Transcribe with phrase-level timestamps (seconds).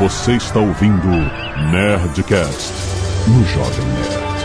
[0.00, 1.08] Você está ouvindo
[1.70, 2.72] Nerdcast
[3.28, 4.40] no Jovem Nerd.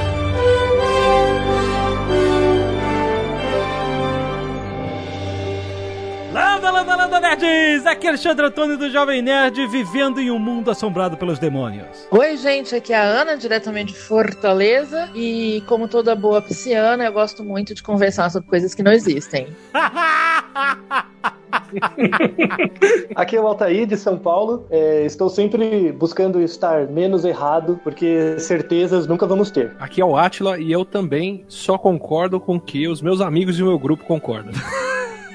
[6.33, 7.85] Landa, landa, landa, nerds!
[7.85, 12.05] Aqui é Alexandre Antônio do Jovem Nerd, vivendo em um mundo assombrado pelos demônios.
[12.11, 15.09] Oi, gente, aqui é a Ana, diretamente de Fortaleza.
[15.15, 19.47] E como toda boa pisciana, eu gosto muito de conversar sobre coisas que não existem.
[23.15, 24.65] Aqui é o Altair de São Paulo.
[24.69, 29.75] É, estou sempre buscando estar menos errado, porque certezas nunca vamos ter.
[29.79, 33.59] Aqui é o Atila e eu também só concordo com o que os meus amigos
[33.59, 34.53] e o meu grupo concordam.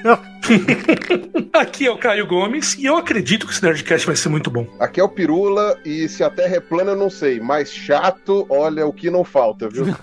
[1.53, 4.65] Aqui é o Caio Gomes e eu acredito que esse Nerdcast vai ser muito bom.
[4.79, 8.45] Aqui é o Pirula e se a Terra é plana eu não sei, mas chato,
[8.49, 9.85] olha o que não falta, viu?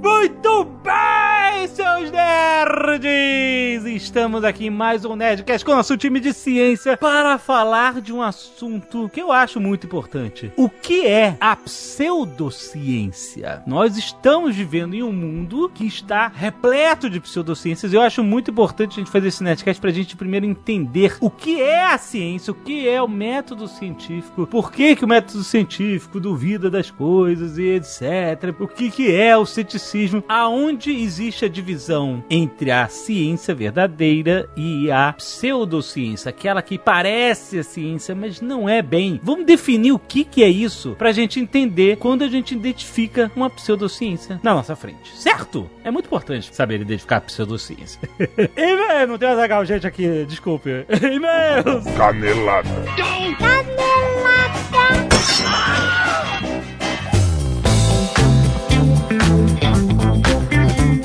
[0.00, 3.84] Muito bem, seus nerds!
[3.84, 8.12] Estamos aqui em mais um Nerdcast com o nosso time de ciência para falar de
[8.12, 10.52] um assunto que eu acho muito importante.
[10.56, 13.62] O que é a pseudociência?
[13.66, 18.52] Nós estamos vivendo em um mundo que está repleto de pseudociências e eu acho muito
[18.52, 22.52] importante a gente fazer esse Nerdcast pra gente primeiro entender o que é a ciência,
[22.52, 27.58] o que é o método científico, por que, que o método científico duvida das coisas
[27.58, 28.54] e etc.
[28.60, 34.90] O que, que é o ceticismo, aonde existe a divisão entre a ciência verdadeira e
[34.92, 39.20] a pseudociência, aquela que parece a ciência, mas não é bem.
[39.24, 43.50] Vamos definir o que, que é isso pra gente entender quando a gente identifica uma
[43.50, 45.68] pseudociência na nossa frente, certo?
[45.82, 48.00] É muito importante saber identificar a pseudociência.
[48.56, 50.84] E-mail, não tem mais legal, gente, aqui, desculpe.
[50.90, 51.84] E-mails!
[51.96, 52.68] Canelada.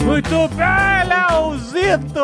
[0.03, 2.21] Muito bem, Leozito!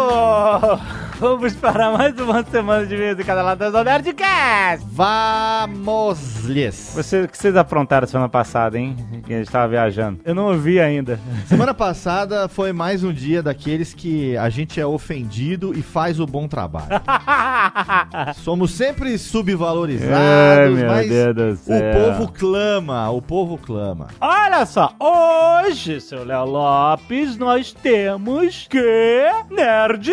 [1.21, 4.83] Vamos para mais uma semana de e-mails em cada lado do Nerdcast!
[4.91, 6.93] Vamos-lhes!
[6.95, 8.95] Você, o que vocês aprontaram semana passada, hein?
[9.27, 10.19] Que a gente tava viajando.
[10.25, 11.19] Eu não ouvi ainda.
[11.45, 16.25] Semana passada foi mais um dia daqueles que a gente é ofendido e faz o
[16.25, 16.87] bom trabalho.
[18.41, 24.07] Somos sempre subvalorizados, meu mas Deus do o povo clama, o povo clama.
[24.19, 30.09] Olha só, hoje, seu Léo Lopes, nós temos que Nerd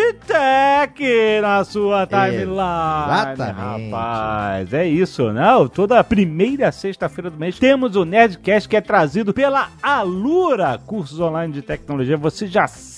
[0.99, 2.49] Tech na sua timeline.
[2.49, 3.91] Exatamente.
[3.91, 5.69] Rapaz, é isso, não?
[5.69, 11.53] Toda primeira sexta-feira do mês temos o Nerdcast que é trazido pela Alura, cursos online
[11.53, 12.17] de tecnologia.
[12.17, 12.98] Você já sabe,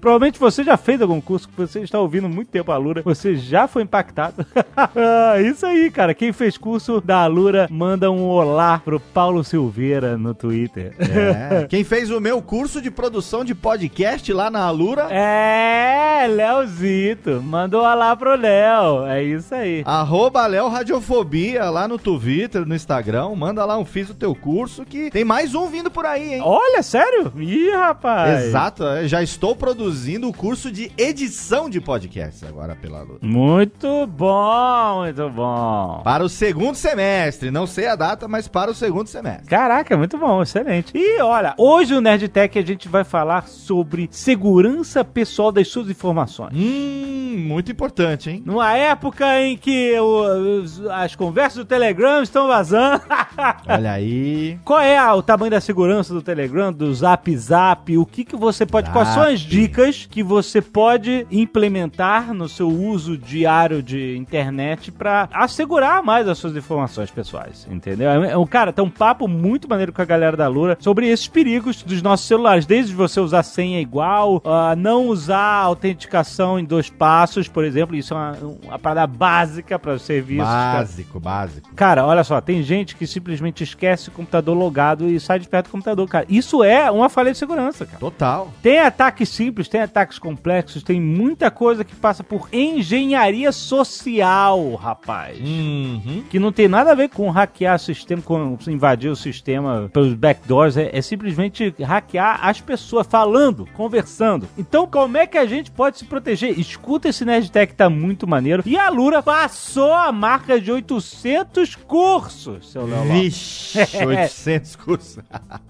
[0.00, 3.36] provavelmente você já fez algum curso que você está ouvindo muito tempo a Alura, você
[3.36, 4.46] já foi impactado.
[4.76, 6.14] Ah, isso aí, cara.
[6.14, 10.94] Quem fez curso da Alura, manda um olá pro Paulo Silveira no Twitter.
[10.98, 11.66] É.
[11.68, 17.42] Quem fez o meu curso de produção de podcast lá na Alura, É, Leozito.
[17.42, 19.06] Mandou um olá pro Léo.
[19.06, 19.82] É isso aí.
[19.84, 24.84] arroba Léo Radiofobia lá no Twitter, no Instagram, manda lá um fiz o teu curso
[24.84, 26.40] que tem mais um vindo por aí, hein?
[26.44, 27.32] Olha, sério?
[27.36, 28.44] Ih, rapaz.
[28.46, 33.18] Exato, é, já estou produzindo o curso de edição de podcasts agora pela Alura.
[33.20, 36.00] Muito bom, muito bom.
[36.04, 39.46] Para o segundo semestre, não sei a data, mas para o segundo semestre.
[39.48, 40.92] Caraca, muito bom, excelente.
[40.94, 46.52] E olha, hoje no Nerdtech a gente vai falar sobre segurança pessoal das suas informações.
[46.54, 48.42] Hum, muito importante, hein?
[48.46, 53.02] Numa época em que o- as conversas do Telegram estão vazando.
[53.68, 54.58] Olha aí.
[54.64, 57.96] Qual é a- o tamanho da segurança do Telegram, do Zap Zap?
[57.98, 58.90] O que, que você pode.
[58.90, 65.28] Quais são as dicas que você pode implementar no seu uso diário de internet pra
[65.32, 67.66] assegurar mais as suas informações pessoais?
[67.70, 68.08] Entendeu?
[68.10, 71.08] É, é um cara, tem um papo muito maneiro com a galera da Lura sobre
[71.08, 76.64] esses perigos dos nossos celulares, desde você usar senha igual, ah, não usar autenticação em
[76.64, 77.96] dois passos, por exemplo.
[77.96, 80.46] Isso é uma, uma parada básica para os serviços.
[80.46, 80.78] cara.
[80.78, 81.74] Básico, básico.
[81.74, 85.66] Cara, olha só, tem gente que simplesmente esquece o computador logado e sai de perto
[85.66, 86.26] do computador, cara.
[86.28, 87.98] Isso é uma falha de segurança, cara.
[87.98, 88.52] Total.
[88.62, 95.38] Tem ataques simples, tem ataques complexos, tem muita coisa que passa por engenharia social, rapaz.
[95.38, 96.24] Uhum.
[96.28, 100.14] Que não tem nada a ver com hackear o sistema, com invadir o sistema pelos
[100.14, 104.48] backdoors, é, é simplesmente hackear as pessoas falando, conversando.
[104.58, 106.58] Então, como é que a gente pode se proteger?
[106.58, 108.62] Escuta esse Nerdtech, tá muito maneiro.
[108.66, 113.04] E a Lura passou a marca de 800 cursos, seu Léo.
[113.04, 115.18] Vixe, 800 cursos.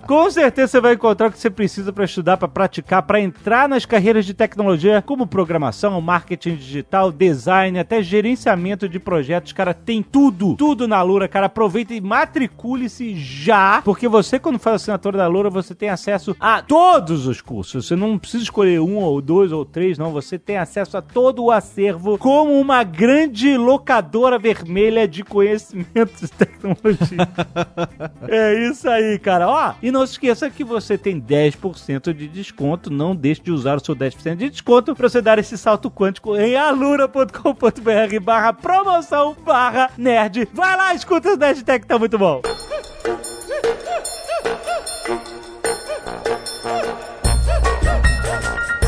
[0.06, 3.68] Com certeza você vai encontrar o que você precisa para estudar, para praticar, para entrar
[3.68, 9.52] nas carreiras de tecnologia, como programação, marketing digital, design, até gerenciamento de projetos.
[9.52, 11.46] Cara, tem tudo, tudo na Lura, cara.
[11.46, 16.62] Aproveita e matricule-se já, porque você, quando faz assinatura da Lura, você tem acesso a
[16.62, 17.86] todos os cursos.
[17.86, 20.12] Você não precisa escolher um ou dois ou três, não.
[20.12, 26.28] Você tem acesso a todo o acervo como uma grande locadora vermelha de conhecimentos e
[26.28, 27.28] tecnologia.
[28.28, 29.48] é isso aí, cara.
[29.48, 32.90] Ó, e não se esqueça que você tem 10% de desconto.
[32.90, 36.36] Não deixe de usar o seu 10% de desconto para você dar esse salto quântico
[36.36, 40.48] em alura.com.br barra promoção barra nerd.
[40.52, 42.42] Vai lá, escuta o Nerdtech, tá muito bom.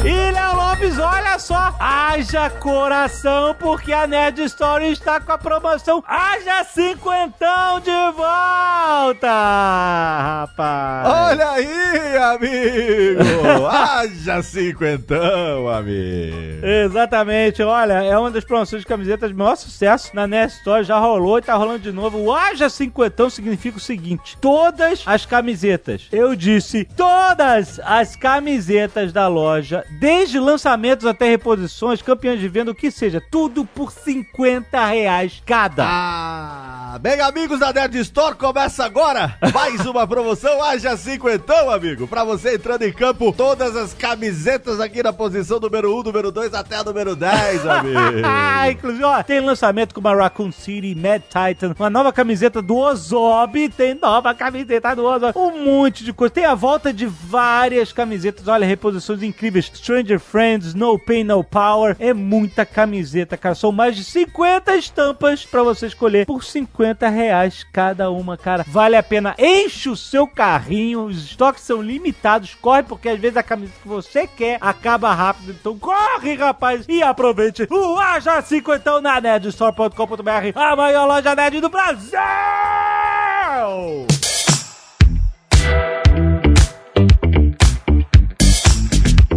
[0.04, 0.30] E
[0.80, 7.90] Olha só, haja coração, porque a Nerd Story está com a promoção Haja Cinquentão de
[8.16, 11.08] volta, rapaz.
[11.08, 13.66] Olha aí, amigo!
[13.66, 16.64] Haja cinquentão, amigo!
[16.64, 20.98] Exatamente, olha, é uma das promoções de camisetas de maior sucesso na Nerd Store, já
[20.98, 22.18] rolou e tá rolando de novo.
[22.18, 29.26] O Haja Cinquentão significa o seguinte: todas as camisetas, eu disse, todas as camisetas da
[29.26, 30.38] loja, desde
[30.68, 35.84] lançamentos até reposições, campeões de venda, o que seja, tudo por 50 reais cada.
[35.86, 36.67] Ah,
[37.00, 42.08] bem, amigos da Nerd Store, começa agora mais uma promoção Haja Cinquentão, amigo.
[42.08, 46.54] Pra você entrando em campo, todas as camisetas aqui na posição número 1, número 2
[46.54, 47.98] até a número 10, amigo.
[48.24, 52.76] Ah, inclusive, ó, tem lançamento com uma Raccoon City, Mad Titan, uma nova camiseta do
[52.76, 56.34] Ozob, tem nova camiseta do Ozob, um monte de coisa.
[56.34, 59.70] Tem a volta de várias camisetas, olha, reposições incríveis.
[59.72, 63.54] Stranger Friends, No Pain, No Power, é muita camiseta, cara.
[63.54, 68.64] São mais de 50 estampas pra você escolher por 50 reais cada uma, cara.
[68.66, 69.34] Vale a pena.
[69.38, 73.88] Enche o seu carrinho, os estoques são limitados, corre, porque às vezes a camiseta que
[73.88, 75.50] você quer acaba rápido.
[75.52, 81.68] Então corre, rapaz, e aproveite o Aja 50 na nerdstore.com.br, a maior loja nerd do
[81.68, 82.18] Brasil!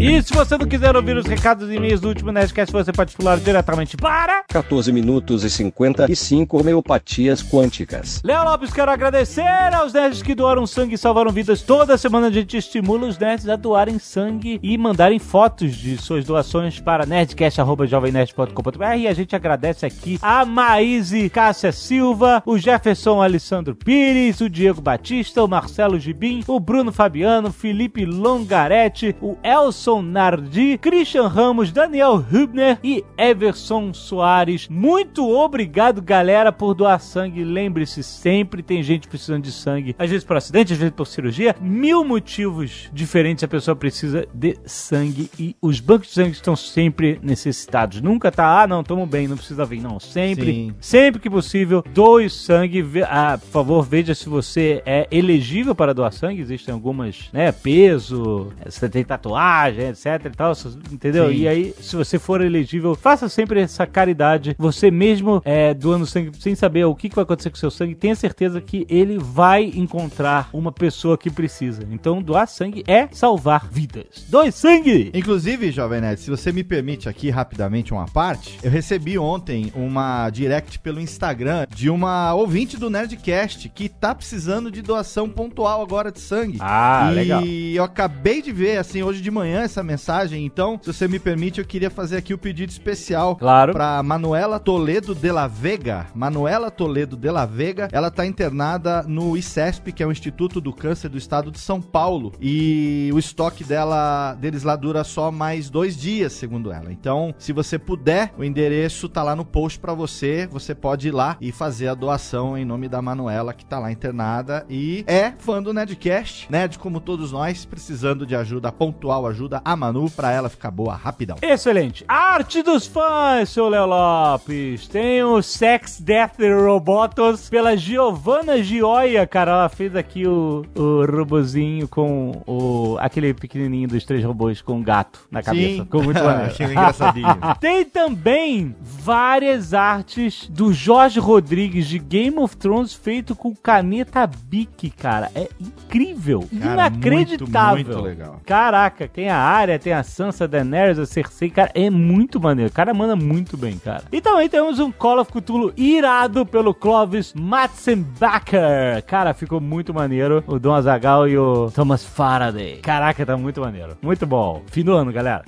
[0.04, 3.16] E se você não quiser ouvir os recados e e-mails do último Nerdcast, você pode
[3.16, 4.44] pular diretamente para...
[4.50, 8.20] 14 minutos e 55 homeopatias quânticas.
[8.24, 9.46] Léo Lopes, quero agradecer
[9.76, 11.62] aos nerds que doaram sangue e salvaram vidas.
[11.62, 16.26] Toda semana a gente estimula os nerds a doarem sangue e mandarem fotos de suas
[16.26, 23.76] doações para nerdcast.jovemnerd.com.br e a gente agradece aqui a Maíse Cássia Silva, o Jefferson Alessandro
[23.76, 30.78] Pires, o Diego Batista, o Marcelo Gibim, o Bruno Fabiano, Felipe Longaretti, o Elson Nardi,
[30.78, 34.68] Christian Ramos, Daniel Hübner e Everson Soares.
[34.70, 37.44] Muito obrigado, galera, por doar sangue.
[37.44, 39.96] Lembre-se, sempre tem gente precisando de sangue.
[39.98, 41.56] Às vezes por acidente, às vezes por cirurgia.
[41.60, 47.20] Mil motivos diferentes a pessoa precisa de sangue e os bancos de sangue estão sempre
[47.24, 48.02] necessitados.
[48.02, 49.82] Nunca tá, ah, não, tamo bem, não precisa vir.
[49.82, 50.76] Não, sempre, Sim.
[50.80, 52.84] sempre que possível, doe sangue.
[53.08, 56.42] Ah, por favor, veja se você é elegível para doar sangue.
[56.42, 60.54] Existem algumas, né, peso, você tem tatuagem, etc e tal,
[60.92, 61.30] entendeu?
[61.30, 61.36] Sim.
[61.36, 64.56] E aí, se você for elegível, faça sempre essa caridade.
[64.58, 67.72] Você mesmo é, doando sangue sem saber o que, que vai acontecer com o seu
[67.72, 71.88] sangue, tenha certeza que ele vai encontrar uma pessoa que precisa.
[71.92, 74.26] Então, doar sangue é salvar vidas.
[74.28, 75.12] Doe sangue!
[75.14, 80.30] Inclusive, Jovem Nerd, se você me permite aqui rapidamente uma parte, eu recebi ontem uma
[80.30, 86.12] direct pelo Instagram de uma ouvinte do Nerdcast que tá precisando de doação pontual agora
[86.12, 86.58] de sangue.
[86.60, 87.44] Ah, e legal.
[87.44, 91.60] eu acabei de ver, assim, hoje de manhã essa mensagem, então, se você me permite,
[91.60, 93.72] eu queria fazer aqui o pedido especial Claro.
[93.72, 96.08] para Manuela Toledo de la Vega.
[96.14, 100.74] Manuela Toledo de la Vega, ela tá internada no ICESP, que é o Instituto do
[100.74, 105.70] Câncer do Estado de São Paulo, e o estoque dela deles lá dura só mais
[105.70, 106.92] dois dias, segundo ela.
[106.92, 111.12] Então, se você puder, o endereço tá lá no post para você, você pode ir
[111.12, 115.32] lá e fazer a doação em nome da Manuela, que tá lá internada e é
[115.38, 120.32] fã do Nerdcast, nerd como todos nós, precisando de ajuda pontual, ajuda a Manu pra
[120.32, 121.38] ela ficar boa rapidão.
[121.42, 122.06] Excelente.
[122.08, 124.88] Arte dos fãs, seu Léo Lopes.
[124.88, 129.52] Tem o Sex, Death Robotos pela Giovanna Gioia, cara.
[129.52, 134.84] Ela fez aqui o, o robozinho com o aquele pequenininho dos três robôs com um
[134.84, 135.84] gato na cabeça.
[135.84, 136.52] Ficou muito maneiro.
[136.52, 137.28] Achei engraçadinho.
[137.60, 144.90] Tem também várias artes do Jorge Rodrigues de Game of Thrones feito com caneta Bic,
[144.92, 145.32] cara.
[145.36, 146.48] É incrível.
[146.60, 147.76] Cara, inacreditável.
[147.76, 148.42] muito, muito legal.
[148.46, 152.70] Caraca, tem a Arya, tem a Sansa, Daenerys, a Cersei, cara, é muito maneiro.
[152.70, 154.04] O cara manda muito bem, cara.
[154.12, 159.04] E também temos um Call of Cthulhu irado pelo Clovis Matzenbacher.
[159.06, 160.44] Cara, ficou muito maneiro.
[160.48, 162.78] O Dom Azagal e o Thomas Faraday.
[162.78, 163.98] Caraca, tá muito maneiro.
[164.02, 164.62] Muito bom.
[164.68, 165.44] Fim do ano, galera.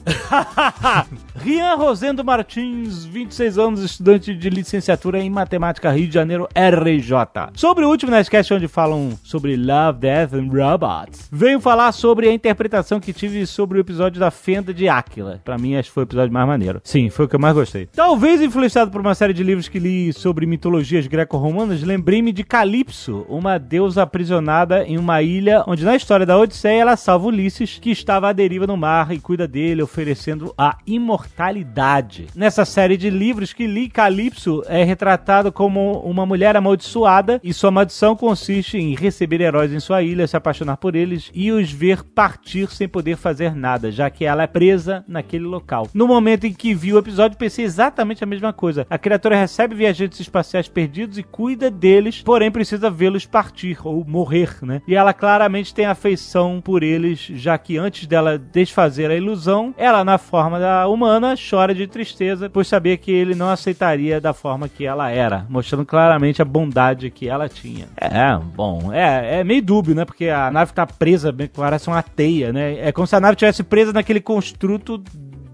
[1.35, 7.51] Rian Rosendo Martins, 26 anos, estudante de licenciatura em Matemática Rio de Janeiro, RJ.
[7.55, 12.33] Sobre o último Nerdcast, onde falam sobre Love, Death and Robots, venho falar sobre a
[12.33, 15.41] interpretação que tive sobre episódio da Fenda de Áquila.
[15.43, 16.81] Pra mim, acho que foi o episódio mais maneiro.
[16.83, 17.87] Sim, foi o que eu mais gostei.
[17.87, 23.25] Talvez influenciado por uma série de livros que li sobre mitologias greco-romanas, lembrei-me de Calypso,
[23.29, 27.91] uma deusa aprisionada em uma ilha onde na história da Odisseia ela salva Ulisses, que
[27.91, 32.27] estava à deriva no mar e cuida dele, oferecendo a imortalidade.
[32.35, 37.71] Nessa série de livros que li, Calypso é retratado como uma mulher amaldiçoada e sua
[37.71, 42.03] maldição consiste em receber heróis em sua ilha, se apaixonar por eles e os ver
[42.03, 45.87] partir sem poder fazer nada, já que ela é presa naquele local.
[45.93, 48.85] No momento em que vi o episódio, pensei exatamente a mesma coisa.
[48.89, 54.57] A criatura recebe viajantes espaciais perdidos e cuida deles, porém precisa vê-los partir ou morrer,
[54.61, 54.81] né?
[54.87, 60.03] E ela claramente tem afeição por eles, já que antes dela desfazer a ilusão, ela,
[60.03, 64.67] na forma da humana, chora de tristeza, pois sabia que ele não aceitaria da forma
[64.67, 67.87] que ela era, mostrando claramente a bondade que ela tinha.
[67.97, 70.05] É, bom, é, é meio dúbio, né?
[70.05, 72.79] Porque a nave tá presa, parece uma teia, né?
[72.79, 75.03] É como se a nave tivesse presa naquele construto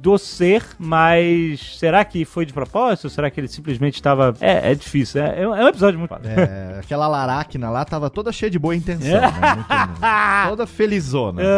[0.01, 3.09] do ser, mas será que foi de propósito?
[3.09, 4.33] Será que ele simplesmente estava.
[4.39, 5.21] É, é difícil.
[5.21, 6.13] É, é um episódio muito.
[6.23, 9.55] É, aquela laracna lá tava toda cheia de boa intenção, né?
[9.55, 11.41] Muito- toda felizona.
[11.41, 11.49] tá.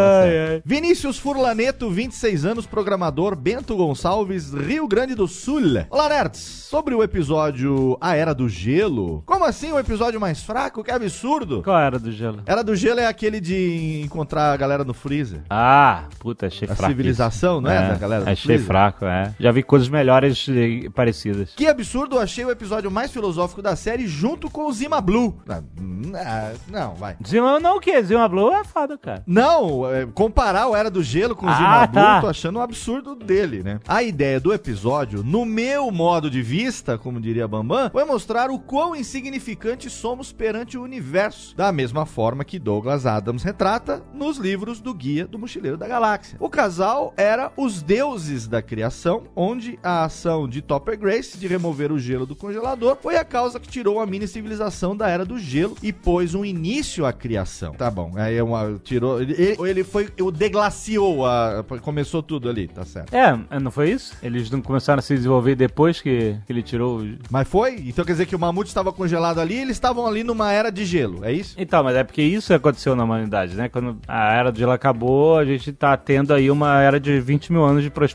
[0.65, 5.61] Vinícius Furlaneto, 26 anos, programador, Bento Gonçalves, Rio Grande do Sul.
[5.89, 6.39] Olá, nerds!
[6.39, 9.21] Sobre o episódio A Era do Gelo.
[9.25, 10.81] Como assim o episódio mais fraco?
[10.83, 11.61] Que absurdo!
[11.61, 12.39] Qual era do gelo?
[12.45, 15.41] Era do Gelo é aquele de encontrar a galera no freezer.
[15.49, 16.89] Ah, puta, achei A fraco.
[16.91, 17.61] civilização, isso.
[17.63, 18.67] não é, da galera Achei freezer?
[18.67, 19.33] fraco, é.
[19.39, 21.53] Já vi coisas melhores e parecidas.
[21.55, 25.37] Que absurdo, achei o episódio mais filosófico da série junto com o Zima Blue.
[25.47, 27.15] Ah, hum, ah, não, vai.
[27.25, 28.01] Zima, não o quê?
[28.03, 29.23] Zima Blue é foda, cara.
[29.25, 32.21] Não, é, comparar o Era do Gelo com o Ah, Zima Blue, tá.
[32.21, 33.79] tô achando um absurdo dele, né?
[33.87, 38.59] A ideia do episódio, no meu modo de vista, como diria Bambam, foi mostrar o
[38.59, 44.79] quão insignificantes somos perante o universo, da mesma forma que Douglas Adams retrata nos livros
[44.79, 46.37] do Guia do Mochileiro da Galáxia.
[46.39, 51.91] O casal era os deuses da criação, onde a ação de Topper Grace de remover
[51.91, 55.39] o gelo do congelador foi a causa que tirou a mini civilização da Era do
[55.39, 57.73] Gelo e pôs um início à criação.
[57.73, 62.67] Tá bom, aí é uma, tirou, ele, ele foi, o deglaciou, a, começou tudo ali,
[62.67, 63.13] tá certo.
[63.13, 64.15] É, não foi isso?
[64.21, 67.17] Eles não começaram a se desenvolver depois que, que ele tirou o...
[67.29, 67.75] Mas foi?
[67.87, 70.71] Então quer dizer que o mamute estava congelado ali e eles estavam ali numa era
[70.71, 71.55] de gelo, é isso?
[71.57, 73.67] Então, mas é porque isso aconteceu na humanidade, né?
[73.67, 77.51] Quando a era do gelo acabou, a gente tá tendo aí uma era de 20
[77.51, 78.10] mil anos de prosperidade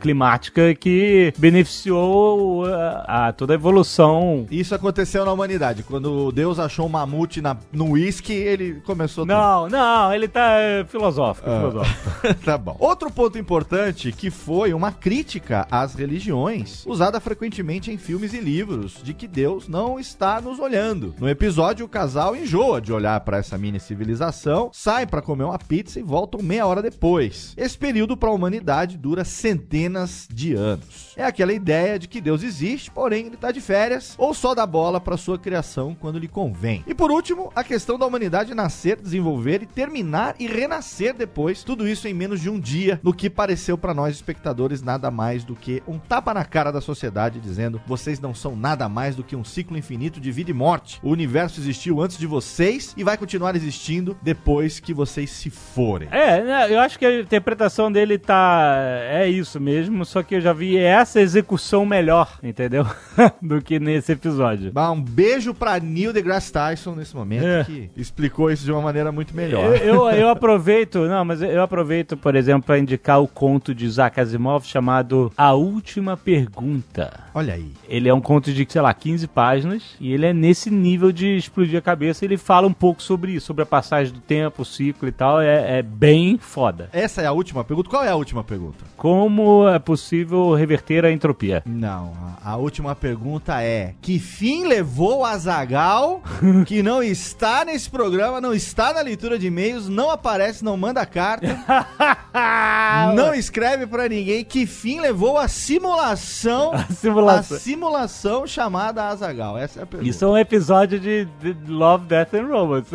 [0.00, 4.46] climática que beneficiou a, a toda a evolução.
[4.50, 5.82] Isso aconteceu na humanidade.
[5.82, 10.84] Quando Deus achou um mamute na, no uísque, ele começou Não, não, ele tá é,
[10.84, 11.58] filosófico, Ah.
[11.58, 12.34] filosófico.
[12.44, 12.76] tá bom.
[12.78, 18.98] Outro ponto importante que foi uma crítica às religiões, usada frequentemente em filmes e livros,
[19.02, 21.14] de que Deus não está nos olhando.
[21.18, 25.58] No episódio, o casal enjoa de olhar para essa mini civilização, sai para comer uma
[25.58, 27.54] pizza e voltam meia hora depois.
[27.56, 31.14] Esse período para a humanidade dura centenas de anos.
[31.16, 34.66] É aquela ideia de que Deus existe, porém ele está de férias ou só dá
[34.66, 36.84] bola para sua criação quando lhe convém.
[36.86, 41.86] E por último, a questão da humanidade nascer, desenvolver e terminar e renascer depois, tudo
[41.86, 45.54] isso em menos de um dia, no que pareceu para nós espectadores nada mais do
[45.54, 49.36] que um tapa na cara da sociedade dizendo: vocês não são nada mais do que
[49.36, 51.00] um ciclo infinito de vida e morte.
[51.02, 56.08] O universo existiu antes de vocês e vai continuar existindo depois que vocês se forem.
[56.10, 58.69] É, né, eu acho que a interpretação dele tá.
[59.10, 62.86] É isso mesmo, só que eu já vi essa execução melhor, entendeu?
[63.40, 64.72] Do que nesse episódio.
[64.72, 67.64] Bah, Um beijo pra Neil deGrasse Tyson nesse momento, É.
[67.64, 69.76] que explicou isso de uma maneira muito Eu, melhor.
[69.76, 74.20] eu, eu aproveito, não, mas eu aproveito, por exemplo, para indicar o conto de Isaac
[74.20, 77.12] Asimov chamado A Última Pergunta.
[77.34, 77.72] Olha aí.
[77.88, 81.36] Ele é um conto de, sei lá, 15 páginas e ele é nesse nível de
[81.36, 82.24] explodir a cabeça.
[82.24, 85.40] Ele fala um pouco sobre isso, sobre a passagem do tempo, o ciclo e tal.
[85.40, 86.88] É, é bem foda.
[86.92, 87.88] Essa é a última pergunta?
[87.90, 88.59] Qual é a última pergunta?
[88.96, 91.62] Como é possível reverter a entropia?
[91.66, 92.12] Não,
[92.44, 96.22] a, a última pergunta é: que fim levou a Zagal,
[96.66, 101.04] que não está nesse programa, não está na leitura de e-mails, não aparece, não manda
[101.06, 101.46] carta,
[103.14, 104.44] não escreve pra ninguém?
[104.44, 107.58] Que fim levou a simulação, a simulação.
[107.58, 109.56] simulação chamada Azagal?
[109.58, 110.10] Essa é a pergunta.
[110.10, 112.90] Isso é um episódio de, de Love, Death and Robots.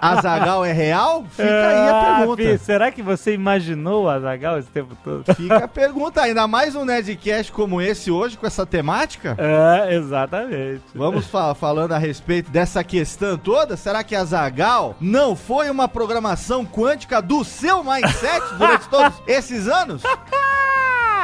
[0.00, 1.24] Azagal é real?
[1.30, 2.58] Fica aí a Ah, pergunta.
[2.58, 5.24] Será que você imaginou o Azagal esse tempo todo?
[5.34, 9.34] Fica a pergunta, ainda mais um Nerdcast como esse hoje, com essa temática.
[9.38, 10.82] É, exatamente.
[10.94, 13.76] Vamos fa- falando a respeito dessa questão toda.
[13.76, 19.66] Será que a Zagal não foi uma programação quântica do seu mindset durante todos esses
[19.66, 20.02] anos?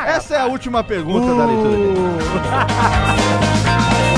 [0.06, 1.74] Essa é a última pergunta da leitura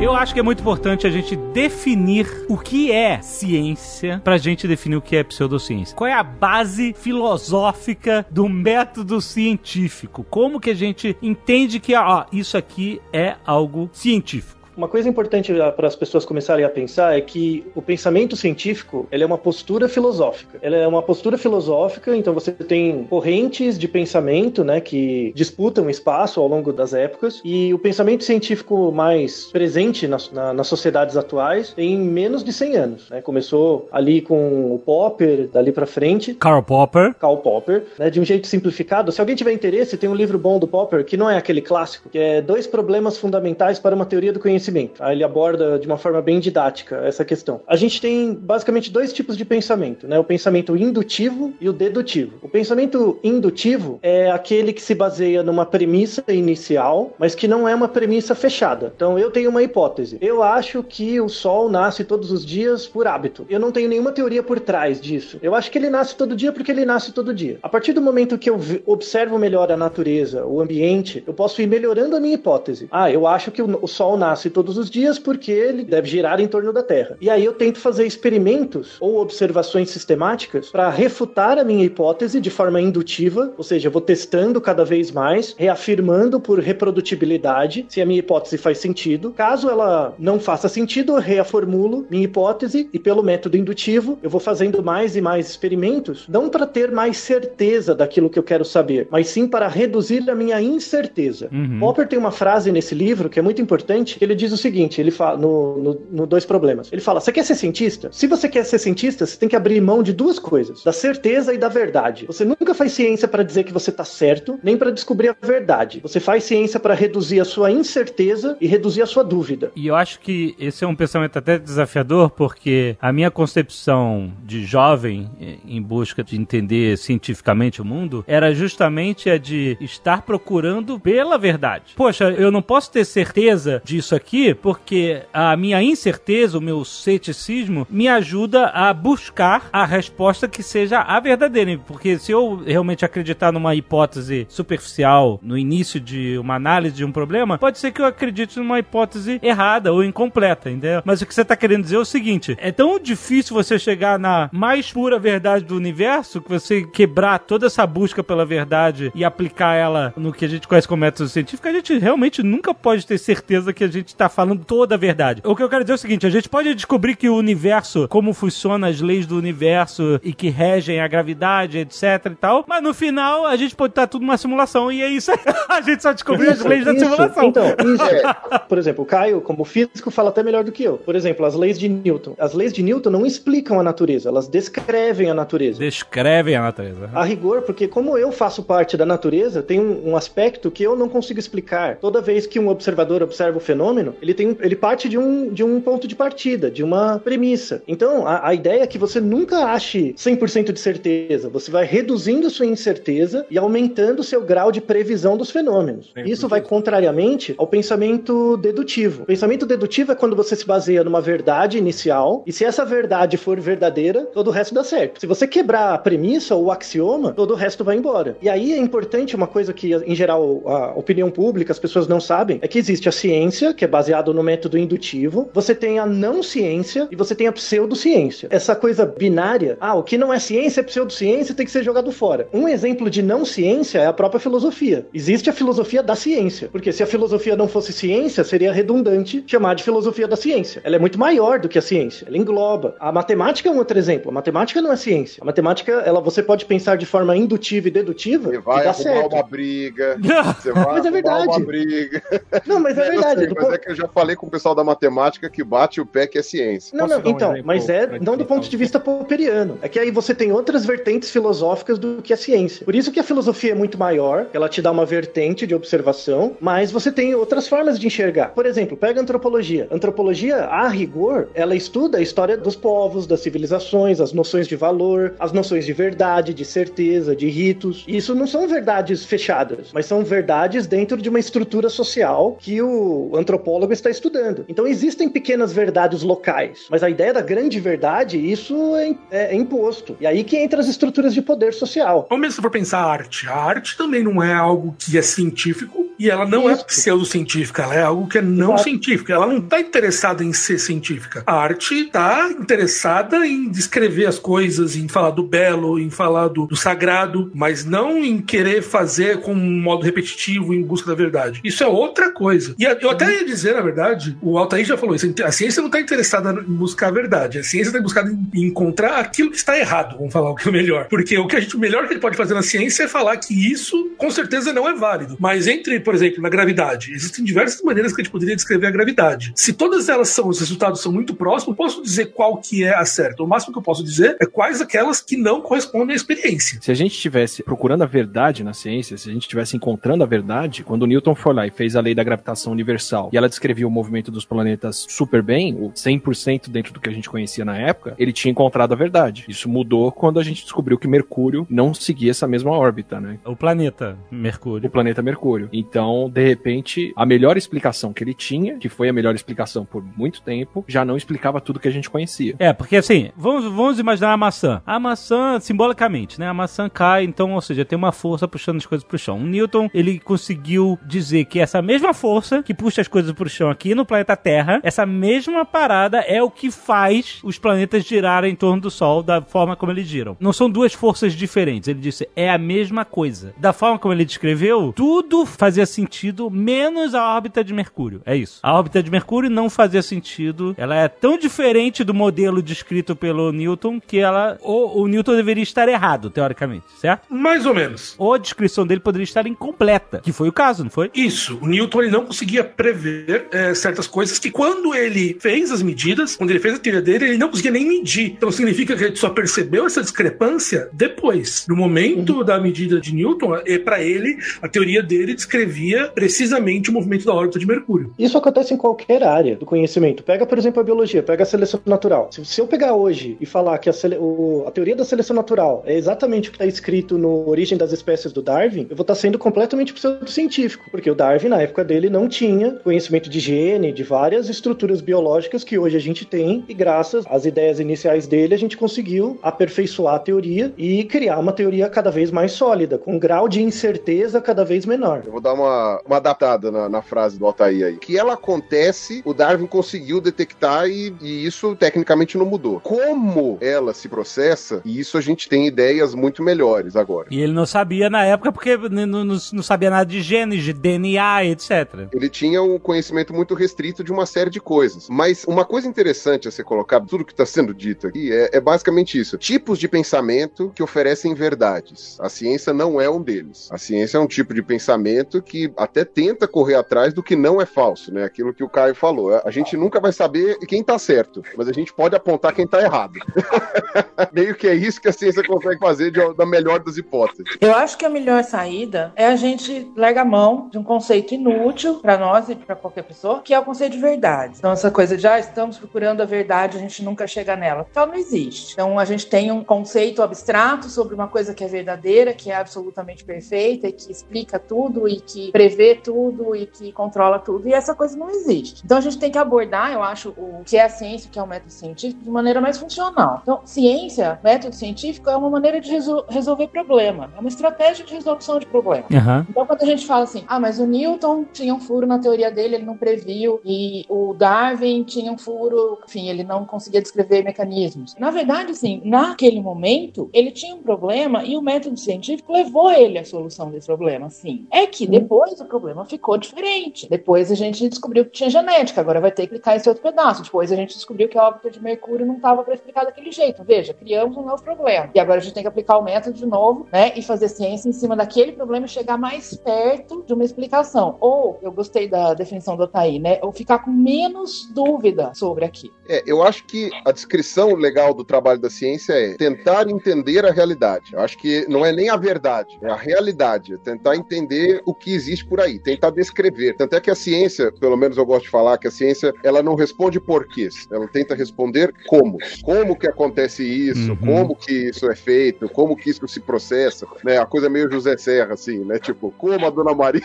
[0.00, 4.68] Eu acho que é muito importante a gente definir o que é ciência pra gente
[4.68, 5.96] definir o que é pseudociência.
[5.96, 10.22] Qual é a base filosófica do método científico?
[10.22, 14.57] Como que a gente entende que, ó, isso aqui é algo científico?
[14.78, 19.24] Uma coisa importante para as pessoas começarem a pensar é que o pensamento científico ele
[19.24, 20.56] é uma postura filosófica.
[20.62, 26.40] Ela é uma postura filosófica, então você tem correntes de pensamento né, que disputam espaço
[26.40, 31.72] ao longo das épocas, e o pensamento científico mais presente nas, na, nas sociedades atuais
[31.72, 33.10] tem menos de 100 anos.
[33.10, 33.20] Né?
[33.20, 36.34] Começou ali com o Popper, dali para frente.
[36.34, 37.16] Karl Popper.
[37.16, 39.10] Karl Popper, né, de um jeito simplificado.
[39.10, 42.08] Se alguém tiver interesse, tem um livro bom do Popper, que não é aquele clássico,
[42.08, 45.02] que é Dois Problemas Fundamentais para uma Teoria do Conhecimento conhecimento.
[45.02, 47.60] Ele aborda de uma forma bem didática essa questão.
[47.66, 50.18] A gente tem basicamente dois tipos de pensamento, né?
[50.18, 52.38] O pensamento indutivo e o dedutivo.
[52.42, 57.74] O pensamento indutivo é aquele que se baseia numa premissa inicial, mas que não é
[57.74, 58.92] uma premissa fechada.
[58.94, 60.18] Então eu tenho uma hipótese.
[60.20, 63.46] Eu acho que o sol nasce todos os dias por hábito.
[63.48, 65.38] Eu não tenho nenhuma teoria por trás disso.
[65.42, 67.58] Eu acho que ele nasce todo dia porque ele nasce todo dia.
[67.62, 71.66] A partir do momento que eu observo melhor a natureza, o ambiente, eu posso ir
[71.66, 72.88] melhorando a minha hipótese.
[72.90, 76.48] Ah, eu acho que o sol nasce todos os dias porque ele deve girar em
[76.48, 77.16] torno da Terra.
[77.20, 82.50] E aí eu tento fazer experimentos ou observações sistemáticas para refutar a minha hipótese de
[82.50, 88.06] forma indutiva, ou seja, eu vou testando cada vez mais, reafirmando por reprodutibilidade se a
[88.06, 89.30] minha hipótese faz sentido.
[89.30, 94.40] Caso ela não faça sentido, eu reaformulo minha hipótese e pelo método indutivo eu vou
[94.40, 99.06] fazendo mais e mais experimentos, não para ter mais certeza daquilo que eu quero saber,
[99.08, 101.48] mas sim para reduzir a minha incerteza.
[101.52, 101.78] Uhum.
[101.78, 105.00] Popper tem uma frase nesse livro que é muito importante, que ele diz o seguinte:
[105.00, 106.90] ele fala no, no, no, Dois Problemas.
[106.90, 108.08] Ele fala: você quer ser cientista?
[108.12, 111.52] Se você quer ser cientista, você tem que abrir mão de duas coisas: da certeza
[111.52, 112.26] e da verdade.
[112.26, 116.00] Você nunca faz ciência para dizer que você está certo, nem para descobrir a verdade.
[116.02, 119.72] Você faz ciência para reduzir a sua incerteza e reduzir a sua dúvida.
[119.76, 124.64] E eu acho que esse é um pensamento até desafiador, porque a minha concepção de
[124.64, 125.28] jovem
[125.66, 131.94] em busca de entender cientificamente o mundo era justamente a de estar procurando pela verdade.
[131.96, 136.84] Poxa, eu não posso ter certeza disso aqui aqui porque a minha incerteza, o meu
[136.84, 141.78] ceticismo, me ajuda a buscar a resposta que seja a verdadeira.
[141.86, 147.10] Porque se eu realmente acreditar numa hipótese superficial no início de uma análise de um
[147.10, 151.02] problema, pode ser que eu acredite numa hipótese errada ou incompleta, entendeu?
[151.04, 154.18] Mas o que você está querendo dizer é o seguinte: é tão difícil você chegar
[154.18, 159.24] na mais pura verdade do universo que você quebrar toda essa busca pela verdade e
[159.24, 163.06] aplicar ela no que a gente conhece como método científico, a gente realmente nunca pode
[163.06, 165.40] ter certeza que a gente está falando toda a verdade.
[165.44, 168.08] O que eu quero dizer é o seguinte: a gente pode descobrir que o universo,
[168.08, 172.82] como funcionam as leis do universo e que regem a gravidade, etc e tal, mas
[172.82, 175.30] no final a gente pode estar tudo numa simulação e é isso.
[175.68, 177.04] a gente só descobriu as leis da isso.
[177.04, 177.44] simulação.
[177.44, 178.02] Então, isso.
[178.02, 178.58] É.
[178.68, 180.98] Por exemplo, o Caio, como físico, fala até melhor do que eu.
[180.98, 182.34] Por exemplo, as leis de Newton.
[182.38, 185.78] As leis de Newton não explicam a natureza, elas descrevem a natureza.
[185.78, 187.10] Descrevem a natureza.
[187.14, 190.96] A rigor, porque como eu faço parte da natureza, tem um, um aspecto que eu
[190.96, 191.96] não consigo explicar.
[191.96, 195.62] Toda vez que um observador observa o fenômeno, ele tem ele parte de um, de
[195.62, 197.82] um ponto de partida, de uma premissa.
[197.86, 201.48] Então, a, a ideia é que você nunca ache 100% de certeza.
[201.48, 206.12] Você vai reduzindo sua incerteza e aumentando seu grau de previsão dos fenômenos.
[206.24, 209.22] Isso vai contrariamente ao pensamento dedutivo.
[209.22, 213.36] O pensamento dedutivo é quando você se baseia numa verdade inicial e se essa verdade
[213.36, 215.20] for verdadeira, todo o resto dá certo.
[215.20, 218.36] Se você quebrar a premissa ou o axioma, todo o resto vai embora.
[218.40, 222.20] E aí é importante uma coisa que, em geral, a opinião pública, as pessoas não
[222.20, 226.06] sabem, é que existe a ciência, que é baseada no método indutivo, você tem a
[226.06, 228.46] não ciência e você tem a pseudociência.
[228.48, 232.12] Essa coisa binária, ah, o que não é ciência é pseudociência, tem que ser jogado
[232.12, 232.46] fora.
[232.52, 235.04] Um exemplo de não ciência é a própria filosofia.
[235.12, 239.74] Existe a filosofia da ciência, porque se a filosofia não fosse ciência, seria redundante chamar
[239.74, 240.80] de filosofia da ciência.
[240.84, 242.94] Ela é muito maior do que a ciência, ela engloba.
[243.00, 244.30] A matemática é um outro exemplo.
[244.30, 245.42] A matemática não é ciência.
[245.42, 248.90] A matemática, ela você pode pensar de forma indutiva e dedutiva Você vai e dá
[248.90, 249.32] arrumar certo.
[249.34, 250.16] uma briga.
[250.58, 251.48] Você vai Mas é arrumar verdade.
[251.48, 252.22] uma briga.
[252.64, 253.40] Não, mas é verdade.
[253.40, 256.06] sei, mas é que eu já falei com o pessoal da matemática que bate o
[256.06, 256.96] pé que é ciência.
[256.96, 259.78] Não, não, um então, exemplo mas é não do ponto de vista popperiano.
[259.82, 262.84] É que aí você tem outras vertentes filosóficas do que a ciência.
[262.84, 266.56] Por isso que a filosofia é muito maior, ela te dá uma vertente de observação,
[266.60, 268.48] mas você tem outras formas de enxergar.
[268.48, 269.88] Por exemplo, pega a antropologia.
[269.90, 275.34] Antropologia, a rigor, ela estuda a história dos povos, das civilizações, as noções de valor,
[275.38, 278.04] as noções de verdade, de certeza, de ritos.
[278.06, 282.80] E isso não são verdades fechadas, mas são verdades dentro de uma estrutura social que
[282.82, 284.64] o antropólogo está estudando.
[284.68, 289.54] Então existem pequenas verdades locais, mas a ideia da grande verdade, isso é, é- é
[289.54, 290.16] imposto.
[290.20, 292.26] E aí que entra as estruturas de poder social.
[292.30, 295.22] Ou mesmo se for pensar a arte, a arte também não é algo que é
[295.22, 296.80] científico E ela não Isso.
[296.82, 298.82] é pseudocientífica, ela é algo que é não Exato.
[298.82, 299.30] científico.
[299.30, 301.44] Ela não está interessada em ser científica.
[301.46, 306.66] A arte está interessada em descrever as coisas, em falar do belo, em falar do,
[306.66, 311.60] do sagrado, mas não em querer fazer com um modo repetitivo em busca da verdade.
[311.62, 312.74] Isso é outra coisa.
[312.78, 315.88] E eu até ia dizer, na verdade, o Altair já falou isso, a ciência não
[315.88, 319.78] está interessada em buscar a verdade, a ciência está buscada em encontrar aquilo que está
[319.78, 321.06] errado, vamos falar o que é melhor.
[321.08, 323.08] Porque o que a gente, o melhor que a gente pode fazer na ciência é
[323.08, 325.36] falar que isso, com certeza, não é válido.
[325.38, 328.90] Mas entre, por exemplo, na gravidade, existem diversas maneiras que a gente poderia descrever a
[328.90, 329.52] gravidade.
[329.56, 333.04] Se todas elas são, os resultados são muito próximos, posso dizer qual que é a
[333.04, 333.42] certa.
[333.42, 336.78] O máximo que eu posso dizer é quais aquelas que não correspondem à experiência.
[336.80, 340.26] Se a gente estivesse procurando a verdade na ciência, se a gente estivesse encontrando a
[340.26, 343.86] verdade, quando Newton foi lá e fez a lei da gravitação universal e ela descrevia
[343.86, 347.76] o movimento dos planetas super bem, o 100% dentro do que a gente conhecia na
[347.76, 349.44] época, ele tinha encontrado a verdade.
[349.48, 353.38] Isso mudou quando a gente descobriu que Mercúrio não seguia essa mesma órbita, né?
[353.44, 354.90] O planeta o Mercúrio.
[354.90, 355.68] planeta Mercúrio.
[355.72, 360.02] Então, de repente, a melhor explicação que ele tinha, que foi a melhor explicação por
[360.16, 362.54] muito tempo, já não explicava tudo que a gente conhecia.
[362.58, 364.82] É, porque assim, vamos, vamos imaginar a maçã.
[364.86, 366.48] A maçã, simbolicamente, né?
[366.48, 369.38] A maçã cai, então, ou seja, tem uma força puxando as coisas pro chão.
[369.38, 373.70] O Newton, ele conseguiu dizer que essa mesma força que puxa as coisas pro chão
[373.70, 378.56] aqui no planeta Terra, essa mesma parada é o que faz os planetas girarem em
[378.56, 380.36] torno do Sol da forma como eles giram.
[380.40, 381.88] Não são duas forças diferentes.
[381.88, 383.54] Ele disse, é a mesma coisa.
[383.56, 388.20] Da forma como ele descreveu, tudo fazia sentido, menos a órbita de Mercúrio.
[388.26, 388.58] É isso.
[388.62, 390.74] A órbita de Mercúrio não fazia sentido.
[390.76, 394.58] Ela é tão diferente do modelo descrito pelo Newton que ela.
[394.62, 397.32] O, o Newton deveria estar errado, teoricamente, certo?
[397.32, 398.16] Mais ou menos.
[398.18, 401.10] Ou a descrição dele poderia estar incompleta, que foi o caso, não foi?
[401.14, 405.82] Isso, o Newton ele não conseguia prever é, certas coisas que quando ele fez as
[405.82, 408.32] medidas, quando ele fez a teoria dele, ele não conseguia nem medir.
[408.36, 411.66] Então significa que ele só percebeu essa discrepância depois.
[411.68, 416.92] No momento da medida de Newton, é, para ele, a teoria dele descrevia precisamente o
[416.92, 418.12] movimento da órbita de Mercúrio.
[418.18, 420.22] Isso acontece em qualquer área do conhecimento.
[420.22, 422.28] Pega, por exemplo, a biologia, pega a seleção natural.
[422.32, 425.34] Se, se eu pegar hoje e falar que a, sele- o- a teoria da seleção
[425.34, 429.02] natural é exatamente o que está escrito no Origem das Espécies do Darwin, eu vou
[429.02, 433.90] estar sendo completamente pseudocientífico, porque o Darwin, na época dele, não tinha conhecimento de gene,
[433.92, 438.54] de várias estruturas biológicas que hoje a gente tem, e graças às ideias iniciais dele,
[438.54, 443.14] a gente conseguiu aperfeiçoar a teoria e criar uma teoria cada vez mais sólida, com
[443.14, 445.22] um grau de incerteza cada vez menor.
[445.24, 447.96] Eu vou dar uma, uma adaptada na, na frase do Altair aí.
[447.96, 452.80] Que ela acontece, o Darwin conseguiu detectar e, e isso tecnicamente não mudou.
[452.80, 457.28] Como ela se processa, e isso a gente tem ideias muito melhores agora.
[457.30, 460.62] E ele não sabia na época porque n- n- não, não sabia nada de genes,
[460.64, 462.08] de DNA, etc.
[462.12, 465.08] Ele tinha um conhecimento muito restrito de uma série de coisas.
[465.08, 468.60] Mas uma coisa interessante a ser colocado, tudo que está sendo dito aqui, é, é
[468.60, 469.36] basicamente isso.
[469.38, 472.18] Tipos de pensamento que oferecem verdades.
[472.20, 473.68] A ciência não é um deles.
[473.70, 477.60] A ciência é um tipo de pensamento que até tenta correr atrás do que não
[477.60, 478.24] é falso, né?
[478.24, 479.40] Aquilo que o Caio falou.
[479.44, 482.80] A gente nunca vai saber quem tá certo, mas a gente pode apontar quem tá
[482.82, 483.14] errado.
[484.32, 487.44] Meio que é isso que a ciência consegue fazer de- da melhor das hipóteses.
[487.60, 491.34] Eu acho que a melhor saída é a gente largar a mão de um conceito
[491.34, 494.54] inútil para nós e para qualquer pessoa, que é o conceito de verdade.
[494.58, 497.86] Então, essa coisa de, ah, estamos procurando a verdade, a gente nunca chega nela.
[497.90, 498.72] Então, não existe.
[498.72, 502.56] Então, a gente tem um conceito abstrato sobre uma coisa que é verdadeira, que é
[502.56, 507.68] absolutamente perfeita e que explica tudo e que prevê tudo e que controla tudo.
[507.68, 508.82] E essa coisa não existe.
[508.84, 511.38] Então, a gente tem que abordar, eu acho, o que é a ciência, o que
[511.38, 513.40] é o método científico, de maneira mais funcional.
[513.42, 517.30] Então, ciência, método científico, é uma maneira de resol- resolver problema.
[517.36, 519.04] É uma estratégia de resolução de problema.
[519.12, 519.46] Aham.
[519.48, 522.50] Então, quando a gente fala assim, ah, mas o Newton tinha um furo na teoria
[522.50, 527.44] dele, ele não previu, e o Darwin tinha um furo, enfim, ele não conseguia descrever
[527.44, 528.14] mecanismos.
[528.18, 533.18] Na verdade, assim, naquele momento, ele tinha um problema e o método científico levou ele
[533.18, 534.66] à solução desse problema, sim.
[534.70, 537.08] É que depois o problema ficou diferente.
[537.08, 540.42] Depois a gente descobriu que tinha genética, agora vai ter que clicar esse outro pedaço.
[540.42, 543.62] Depois a gente descobriu que a órbita de Mercúrio não estava para explicar daquele jeito.
[543.64, 545.10] Veja, criamos um novo problema.
[545.14, 547.88] E agora a gente tem que aplicar o método de novo, né, e fazer ciência
[547.88, 551.16] em cima daquele problema e chegar mais perto de uma explicação.
[551.20, 555.94] Ou, eu gostei da definição do Otaí, né, ou ficar com menos dúvida sobre aquilo.
[556.08, 560.50] É, eu acho que a descrição legal do trabalho da ciência é tentar entender a
[560.50, 561.12] realidade.
[561.12, 563.74] Eu acho que não é nem a verdade, é a realidade.
[563.74, 566.74] É tentar entender o que existe por aí, tentar descrever.
[566.76, 569.62] Tanto é que a ciência, pelo menos eu gosto de falar, que a ciência ela
[569.62, 572.38] não responde porquês, ela tenta responder como.
[572.62, 574.16] Como que acontece isso, Uhum.
[574.16, 577.06] como que isso é feito, como que isso se processa.
[577.24, 577.38] Né?
[577.38, 578.98] A coisa meio José Serra, assim, né?
[578.98, 580.22] Tipo, como a dona Maria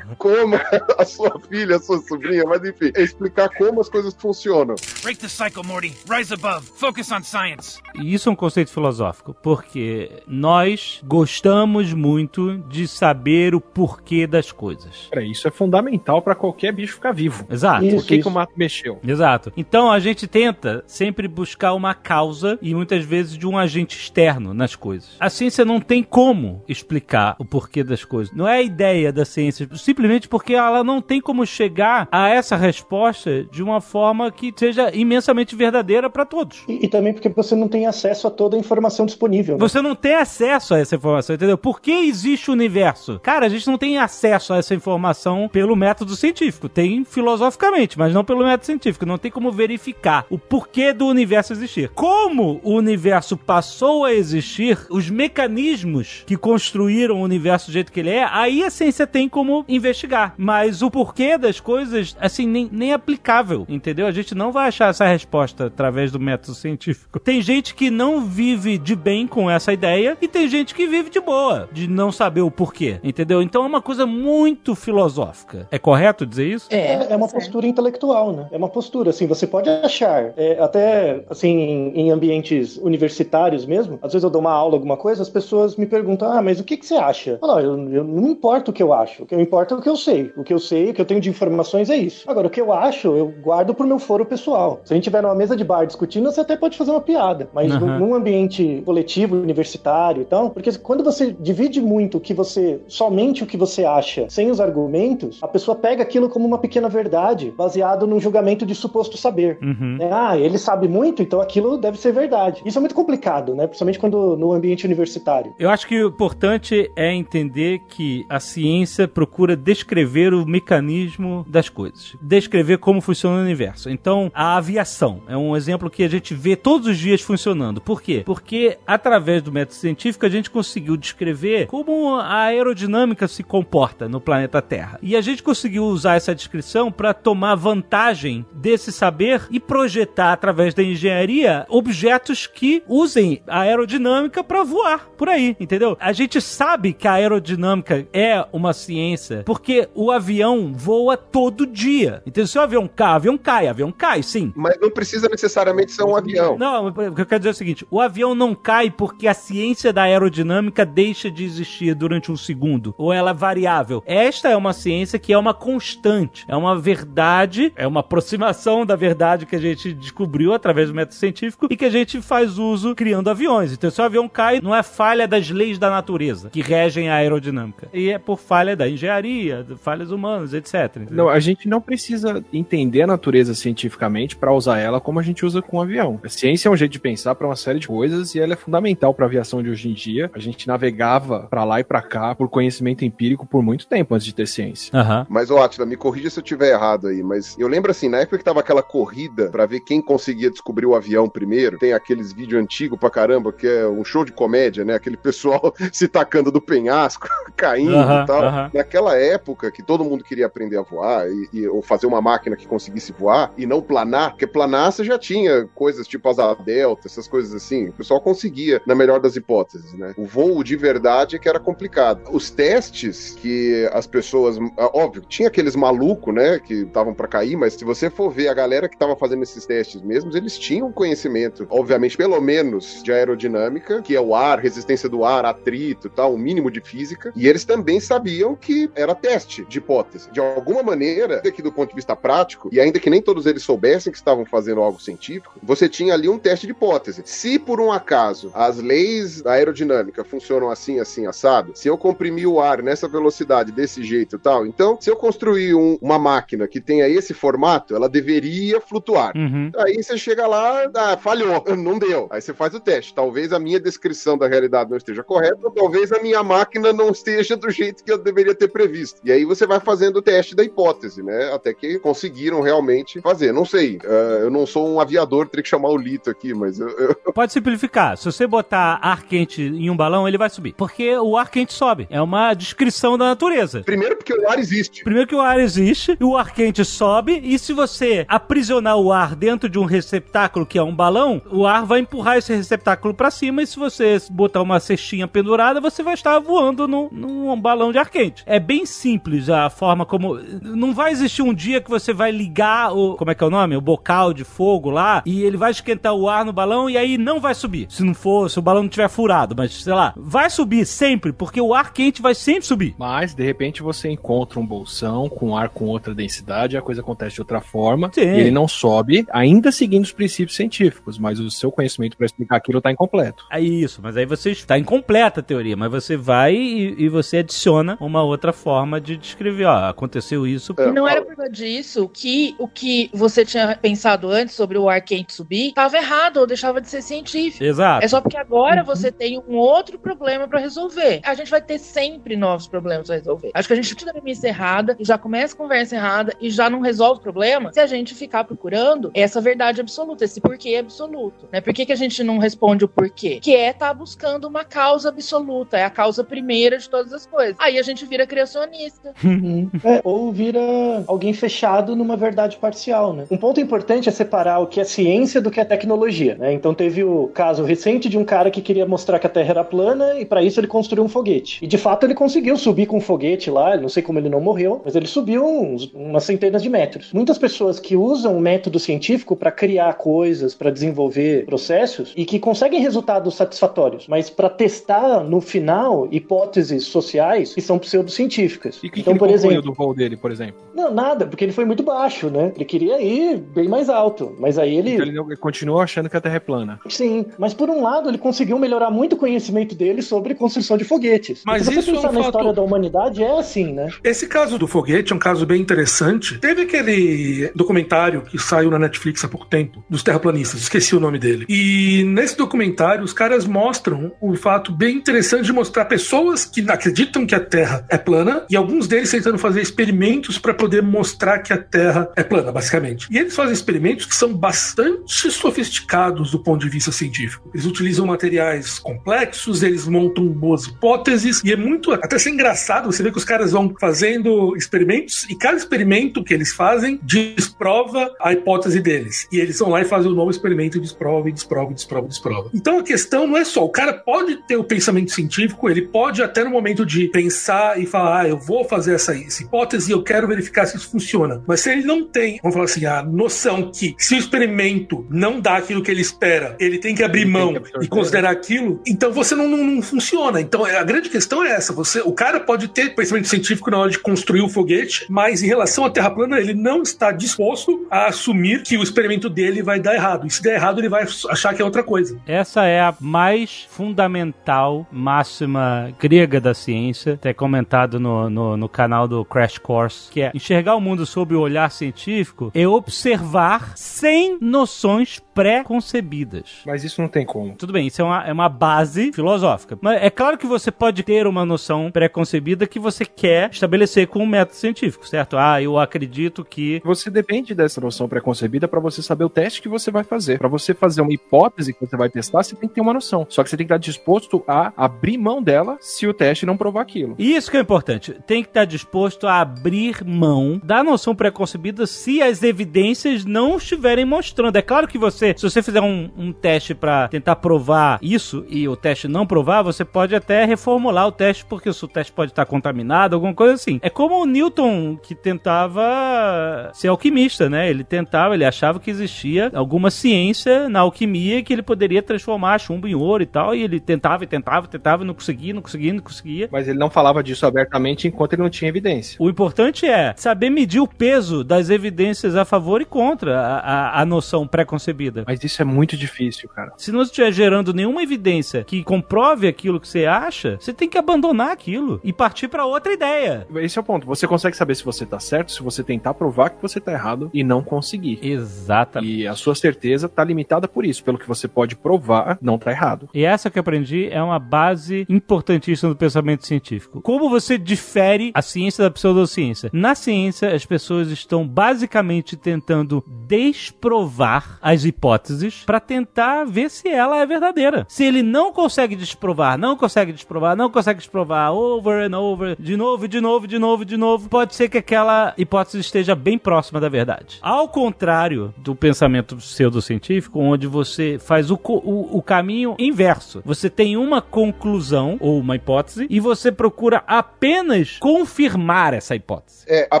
[0.18, 0.56] como
[0.98, 4.74] a sua filha, a sua sobrinha, mas enfim, é explicar como as coisas funcionam.
[5.02, 5.94] Break the cycle, Morty.
[6.08, 6.66] Rise above.
[6.76, 7.80] Focus on science.
[7.94, 14.52] E isso é um conceito filosófico, porque nós gostamos muito de saber o porquê das
[14.52, 15.08] coisas.
[15.10, 17.46] Cara, isso é fundamental pra qualquer bicho ficar vivo.
[17.50, 17.86] Exato.
[17.88, 18.98] Por que, que o mato mexeu?
[19.06, 19.52] Exato.
[19.56, 24.54] Então a gente tenta sempre buscar uma causa e muitas vezes de um agente externo
[24.54, 25.16] nas coisas.
[25.18, 28.34] A ciência não tem como explicar o porquê das coisas.
[28.34, 32.56] Não é a ideia da ciência, simplesmente porque ela não tem como chegar a essa
[32.56, 36.64] resposta de uma forma que seja imensamente verdadeira para todos.
[36.68, 39.54] E, e também porque você não tem acesso a toda a informação disponível.
[39.56, 39.60] né?
[39.60, 41.58] Você não tem acesso a essa informação, entendeu?
[41.58, 43.20] Por que existe o universo?
[43.22, 46.68] Cara, a gente não tem acesso a essa informação pelo método científico.
[46.68, 49.06] Tem filosoficamente, mas não pelo método científico.
[49.06, 51.88] Não tem como verificar o porquê do universo existir.
[51.90, 58.00] Como o universo passou a existir, os mecanismos que construíram o universo do jeito que
[58.00, 60.34] ele é, aí a ciência tem como investigar.
[60.36, 60.51] Mas
[60.82, 64.06] o porquê das coisas, assim, nem, nem aplicável, entendeu?
[64.06, 67.20] A gente não vai achar essa resposta através do método científico.
[67.20, 71.10] Tem gente que não vive de bem com essa ideia e tem gente que vive
[71.10, 73.42] de boa, de não saber o porquê, entendeu?
[73.42, 75.66] Então é uma coisa muito filosófica.
[75.70, 76.66] É correto dizer isso?
[76.70, 77.34] É, é uma certo.
[77.42, 78.48] postura intelectual, né?
[78.50, 83.98] É uma postura, assim, você pode achar, é, até, assim, em, em ambientes universitários mesmo,
[84.02, 86.64] às vezes eu dou uma aula, alguma coisa, as pessoas me perguntam, ah, mas o
[86.64, 87.32] que, que você acha?
[87.32, 89.78] Eu, falo, "Ah, eu, eu não importa o que eu acho, o que importa é
[89.78, 90.32] o que eu sei.
[90.42, 92.28] O que eu sei, o que eu tenho de informações é isso.
[92.28, 94.80] Agora, o que eu acho, eu guardo pro meu foro pessoal.
[94.84, 97.48] Se a gente tiver numa mesa de bar discutindo, você até pode fazer uma piada,
[97.54, 102.34] mas num, num ambiente coletivo, universitário e tal, porque quando você divide muito o que
[102.34, 106.58] você, somente o que você acha, sem os argumentos, a pessoa pega aquilo como uma
[106.58, 109.58] pequena verdade, baseado num julgamento de suposto saber.
[109.62, 109.98] Uhum.
[110.00, 112.62] É, Ah, ele sabe muito, então aquilo deve ser verdade.
[112.64, 113.66] Isso é muito complicado, né?
[113.66, 115.54] Principalmente quando no ambiente universitário.
[115.58, 121.68] Eu acho que o importante é entender que a ciência procura descrever o mecanismo das
[121.68, 123.90] coisas, descrever como funciona o universo.
[123.90, 127.80] Então, a aviação é um exemplo que a gente vê todos os dias funcionando.
[127.80, 128.22] Por quê?
[128.24, 134.20] Porque através do método científico a gente conseguiu descrever como a aerodinâmica se comporta no
[134.20, 134.98] planeta Terra.
[135.02, 140.74] E a gente conseguiu usar essa descrição para tomar vantagem desse saber e projetar através
[140.74, 145.96] da engenharia objetos que usem a aerodinâmica para voar por aí, entendeu?
[146.00, 152.22] A gente sabe que a aerodinâmica é uma ciência porque o avião voa todo dia.
[152.24, 152.46] Entendeu?
[152.46, 154.52] Se o avião cai, o avião cai, o avião cai, sim.
[154.54, 156.56] Mas não precisa necessariamente ser um avião.
[156.56, 159.34] Não, o que eu quero dizer é o seguinte: o avião não cai porque a
[159.34, 164.02] ciência da aerodinâmica deixa de existir durante um segundo, ou ela é variável.
[164.06, 168.94] Esta é uma ciência que é uma constante, é uma verdade, é uma aproximação da
[168.94, 172.94] verdade que a gente descobriu através do método científico e que a gente faz uso
[172.94, 173.72] criando aviões.
[173.72, 177.14] Então, se o avião cai, não é falha das leis da natureza que regem a
[177.16, 180.74] aerodinâmica, e é por falha da engenharia, falhas humanas, etc.
[180.96, 181.16] entendeu?
[181.16, 185.44] Não, a gente não precisa entender a natureza cientificamente para usar ela como a gente
[185.44, 186.20] usa com o avião.
[186.22, 188.56] A ciência é um jeito de pensar para uma série de coisas e ela é
[188.56, 190.30] fundamental para a aviação de hoje em dia.
[190.34, 194.26] A gente navegava para lá e para cá por conhecimento empírico por muito tempo antes
[194.26, 194.90] de ter ciência.
[194.96, 195.26] Aham.
[195.28, 198.18] Mas, ô Atila, me corrija se eu tiver errado aí, mas eu lembro assim, na
[198.18, 202.32] época que tava aquela corrida pra ver quem conseguia descobrir o avião primeiro, tem aqueles
[202.32, 204.94] vídeos antigos pra caramba, que é um show de comédia, né?
[204.94, 208.42] Aquele pessoal se tacando do penhasco, caindo Aham, e tal.
[208.42, 208.70] aham.
[208.74, 212.56] Naquela época que todo mundo queria aprender a voar, e, e- ou fazer uma máquina
[212.56, 217.06] que conseguisse voar, e não planar, porque planar você já tinha coisas tipo asa delta,
[217.06, 220.14] essas coisas assim, o pessoal conseguia, na melhor das hipóteses, né?
[220.16, 222.22] O voo de verdade é que era complicado.
[222.30, 227.56] Os testes que as pessoas, ah, óbvio, tinha aqueles malucos, né, que estavam pra cair,
[227.56, 230.92] mas se você for ver a galera que tava fazendo esses testes mesmos, eles tinham
[230.92, 236.34] conhecimento, obviamente, pelo menos de aerodinâmica, que é o ar, resistência do ar, atrito, tal,
[236.34, 240.30] um mínimo de física, e eles também sabiam que era teste de hipótese.
[240.30, 243.62] De alguma maneira, aqui do ponto de vista prático, e ainda que nem todos eles
[243.62, 247.22] soubessem que estavam fazendo algo científico, você tinha ali um teste de hipótese.
[247.24, 252.48] Se por um acaso as leis da aerodinâmica funcionam assim, assim, assado, se eu comprimir
[252.48, 256.66] o ar nessa velocidade, desse jeito e tal, então, se eu construir um- uma máquina
[256.66, 259.32] que tenha esse formato, ela deveria flutuar.
[259.36, 259.70] Uhum.
[259.76, 262.26] Aí você chega lá, ah, falhou, não deu.
[262.30, 263.14] Aí você faz o teste.
[263.14, 267.10] Talvez a minha descrição da realidade não esteja correta, ou talvez a minha máquina não
[267.10, 269.20] esteja do jeito que eu deveria ter previsto.
[269.24, 271.52] E aí você vai fazendo o teste da hipótese, né?
[271.52, 273.52] Até que conseguiram realmente fazer.
[273.52, 276.78] Não sei, ah, eu não sou um aviador, teria que chamar o Lito aqui, mas
[276.80, 278.16] eu, eu- Pode simplificar.
[278.16, 280.74] Se você botar ar quente em um balão, ele vai subir.
[280.74, 282.06] Porque o ar quente sobe.
[282.10, 283.82] É uma descrição da natureza.
[283.84, 285.02] Primeiro porque o ar existe.
[285.04, 289.34] Primeiro que o ar existe, o ar quente sobe, e se você aprisionar o ar
[289.34, 293.30] dentro de um receptáculo que é um balão, o ar vai empurrar esse receptáculo pra
[293.30, 297.92] cima, e se você botar uma cestinha pendurada, você vai estar voando num, num balão
[297.92, 298.42] de ar quente.
[298.46, 300.38] É bem simples a forma como...
[300.62, 303.16] Não vai existir um dia que você vai ligar o...
[303.16, 303.76] Como é que é o nome?
[303.76, 307.18] O bocal de fogo lá, e ele vai esquentar o ar no balão, e aí
[307.18, 307.86] não vai subir.
[307.88, 311.32] Se não for, se o balão não tiver furado, mas sei lá, vai subir sempre,
[311.32, 312.94] porque o ar quente vai sempre subir.
[312.98, 317.34] Mas, de repente, você encontra um bolsão com ar com outra densidade, a coisa acontece
[317.36, 318.22] de outra forma, Sim.
[318.22, 322.56] e ele não sobe, ainda seguindo os princípios científicos, mas o seu conhecimento para explicar
[322.56, 323.44] aquilo está incompleto.
[323.50, 327.38] É isso, mas aí você está incompleta a teoria, mas você vai e, e você
[327.38, 330.74] adiciona uma outra forma de descrever, ó, aconteceu isso.
[330.78, 334.78] É, E não era por causa disso que o que você tinha pensado antes sobre
[334.78, 337.62] o ar quente subir estava errado ou deixava de ser científico.
[337.62, 338.04] Exato.
[338.04, 341.20] É só porque agora você tem um outro problema pra resolver.
[341.24, 343.50] A gente vai ter sempre novos problemas pra resolver.
[343.54, 346.50] Acho que a gente tira a premissa errada e já começa a conversa errada e
[346.50, 350.76] já não resolve o problema se a gente ficar procurando essa verdade absoluta, esse porquê
[350.76, 351.48] absoluto.
[351.52, 351.60] Né?
[351.60, 353.40] Por que, que a gente não responde o porquê?
[353.40, 357.56] Que é estar buscando uma causa absoluta, é a causa primeira de todas as coisas.
[357.58, 359.12] Aí a gente vira criacionista.
[359.42, 359.70] Uhum.
[359.84, 360.60] É, ou vira
[361.06, 363.26] alguém fechado numa verdade parcial, né?
[363.30, 366.52] Um ponto importante é separar o que é ciência do que é tecnologia, né?
[366.52, 369.64] Então teve o caso recente de um cara que queria mostrar que a Terra era
[369.64, 371.58] plana e para isso ele construiu um foguete.
[371.62, 374.40] E de fato ele conseguiu subir com um foguete lá, não sei como ele não
[374.40, 377.12] morreu, mas ele subiu uns, umas centenas de metros.
[377.12, 382.38] Muitas pessoas que usam o método científico para criar coisas, para desenvolver processos e que
[382.38, 388.78] conseguem resultados satisfatórios, mas para testar no final hipóteses sociais que são pseudocientíficas.
[388.82, 390.60] E que, então, que por exemplo, do voo dele, por exemplo?
[390.74, 392.52] não, nada, porque ele foi muito baixo, né?
[392.54, 396.20] Ele queria ir bem mais alto, mas aí ele, Então ele continua achando que a
[396.20, 396.78] Terra é plana.
[396.88, 400.84] sim, mas por um lado ele conseguiu melhorar muito o conhecimento dele sobre construção de
[400.84, 401.42] foguetes.
[401.46, 403.88] Mas Se você isso é um pensar na fato- história da humanidade é assim, né?
[404.04, 406.38] Esse caso do foguete é um caso bem interessante.
[406.38, 411.18] Teve aquele documentário que saiu na Netflix há pouco tempo, dos terraplanistas, esqueci o nome
[411.18, 411.46] dele.
[411.48, 417.26] E nesse documentário, os caras mostram um fato bem interessante de mostrar pessoas que acreditam
[417.26, 421.52] que a Terra é plana e alguns deles tentando fazer experimentos para poder mostrar que
[421.52, 423.06] a Terra é plana, basicamente.
[423.08, 427.48] E eles fazem experimentos que são bastante sofisticados do ponto de vista científico.
[427.54, 433.02] Eles utilizam materiais complexos, eles montam boas hipóteses e é muito até ser engraçado você
[433.02, 438.32] ver que os caras vão fazendo experimentos e cada experimento que eles fazem desprova a
[438.32, 439.28] hipótese deles.
[439.30, 442.06] E eles vão lá e fazem um novo experimento e desprova, e desprova, e desprova,
[442.06, 442.50] e desprova.
[442.52, 446.22] Então a questão não é só, o cara pode ter o pensamento científico, ele pode
[446.22, 449.92] até no momento de pensar e falar, ah, eu vou fazer essa, essa hipótese e
[449.92, 451.42] eu quero verificar se isso funciona.
[451.46, 455.40] Mas se ele não tem, vamos falar assim, a noção que se o experimento não
[455.40, 458.80] dá aquilo que ele espera, ele tem que abrir Ele mão que e considerar aquilo,
[458.86, 460.40] então você não, não, não funciona.
[460.40, 463.90] Então a grande questão é essa: você, o cara pode ter conhecimento científico na hora
[463.90, 468.06] de construir o foguete, mas em relação à Terra plana, ele não está disposto a
[468.06, 470.26] assumir que o experimento dele vai dar errado.
[470.26, 472.18] E se der errado, ele vai achar que é outra coisa.
[472.26, 479.01] Essa é a mais fundamental máxima grega da ciência, até comentado no, no, no canal
[479.06, 484.38] do Crash Course, que é enxergar o mundo sob o olhar científico é observar sem
[484.40, 486.60] noções pré-concebidas.
[486.66, 487.54] Mas isso não tem como.
[487.54, 489.78] Tudo bem, isso é uma, é uma base filosófica.
[489.80, 494.20] Mas é claro que você pode ter uma noção pré-concebida que você quer estabelecer com
[494.20, 495.36] um método científico, certo?
[495.36, 496.80] Ah, eu acredito que.
[496.84, 500.38] Você depende dessa noção preconcebida para você saber o teste que você vai fazer.
[500.38, 503.26] Para você fazer uma hipótese que você vai testar, você tem que ter uma noção.
[503.28, 506.56] Só que você tem que estar disposto a abrir mão dela se o teste não
[506.56, 507.14] provar aquilo.
[507.18, 508.16] Isso que é importante.
[508.26, 508.81] Tem que estar disposto
[509.26, 514.56] a abrir mão da noção preconcebida se as evidências não estiverem mostrando.
[514.56, 518.68] É claro que você, se você fizer um, um teste para tentar provar isso e
[518.68, 522.46] o teste não provar, você pode até reformular o teste porque o teste pode estar
[522.46, 523.78] contaminado, alguma coisa assim.
[523.82, 527.68] É como o Newton que tentava ser alquimista, né?
[527.70, 532.88] Ele tentava, ele achava que existia alguma ciência na alquimia que ele poderia transformar chumbo
[532.88, 536.02] em ouro e tal, e ele tentava e tentava, tentava, não conseguia, não conseguia, não
[536.02, 536.48] conseguia.
[536.50, 539.16] Mas ele não falava disso abertamente enquanto ele não tinha evidência.
[539.18, 544.02] O importante é saber medir o peso das evidências a favor e contra a, a,
[544.02, 545.24] a noção pré-concebida.
[545.26, 546.72] Mas isso é muito difícil, cara.
[546.76, 550.98] Se não estiver gerando nenhuma evidência que comprove aquilo que você acha, você tem que
[550.98, 553.46] abandonar aquilo e partir para outra ideia.
[553.56, 554.06] Esse é o ponto.
[554.06, 557.30] Você consegue saber se você tá certo se você tentar provar que você tá errado
[557.32, 558.18] e não conseguir.
[558.22, 559.12] Exatamente.
[559.12, 562.70] E a sua certeza tá limitada por isso, pelo que você pode provar, não tá
[562.70, 563.08] errado.
[563.14, 567.00] E essa que eu aprendi é uma base importantíssima do pensamento científico.
[567.00, 569.70] Como você difere a ciência da pseudociência?
[569.72, 577.18] Na ciência, as pessoas estão basicamente tentando desprovar as hipóteses para tentar ver se ela
[577.18, 577.86] é verdadeira.
[577.88, 582.76] Se ele não consegue desprovar, não consegue desprovar, não consegue desprovar over and over, de
[582.76, 586.80] novo, de novo, de novo, de novo, pode ser que aquela hipótese esteja bem próxima
[586.80, 587.38] da verdade.
[587.40, 593.42] Ao contrário do pensamento pseudocientífico, onde você faz o, o, o caminho inverso.
[593.44, 598.51] Você tem uma conclusão ou uma hipótese e você procura apenas confirmar
[598.92, 599.64] essa hipótese.
[599.66, 600.00] É, a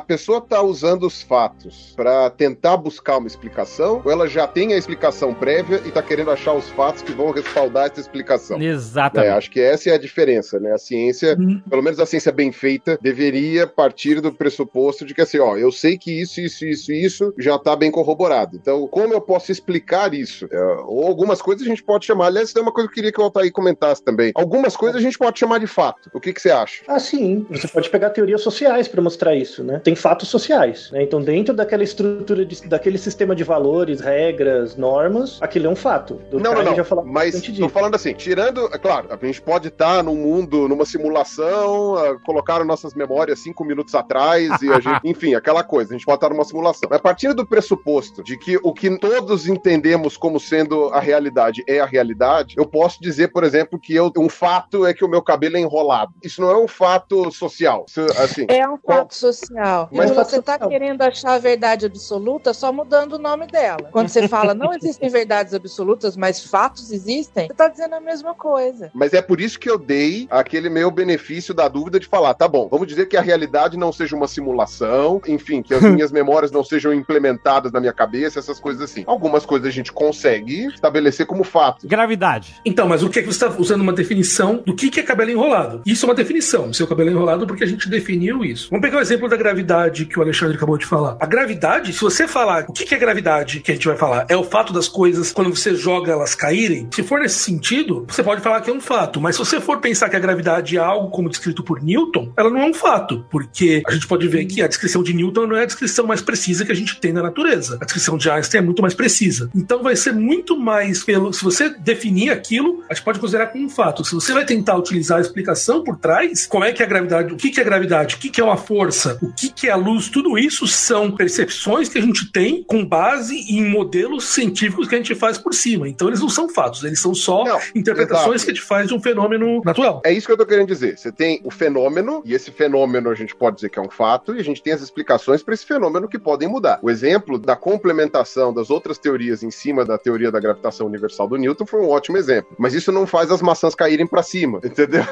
[0.00, 4.76] pessoa tá usando os fatos para tentar buscar uma explicação, ou ela já tem a
[4.76, 8.60] explicação prévia e está querendo achar os fatos que vão respaldar essa explicação.
[8.60, 9.30] Exatamente.
[9.30, 10.72] É, acho que essa é a diferença, né?
[10.72, 11.60] A ciência, Uhum.
[11.68, 15.70] pelo menos a ciência bem feita, deveria partir do pressuposto de que assim, ó, eu
[15.72, 18.56] sei que isso, isso, isso, isso já está bem corroborado.
[18.56, 20.46] Então, como eu posso explicar isso?
[20.50, 22.26] É, ou algumas coisas a gente pode chamar.
[22.26, 24.32] Aliás, isso é uma coisa que eu queria que o Altair comentasse também.
[24.34, 26.10] Algumas coisas a gente pode chamar de fato.
[26.12, 26.82] O que, que você acha?
[26.88, 27.46] Ah, sim.
[27.50, 29.80] Você pode pegar teorias sociais para mostrar isso, né?
[29.82, 31.02] Tem fatos sociais, né?
[31.02, 36.14] Então, dentro daquela estrutura, de- daquele sistema de valores, regras, normas, aquilo é um fato.
[36.30, 37.04] Do Não, não, não.
[37.04, 37.68] Mas tô disso.
[37.68, 42.64] falando assim, tirando, é claro, a gente pode estar num mundo, numa simulação, ah, colocaram
[42.64, 46.30] nossas memórias cinco minutos atrás e a gente, enfim, aquela coisa, a gente pode estar
[46.30, 46.88] numa simulação.
[46.90, 51.80] Mas partindo do pressuposto de que o que todos entendemos como sendo a realidade é
[51.80, 55.22] a realidade, eu posso dizer, por exemplo, que eu, um fato é que o meu
[55.22, 56.12] cabelo é enrolado.
[56.22, 57.84] Isso não é um fato social.
[57.88, 58.00] Isso,
[58.32, 59.88] assim, É um fato social.
[59.92, 63.88] Mas fato você está querendo achar a verdade absoluta só mudando o nome dela.
[63.90, 68.34] Quando você fala não existem verdades absolutas, mas fatos existem, você está dizendo a mesma
[68.34, 68.90] coisa.
[68.94, 72.48] Mas é por isso que eu dei aquele meu benefício da dúvida de falar, tá
[72.48, 76.50] bom, vamos dizer que a realidade não seja uma simulação, enfim, que as minhas memórias
[76.50, 79.04] não sejam implementadas na minha cabeça, essas coisas assim.
[79.06, 81.86] Algumas coisas a gente consegue estabelecer como fato.
[81.86, 82.56] Gravidade.
[82.64, 85.02] Então, mas o que é que você está usando uma definição do que, que é
[85.02, 85.82] cabelo enrolado?
[85.86, 86.72] Isso é uma definição.
[86.72, 87.88] Seu cabelo é enrolado porque a gente
[88.22, 88.68] definiu isso.
[88.70, 91.16] Vamos pegar o exemplo da gravidade que o Alexandre acabou de falar.
[91.18, 94.36] A gravidade, se você falar o que, é gravidade, que a gente vai falar, é
[94.36, 96.88] o fato das coisas quando você joga elas caírem.
[96.94, 99.20] Se for nesse sentido, você pode falar que é um fato.
[99.20, 102.50] Mas se você for pensar que a gravidade é algo como descrito por Newton, ela
[102.50, 103.26] não é um fato.
[103.30, 106.22] Porque a gente pode ver que a descrição de Newton não é a descrição mais
[106.22, 107.78] precisa que a gente tem na natureza.
[107.80, 109.50] A descrição de Einstein é muito mais precisa.
[109.54, 111.32] Então vai ser muito mais pelo.
[111.32, 114.04] Se você definir aquilo, a gente pode considerar como um fato.
[114.04, 117.32] Se você vai tentar utilizar a explicação por trás, como é que é a gravidade,
[117.32, 119.76] o que é gravidade, o que, que é uma força, o que, que é a
[119.76, 124.94] luz, tudo isso são percepções que a gente tem com base em modelos científicos que
[124.94, 125.88] a gente faz por cima.
[125.88, 128.44] Então eles não são fatos, eles são só Não, interpretações exato.
[128.44, 130.02] que a gente faz de um fenômeno natural.
[130.04, 130.98] É isso que eu tô querendo dizer.
[130.98, 134.34] Você tem o fenômeno, e esse fenômeno a gente pode dizer que é um fato,
[134.34, 136.78] e a gente tem as explicações para esse fenômeno que podem mudar.
[136.82, 141.36] O exemplo da complementação das outras teorias em cima da teoria da gravitação universal do
[141.36, 142.54] Newton foi um ótimo exemplo.
[142.58, 145.02] Mas isso não faz as maçãs caírem para cima, entendeu?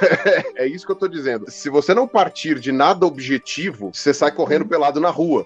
[0.57, 1.51] é isso que eu tô dizendo.
[1.51, 5.45] Se você não partir de nada objetivo, você sai correndo pelado na rua.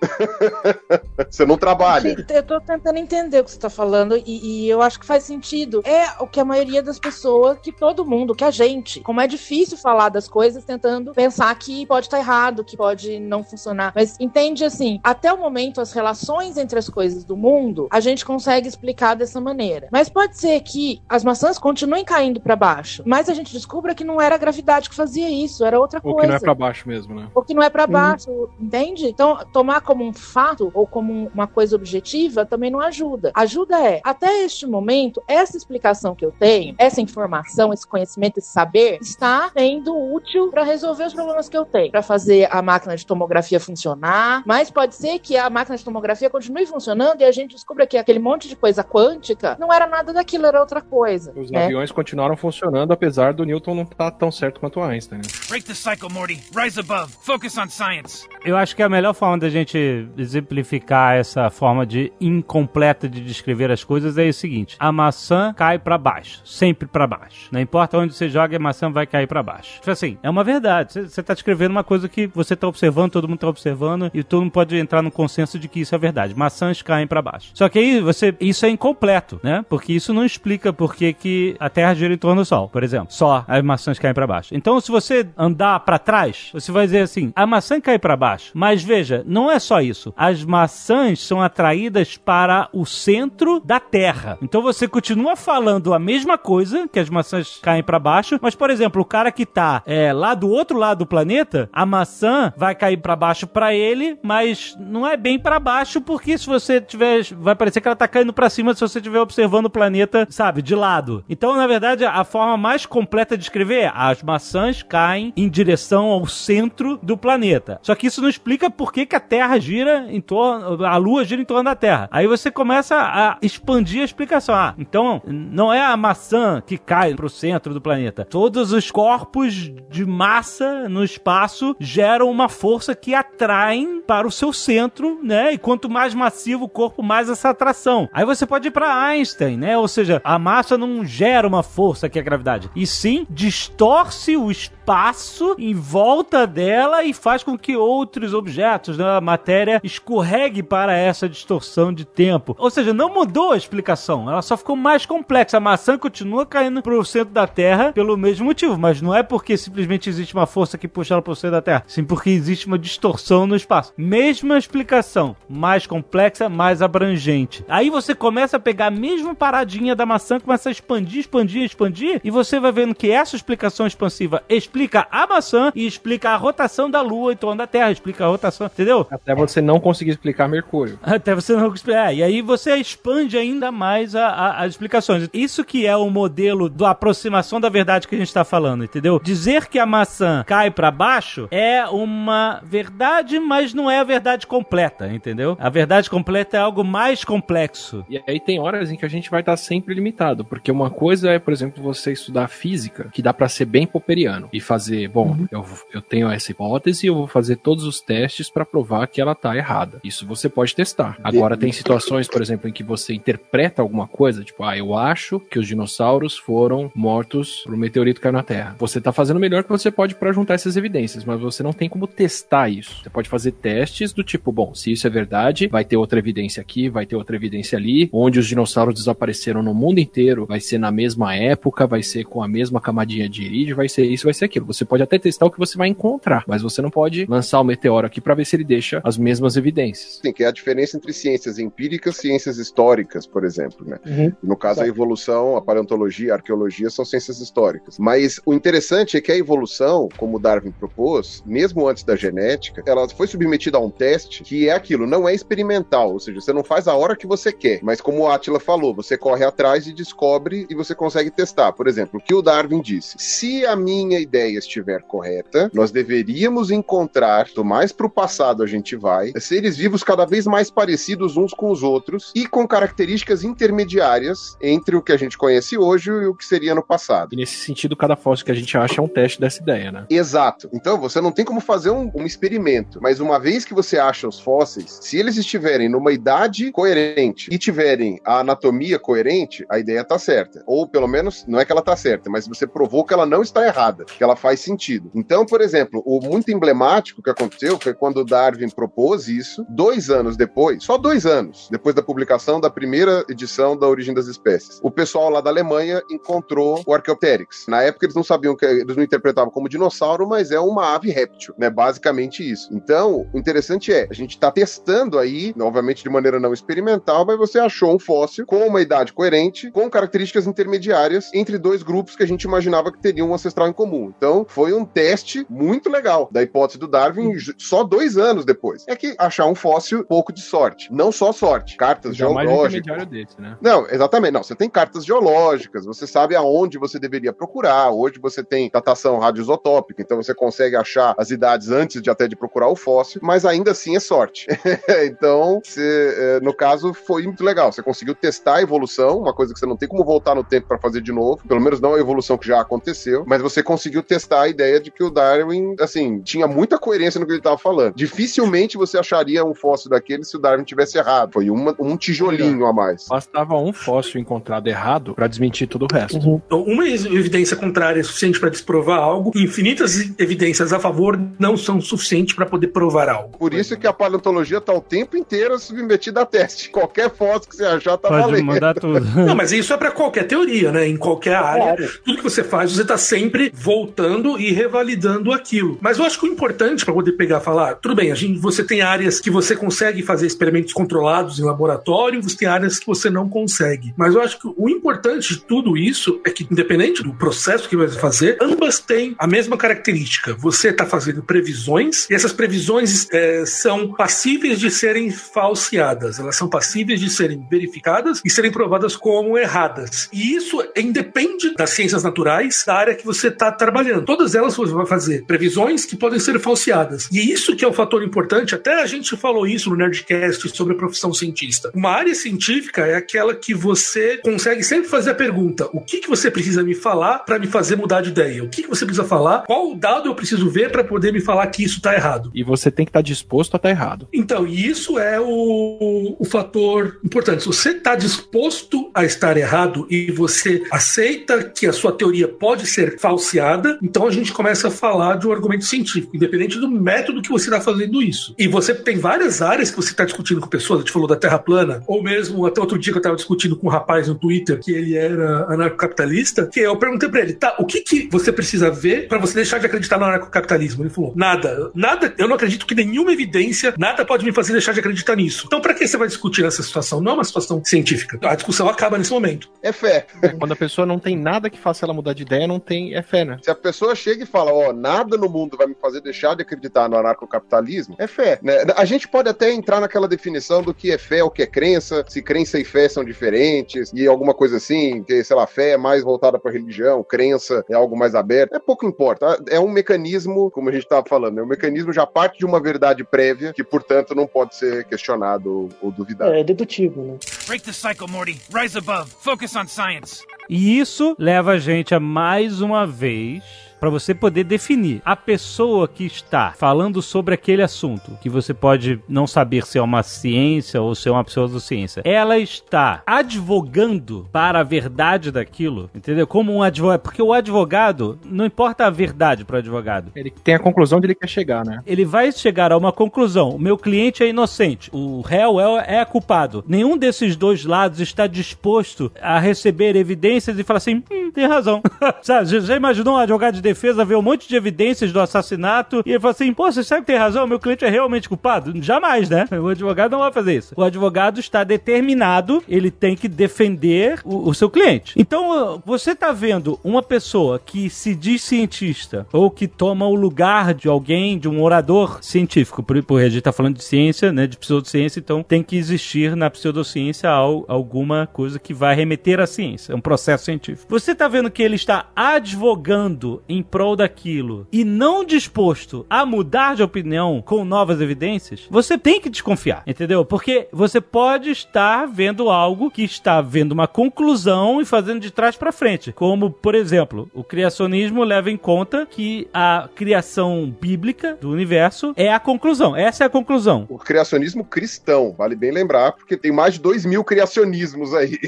[1.30, 2.16] você não trabalha.
[2.28, 5.24] Eu tô tentando entender o que você tá falando e, e eu acho que faz
[5.24, 5.82] sentido.
[5.84, 9.26] É o que a maioria das pessoas, que todo mundo, que a gente, como é
[9.26, 13.92] difícil falar das coisas tentando pensar que pode estar errado, que pode não funcionar.
[13.95, 18.24] Mas entende assim, até o momento as relações entre as coisas do mundo, a gente
[18.24, 19.88] consegue explicar dessa maneira.
[19.90, 24.05] Mas pode ser que as maçãs continuem caindo pra baixo, mas a gente descubra que
[24.05, 26.55] não era a gravidade que fazia isso, era outra Ou coisa que não é pra
[26.55, 27.24] baixo mesmo, né?
[27.35, 29.07] Ou que não é pra baixo, entende?
[29.07, 33.31] Então, tomar como um fato ou como um- uma coisa objetiva também não ajuda.
[33.35, 38.49] Ajuda é, até este momento, essa explicação que eu tenho, essa informação, esse conhecimento, esse
[38.49, 42.97] saber, está sendo útil para resolver os problemas que eu tenho, para fazer a máquina
[42.97, 44.43] de tomografia funcionar.
[44.47, 47.97] Mas pode ser que a máquina de tomografia continue funcionando e a gente descubra que
[47.97, 51.33] aquele monte de coisa quântica não era nada daquilo, era outra coisa.
[51.37, 51.64] Os né?
[51.64, 55.18] aviões continuaram funcionando, apesar do Newton não estar tão certo quanto o Einstein.
[55.18, 55.25] Né?
[55.49, 56.43] Break the cycle, Morty.
[56.55, 57.14] Rise above.
[57.23, 58.27] Focus on science.
[58.45, 63.71] Eu acho que a melhor forma da gente exemplificar essa forma de incompleta de descrever
[63.71, 67.49] as coisas é o seguinte: a maçã cai pra baixo, sempre pra baixo.
[67.51, 69.75] Não importa onde você joga, a maçã vai cair pra baixo.
[69.77, 70.93] Tipo assim, é uma verdade.
[71.09, 74.43] Você- tá descrevendo uma coisa que você tá observando, todo mundo tá observando e todo
[74.43, 76.35] mundo pode entrar no consenso de que isso é verdade.
[76.37, 77.51] Maçãs caem pra baixo.
[77.55, 79.65] Só que aí você, isso é incompleto, né?
[79.69, 82.83] Porque isso não explica por que, que a Terra gira em torno do Sol, por
[82.83, 83.07] exemplo.
[83.09, 84.55] Só as maçãs caem pra baixo.
[84.55, 88.53] Então, se você andar pra trás, você vai dizer assim: a maçã cai pra baixo.
[88.55, 90.13] Mas veja, não é só isso.
[90.17, 94.39] As maçãs são atraídas para o centro da Terra.
[94.43, 98.71] Então você continua falando a mesma coisa, que as maçãs caem pra baixo, mas por
[98.71, 102.75] exemplo, o cara que tá é, lá do outro lado do planeta, a maçã vai
[102.75, 107.25] cair pra baixo pra ele, mas não é bem pra baixo, porque se você tiver,
[107.35, 110.63] vai parecer que ela tá caindo pra cima se você estiver observando o planeta, sabe,
[110.63, 111.25] de lado.
[111.29, 116.07] Então, na verdade, a forma mais completa de escrever é as maçãs caem em direção
[116.07, 117.78] ao centro do planeta.
[117.82, 121.24] Só que isso não explica por que, que a Terra gira em torno, a Lua
[121.24, 122.09] gira em torno da Terra.
[122.11, 124.55] Aí você começa a expandir a explicação.
[124.55, 128.24] Ah, então não é a maçã que cai pro centro do planeta.
[128.24, 134.53] Todos os corpos de massa no espaço geram uma força que atraem para o seu
[134.53, 135.53] centro, né?
[135.53, 138.09] E quanto mais massivo o corpo, mais essa atração.
[138.12, 139.76] Aí você pode ir para Einstein, né?
[139.78, 144.36] Ou seja, a massa não gera uma força que é a gravidade, e sim distorce
[144.36, 149.80] o espaço espaço em volta dela e faz com que outros objetos, né, a matéria,
[149.82, 152.55] escorregue para essa distorção de tempo.
[152.59, 155.57] Ou seja, não mudou a explicação, ela só ficou mais complexa.
[155.57, 159.57] A maçã continua caindo pro centro da Terra pelo mesmo motivo, mas não é porque
[159.57, 162.78] simplesmente existe uma força que puxa ela pro centro da Terra, sim porque existe uma
[162.78, 163.95] distorção no espaço.
[163.97, 167.64] Mesma explicação, mais complexa, mais abrangente.
[167.68, 172.20] Aí você começa a pegar a mesma paradinha da maçã, começa a expandir, expandir, expandir,
[172.22, 174.43] e você vai vendo que essa explicação expansiva
[174.75, 178.29] explica a maçã e explica a rotação da Lua em torno da Terra, explica a
[178.29, 179.07] rotação, entendeu?
[179.09, 180.99] Até você não conseguir explicar Mercúrio.
[181.03, 182.12] Até você não explicar.
[182.12, 185.29] É, e aí você expande ainda mais a, a, as explicações.
[185.33, 189.20] Isso que é o modelo da aproximação da verdade que a gente está falando, entendeu?
[189.22, 194.45] Dizer que a maçã cai para baixo é uma verdade, mas não é a verdade
[194.45, 195.57] completa, entendeu?
[195.61, 198.05] A verdade completa é algo mais complexo.
[198.11, 201.31] E aí tem horas em que a gente vai estar sempre limitado, porque uma coisa
[201.31, 205.29] é, por exemplo, você estudar física, que dá para ser bem popperiano e fazer, bom,
[205.29, 205.49] uhum.
[205.51, 209.35] eu, eu tenho essa hipótese, eu vou fazer todos os testes para provar que ela
[209.35, 210.01] tá errada.
[210.03, 211.19] Isso você pode testar.
[211.23, 215.39] Agora tem situações, por exemplo, em que você interpreta alguma coisa, tipo, ah, eu acho
[215.39, 218.77] que os dinossauros foram mortos por um meteorito que caiu na Terra.
[218.79, 221.73] Você tá fazendo o melhor que você pode para juntar essas evidências, mas você não
[221.73, 223.03] tem como testar isso.
[223.03, 226.61] Você pode fazer testes do tipo, bom, se isso é verdade, vai ter outra evidência
[226.61, 230.79] aqui, vai ter outra evidência ali, onde os dinossauros desapareceram no mundo inteiro, vai ser
[230.79, 234.35] na mesma época, vai ser com a mesma camadinha de irídio, vai ser isso, vai
[234.35, 234.54] ser aquilo.
[234.61, 237.65] Você pode até testar o que você vai encontrar, mas você não pode lançar o
[237.65, 240.21] meteoro aqui para ver se ele deixa as mesmas evidências.
[240.23, 243.99] Sim, que é a diferença entre ciências empíricas e ciências históricas, por exemplo, né?
[244.07, 244.33] Uhum.
[244.43, 247.99] No caso, a evolução, a paleontologia, a arqueologia são ciências históricas.
[247.99, 253.09] Mas o interessante é que a evolução, como Darwin propôs, mesmo antes da genética, ela
[253.09, 256.65] foi submetida a um teste que é aquilo, não é experimental, ou seja, você não
[256.65, 259.93] faz a hora que você quer, mas como o Atila falou, você corre atrás e
[259.93, 261.73] descobre e você consegue testar.
[261.73, 266.70] Por exemplo, o que o Darwin disse: se a minha ideia estiver correta, nós deveríamos
[266.70, 271.36] encontrar, do mais para o passado a gente vai, seres vivos cada vez mais parecidos
[271.36, 276.11] uns com os outros e com características intermediárias entre o que a gente conhece hoje
[276.11, 277.30] e o que seria no passado.
[277.32, 280.07] E nesse sentido, cada fóssil que a gente acha é um teste dessa ideia, né?
[280.11, 280.68] Exato.
[280.72, 284.28] Então você não tem como fazer um, um experimento, mas uma vez que você acha
[284.28, 290.05] os fósseis, se eles estiverem numa idade coerente e tiverem a anatomia coerente, a ideia
[290.05, 290.62] tá certa.
[290.66, 293.42] Ou pelo menos, não é que ela tá certa, mas você provou que ela não
[293.42, 295.11] está errada, que ela faz sentido.
[295.14, 300.37] Então, por exemplo, o muito emblemático que aconteceu foi quando Darwin propôs isso, dois anos
[300.37, 304.80] depois, só dois anos depois da publicação da primeira edição da Origem das Espécies.
[304.82, 307.66] O pessoal lá da Alemanha encontrou o Archaeopteryx.
[307.68, 311.11] Na época eles não sabiam que eles não interpretavam como dinossauro, mas é uma ave
[311.11, 311.70] réptil, né?
[311.70, 312.68] Basicamente isso.
[312.72, 317.39] Então, o interessante é, a gente está testando aí, obviamente de maneira não experimental, mas
[317.39, 322.22] você achou um fóssil com uma idade coerente, com características intermediárias entre dois grupos que
[322.22, 324.12] a gente imaginava que teriam um ancestral em comum.
[324.16, 328.85] Então, foi um teste muito legal da hipótese do Darwin só dois anos depois.
[328.87, 330.93] É que achar um fóssil, pouco de sorte.
[330.93, 333.07] Não só sorte, cartas geológicas.
[333.09, 333.57] Desse, né?
[333.61, 334.33] Não, exatamente.
[334.33, 337.91] Não, você tem cartas geológicas, você sabe aonde você deveria procurar.
[337.91, 342.37] Hoje você tem datação radioisotópica, então você consegue achar as idades antes de até de
[342.37, 344.47] procurar o fóssil, mas ainda assim é sorte.
[345.07, 347.72] então, você, é, no caso, foi muito legal.
[347.72, 350.68] Você conseguiu testar a evolução, uma coisa que você não tem como voltar no tempo
[350.68, 354.03] para fazer de novo, pelo menos não a evolução que já aconteceu, mas você conseguiu
[354.03, 357.59] testar a ideia de que o Darwin, assim, tinha muita coerência no que ele estava
[357.59, 357.95] falando.
[357.95, 361.33] Dificilmente você acharia um fóssil daquele se o Darwin tivesse errado.
[361.33, 363.07] Foi uma, um tijolinho a mais.
[363.09, 366.19] Bastava um fóssil encontrado errado para desmentir todo o resto.
[366.19, 366.41] Uhum.
[366.47, 371.81] Então, uma evidência contrária é suficiente para desprovar algo, infinitas evidências a favor não são
[371.81, 373.39] suficientes para poder provar algo.
[373.39, 376.71] Por isso que a paleontologia está o tempo inteiro submetida a teste.
[376.71, 378.45] Qualquer fóssil que você achar tá Pode valendo.
[378.45, 379.01] mudar tudo.
[379.01, 380.87] Não, mas isso é para qualquer teoria, né?
[380.87, 383.93] Em qualquer área, tudo que você faz, você está sempre voltando
[384.38, 385.78] e revalidando aquilo.
[385.80, 388.64] Mas eu acho que o importante para poder pegar falar, tudo bem, a gente, você
[388.64, 393.11] tem áreas que você consegue fazer experimentos controlados em laboratório, você tem áreas que você
[393.11, 393.95] não consegue.
[393.97, 397.76] Mas eu acho que o importante de tudo isso é que, independente do processo que
[397.76, 400.34] você vai fazer, ambas têm a mesma característica.
[400.34, 406.18] Você está fazendo previsões e essas previsões é, são passíveis de serem falseadas.
[406.18, 410.09] Elas são passíveis de serem verificadas e serem provadas como erradas.
[410.12, 413.84] E isso independe das ciências naturais, da área que você está trabalhando.
[414.05, 417.09] Todas elas você vai fazer previsões que podem ser falseadas.
[417.11, 420.74] E isso que é um fator importante, até a gente falou isso no Nerdcast sobre
[420.74, 421.70] a profissão cientista.
[421.74, 426.09] Uma área científica é aquela que você consegue sempre fazer a pergunta: o que, que
[426.09, 428.43] você precisa me falar para me fazer mudar de ideia?
[428.43, 429.45] O que, que você precisa falar?
[429.47, 432.30] Qual dado eu preciso ver para poder me falar que isso está errado?
[432.35, 434.09] E você tem que estar tá disposto a estar tá errado.
[434.12, 437.43] Então, e isso é o, o fator importante.
[437.43, 442.66] Se você está disposto a estar errado e você aceita que a sua teoria pode
[442.66, 447.22] ser falseada, então a gente começa a falar de um argumento científico, independente do método
[447.22, 448.35] que você está fazendo isso.
[448.39, 451.16] E você tem várias áreas que você está discutindo com pessoas, a gente falou da
[451.16, 454.14] Terra plana, ou mesmo até outro dia que eu estava discutindo com um rapaz no
[454.14, 458.33] Twitter que ele era anarcocapitalista, que eu perguntei para ele, tá, o que que você
[458.33, 460.83] precisa ver para você deixar de acreditar no anarcocapitalismo?
[460.83, 464.72] Ele falou, nada, nada, eu não acredito que nenhuma evidência, nada pode me fazer deixar
[464.72, 465.45] de acreditar nisso.
[465.47, 467.01] Então, para que você vai discutir nessa situação?
[467.01, 468.18] Não é uma situação científica.
[468.22, 469.49] A discussão acaba nesse momento.
[469.62, 470.07] É fé.
[470.39, 472.95] Quando a pessoa não tem nada que faça ela mudar de ideia, não tem.
[472.95, 473.39] É fé, né?
[473.43, 476.43] Se a pessoa chega e fala, ó, nada no mundo vai me fazer deixar de
[476.43, 478.39] acreditar no anarcocapitalismo, é fé.
[478.43, 478.59] Né?
[478.77, 482.05] A gente pode até entrar naquela definição do que é fé, o que é crença,
[482.07, 485.77] se crença e fé são diferentes, e alguma coisa assim, que, sei lá, fé é
[485.79, 488.55] mais voltada para religião, crença é algo mais aberto.
[488.55, 489.43] É pouco importa.
[489.49, 492.61] É um mecanismo, como a gente estava falando, é um mecanismo já parte de uma
[492.61, 496.35] verdade prévia, que, portanto, não pode ser questionado ou duvidado.
[496.35, 497.19] É dedutivo, né?
[497.47, 498.39] Break the cycle, Morty.
[498.53, 499.11] Rise above.
[499.21, 500.23] Focus on science.
[500.49, 503.42] E isso leva a gente a mais uma vez
[503.85, 508.99] para você poder definir a pessoa que está falando sobre aquele assunto, que você pode
[509.07, 512.01] não saber se é uma ciência ou se é uma pseudociência.
[512.03, 516.26] Ela está advogando para a verdade daquilo, entendeu?
[516.26, 520.11] Como um advogado, porque o advogado não importa a verdade para o advogado.
[520.16, 521.82] Ele tem a conclusão de ele quer chegar, né?
[521.87, 523.51] Ele vai chegar a uma conclusão.
[523.51, 526.64] O meu cliente é inocente, o réu é, é culpado.
[526.66, 531.82] Nenhum desses dois lados está disposto a receber evidências e falar assim, hum, tem razão.
[532.22, 536.03] Sabe, já- já imaginou um advogado de defesa ver um monte de evidências do assassinato
[536.07, 538.72] e ele fala assim, pô, você sabe que tem razão, meu cliente é realmente culpado?
[538.83, 539.47] Jamais, né?
[539.61, 540.75] O advogado não vai fazer isso.
[540.77, 545.14] O advogado está determinado, ele tem que defender o, o seu cliente.
[545.16, 550.72] Então, você tá vendo uma pessoa que se diz cientista ou que toma o lugar
[550.75, 554.47] de alguém, de um orador científico, por, por a gente tá falando de ciência, né,
[554.47, 559.47] de pseudociência, então tem que existir na pseudociência al- alguma coisa que vai remeter à
[559.47, 560.87] ciência, é um processo científico.
[560.89, 566.77] Você tá vendo que ele está advogando em prol daquilo e não disposto a mudar
[566.77, 570.25] de opinião com novas evidências, você tem que desconfiar, entendeu?
[570.25, 575.57] Porque você pode estar vendo algo que está vendo uma conclusão e fazendo de trás
[575.57, 581.51] para frente, como, por exemplo, o criacionismo leva em conta que a criação bíblica do
[581.51, 582.97] universo é a conclusão.
[582.97, 583.87] Essa é a conclusão.
[583.89, 588.39] O criacionismo cristão, vale bem lembrar, porque tem mais de dois mil criacionismos aí.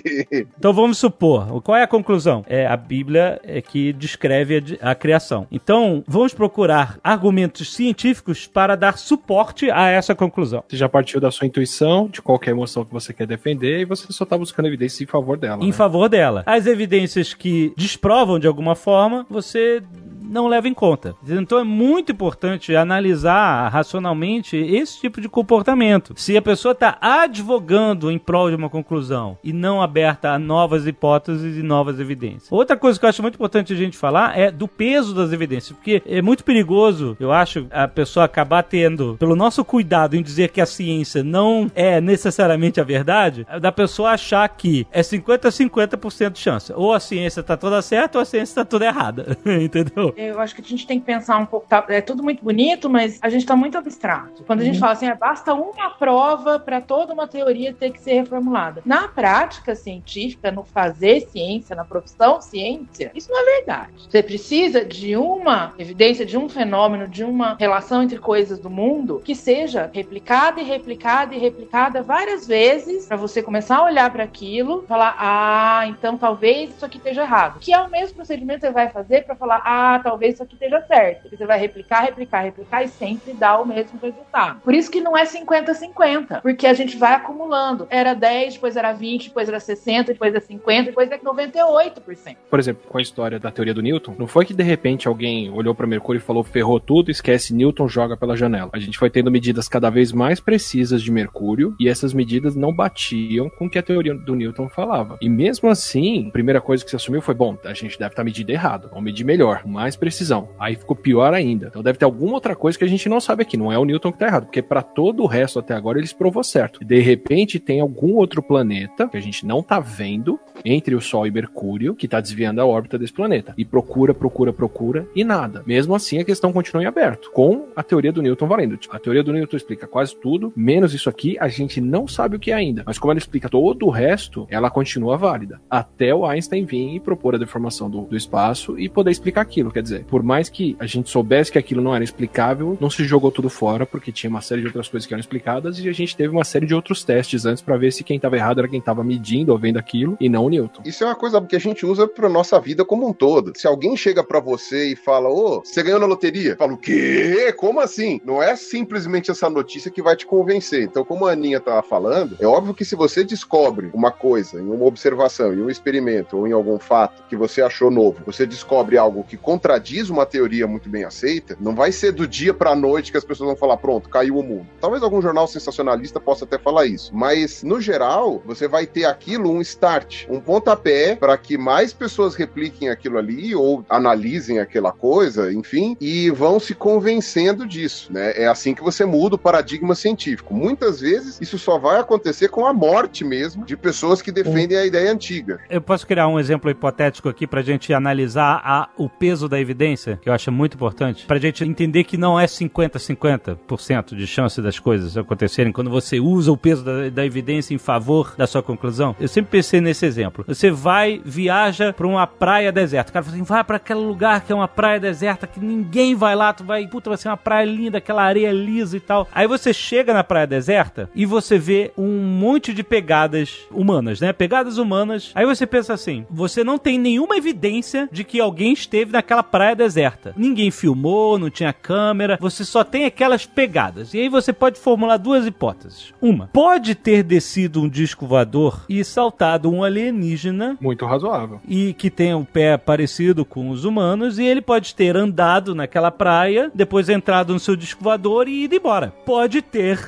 [0.58, 2.44] Então vamos supor, qual é a conclusão?
[2.48, 5.46] É a Bíblia é que descreve a, criação.
[5.50, 10.64] Então vamos procurar argumentos científicos para dar suporte a essa conclusão.
[10.68, 14.12] Você já partiu da sua intuição, de qualquer emoção que você quer defender, e você
[14.12, 15.62] só tá buscando evidências em favor dela.
[15.62, 15.72] Em né?
[15.72, 16.42] favor dela.
[16.46, 19.82] As evidências que desprovam de alguma forma, você
[20.28, 21.14] não leva em conta.
[21.26, 26.14] Então é muito importante analisar racionalmente esse tipo de comportamento.
[26.16, 30.86] Se a pessoa está advogando em prol de uma conclusão e não aberta a novas
[30.86, 32.50] hipóteses e novas evidências.
[32.50, 35.76] Outra coisa que eu acho muito importante a gente falar é do peso das evidências,
[35.76, 40.50] porque é muito perigoso, eu acho, a pessoa acabar tendo, pelo nosso cuidado em dizer
[40.50, 45.50] que a ciência não é necessariamente a verdade, da pessoa achar que é 50 a
[45.50, 46.72] 50% de chance.
[46.74, 49.36] Ou a ciência está toda certa ou a ciência está toda errada.
[49.46, 50.14] Entendeu?
[50.16, 51.66] Eu acho que a gente tem que pensar um pouco.
[51.68, 54.42] tá- é tudo muito bonito, mas a gente está muito abstrato.
[54.44, 58.00] Quando a gente fala assim, ah, basta uma prova para toda uma teoria ter que
[58.00, 58.82] ser reformulada.
[58.84, 63.92] Na prática científica, no fazer ciência, na profissão ciência, isso não é verdade.
[64.08, 69.20] Você precisa de uma evidência, de um fenômeno, de uma relação entre coisas do mundo
[69.24, 74.24] que seja replicada e replicada e replicada várias vezes para você começar a olhar para
[74.24, 77.58] aquilo, falar, ah, então talvez isso aqui esteja errado.
[77.60, 80.54] Que é o mesmo procedimento que você vai fazer para falar, ah, talvez isso aqui
[80.54, 81.28] esteja certo.
[81.28, 84.60] Você vai replicar, replicar, replicar e sempre dá o mesmo resultado.
[84.60, 87.88] Por isso que não é 50-50, porque a gente vai acumulando.
[87.90, 92.36] Era 10, depois era 20, depois era 60, depois é 50, depois é 98%.
[92.48, 95.50] Por exemplo, com a história da teoria do Newton, não foi que de repente alguém
[95.50, 98.70] olhou para Mercúrio e falou ferrou tudo, esquece Newton, joga pela janela.
[98.72, 102.72] A gente foi tendo medidas cada vez mais precisas de Mercúrio e essas medidas não
[102.72, 105.18] batiam com o que a teoria do Newton falava.
[105.20, 108.22] E mesmo assim, a primeira coisa que se assumiu foi: bom, a gente deve estar
[108.22, 110.48] medindo errado, vamos medir melhor, com precisão.
[110.58, 111.68] Aí ficou pior ainda.
[111.68, 113.56] Então deve ter alguma outra coisa que a gente não sabe aqui.
[113.56, 116.12] Não é o Newton que tá errado, porque para todo o resto até agora eles
[116.12, 116.84] provou certo.
[116.84, 121.26] De repente tem algum outro planeta que a gente não tá vendo entre o Sol
[121.26, 123.54] e Mercúrio que tá desviando a órbita desse planeta.
[123.56, 125.62] E procura, procura, procura e nada.
[125.66, 128.78] Mesmo assim a questão continua em aberto, com a teoria do Newton valendo.
[128.90, 132.40] A teoria do Newton explica quase tudo, menos isso aqui, a gente não sabe o
[132.40, 132.82] que é ainda.
[132.86, 135.60] Mas como ela explica todo o resto, ela continua válida.
[135.70, 139.70] Até o Einstein vir e propor a deformação do, do espaço e poder explicar aquilo.
[139.70, 143.04] Quer dizer, por mais que a gente soubesse que aquilo não era explicável, não se
[143.04, 145.92] jogou tudo fora, porque tinha uma série de outras coisas que eram explicadas e a
[145.92, 148.68] gente teve uma série de outros testes antes para ver se quem estava errado era
[148.68, 150.82] quem estava medindo ou vendo aquilo e não o Newton.
[150.84, 153.52] Isso é uma coisa que a gente usa pra nossa vida como um todo.
[153.56, 156.56] Se alguém chega pra você e fala, ô, você ganhou na loteria?
[156.56, 157.54] Fala, o quê?
[157.56, 158.20] Como assim?
[158.24, 160.82] Não é simplesmente essa notícia que vai te convencer.
[160.82, 164.68] Então, como a Aninha tava falando, é óbvio que se você descobre uma coisa em
[164.68, 168.98] uma observação, em um experimento ou em algum fato que você achou novo, você descobre
[168.98, 169.75] algo que contradiz
[170.10, 173.48] uma teoria muito bem aceita, não vai ser do dia pra noite que as pessoas
[173.48, 174.66] vão falar, pronto, caiu o mundo.
[174.80, 179.50] Talvez algum jornal sensacionalista possa até falar isso, mas no geral, você vai ter aquilo
[179.50, 185.52] um start, um pontapé para que mais pessoas repliquem aquilo ali ou analisem aquela coisa,
[185.52, 188.32] enfim, e vão se convencendo disso, né?
[188.36, 190.54] É assim que você muda o paradigma científico.
[190.54, 194.84] Muitas vezes isso só vai acontecer com a morte mesmo de pessoas que defendem a
[194.86, 195.60] ideia antiga.
[195.70, 200.18] Eu posso criar um exemplo hipotético aqui pra gente analisar a- o peso da evidência,
[200.22, 204.78] que eu acho muito importante, pra gente entender que não é 50-50% de chance das
[204.78, 209.14] coisas acontecerem quando você usa o peso da, da evidência em favor da sua conclusão.
[209.20, 210.44] Eu sempre pensei nesse exemplo.
[210.46, 213.10] Você vai, viaja pra uma praia deserta.
[213.10, 216.14] O cara fala assim, vai pra aquele lugar que é uma praia deserta, que ninguém
[216.14, 219.28] vai lá, tu vai, puta, vai ser uma praia linda, aquela areia lisa e tal.
[219.32, 224.32] Aí você chega na praia deserta e você vê um monte de pegadas humanas, né?
[224.32, 225.32] Pegadas humanas.
[225.34, 229.55] Aí você pensa assim, você não tem nenhuma evidência de que alguém esteve naquela praia
[229.74, 230.32] deserta.
[230.36, 234.14] Ninguém filmou, não tinha câmera, você só tem aquelas pegadas.
[234.14, 236.12] E aí você pode formular duas hipóteses.
[236.20, 241.60] Uma, pode ter descido um disco voador e saltado um alienígena Muito razoável.
[241.68, 246.10] e que tem um pé parecido com os humanos, e ele pode ter andado naquela
[246.10, 249.12] praia, depois entrado no seu disco voador e ido embora.
[249.24, 249.98] Pode ter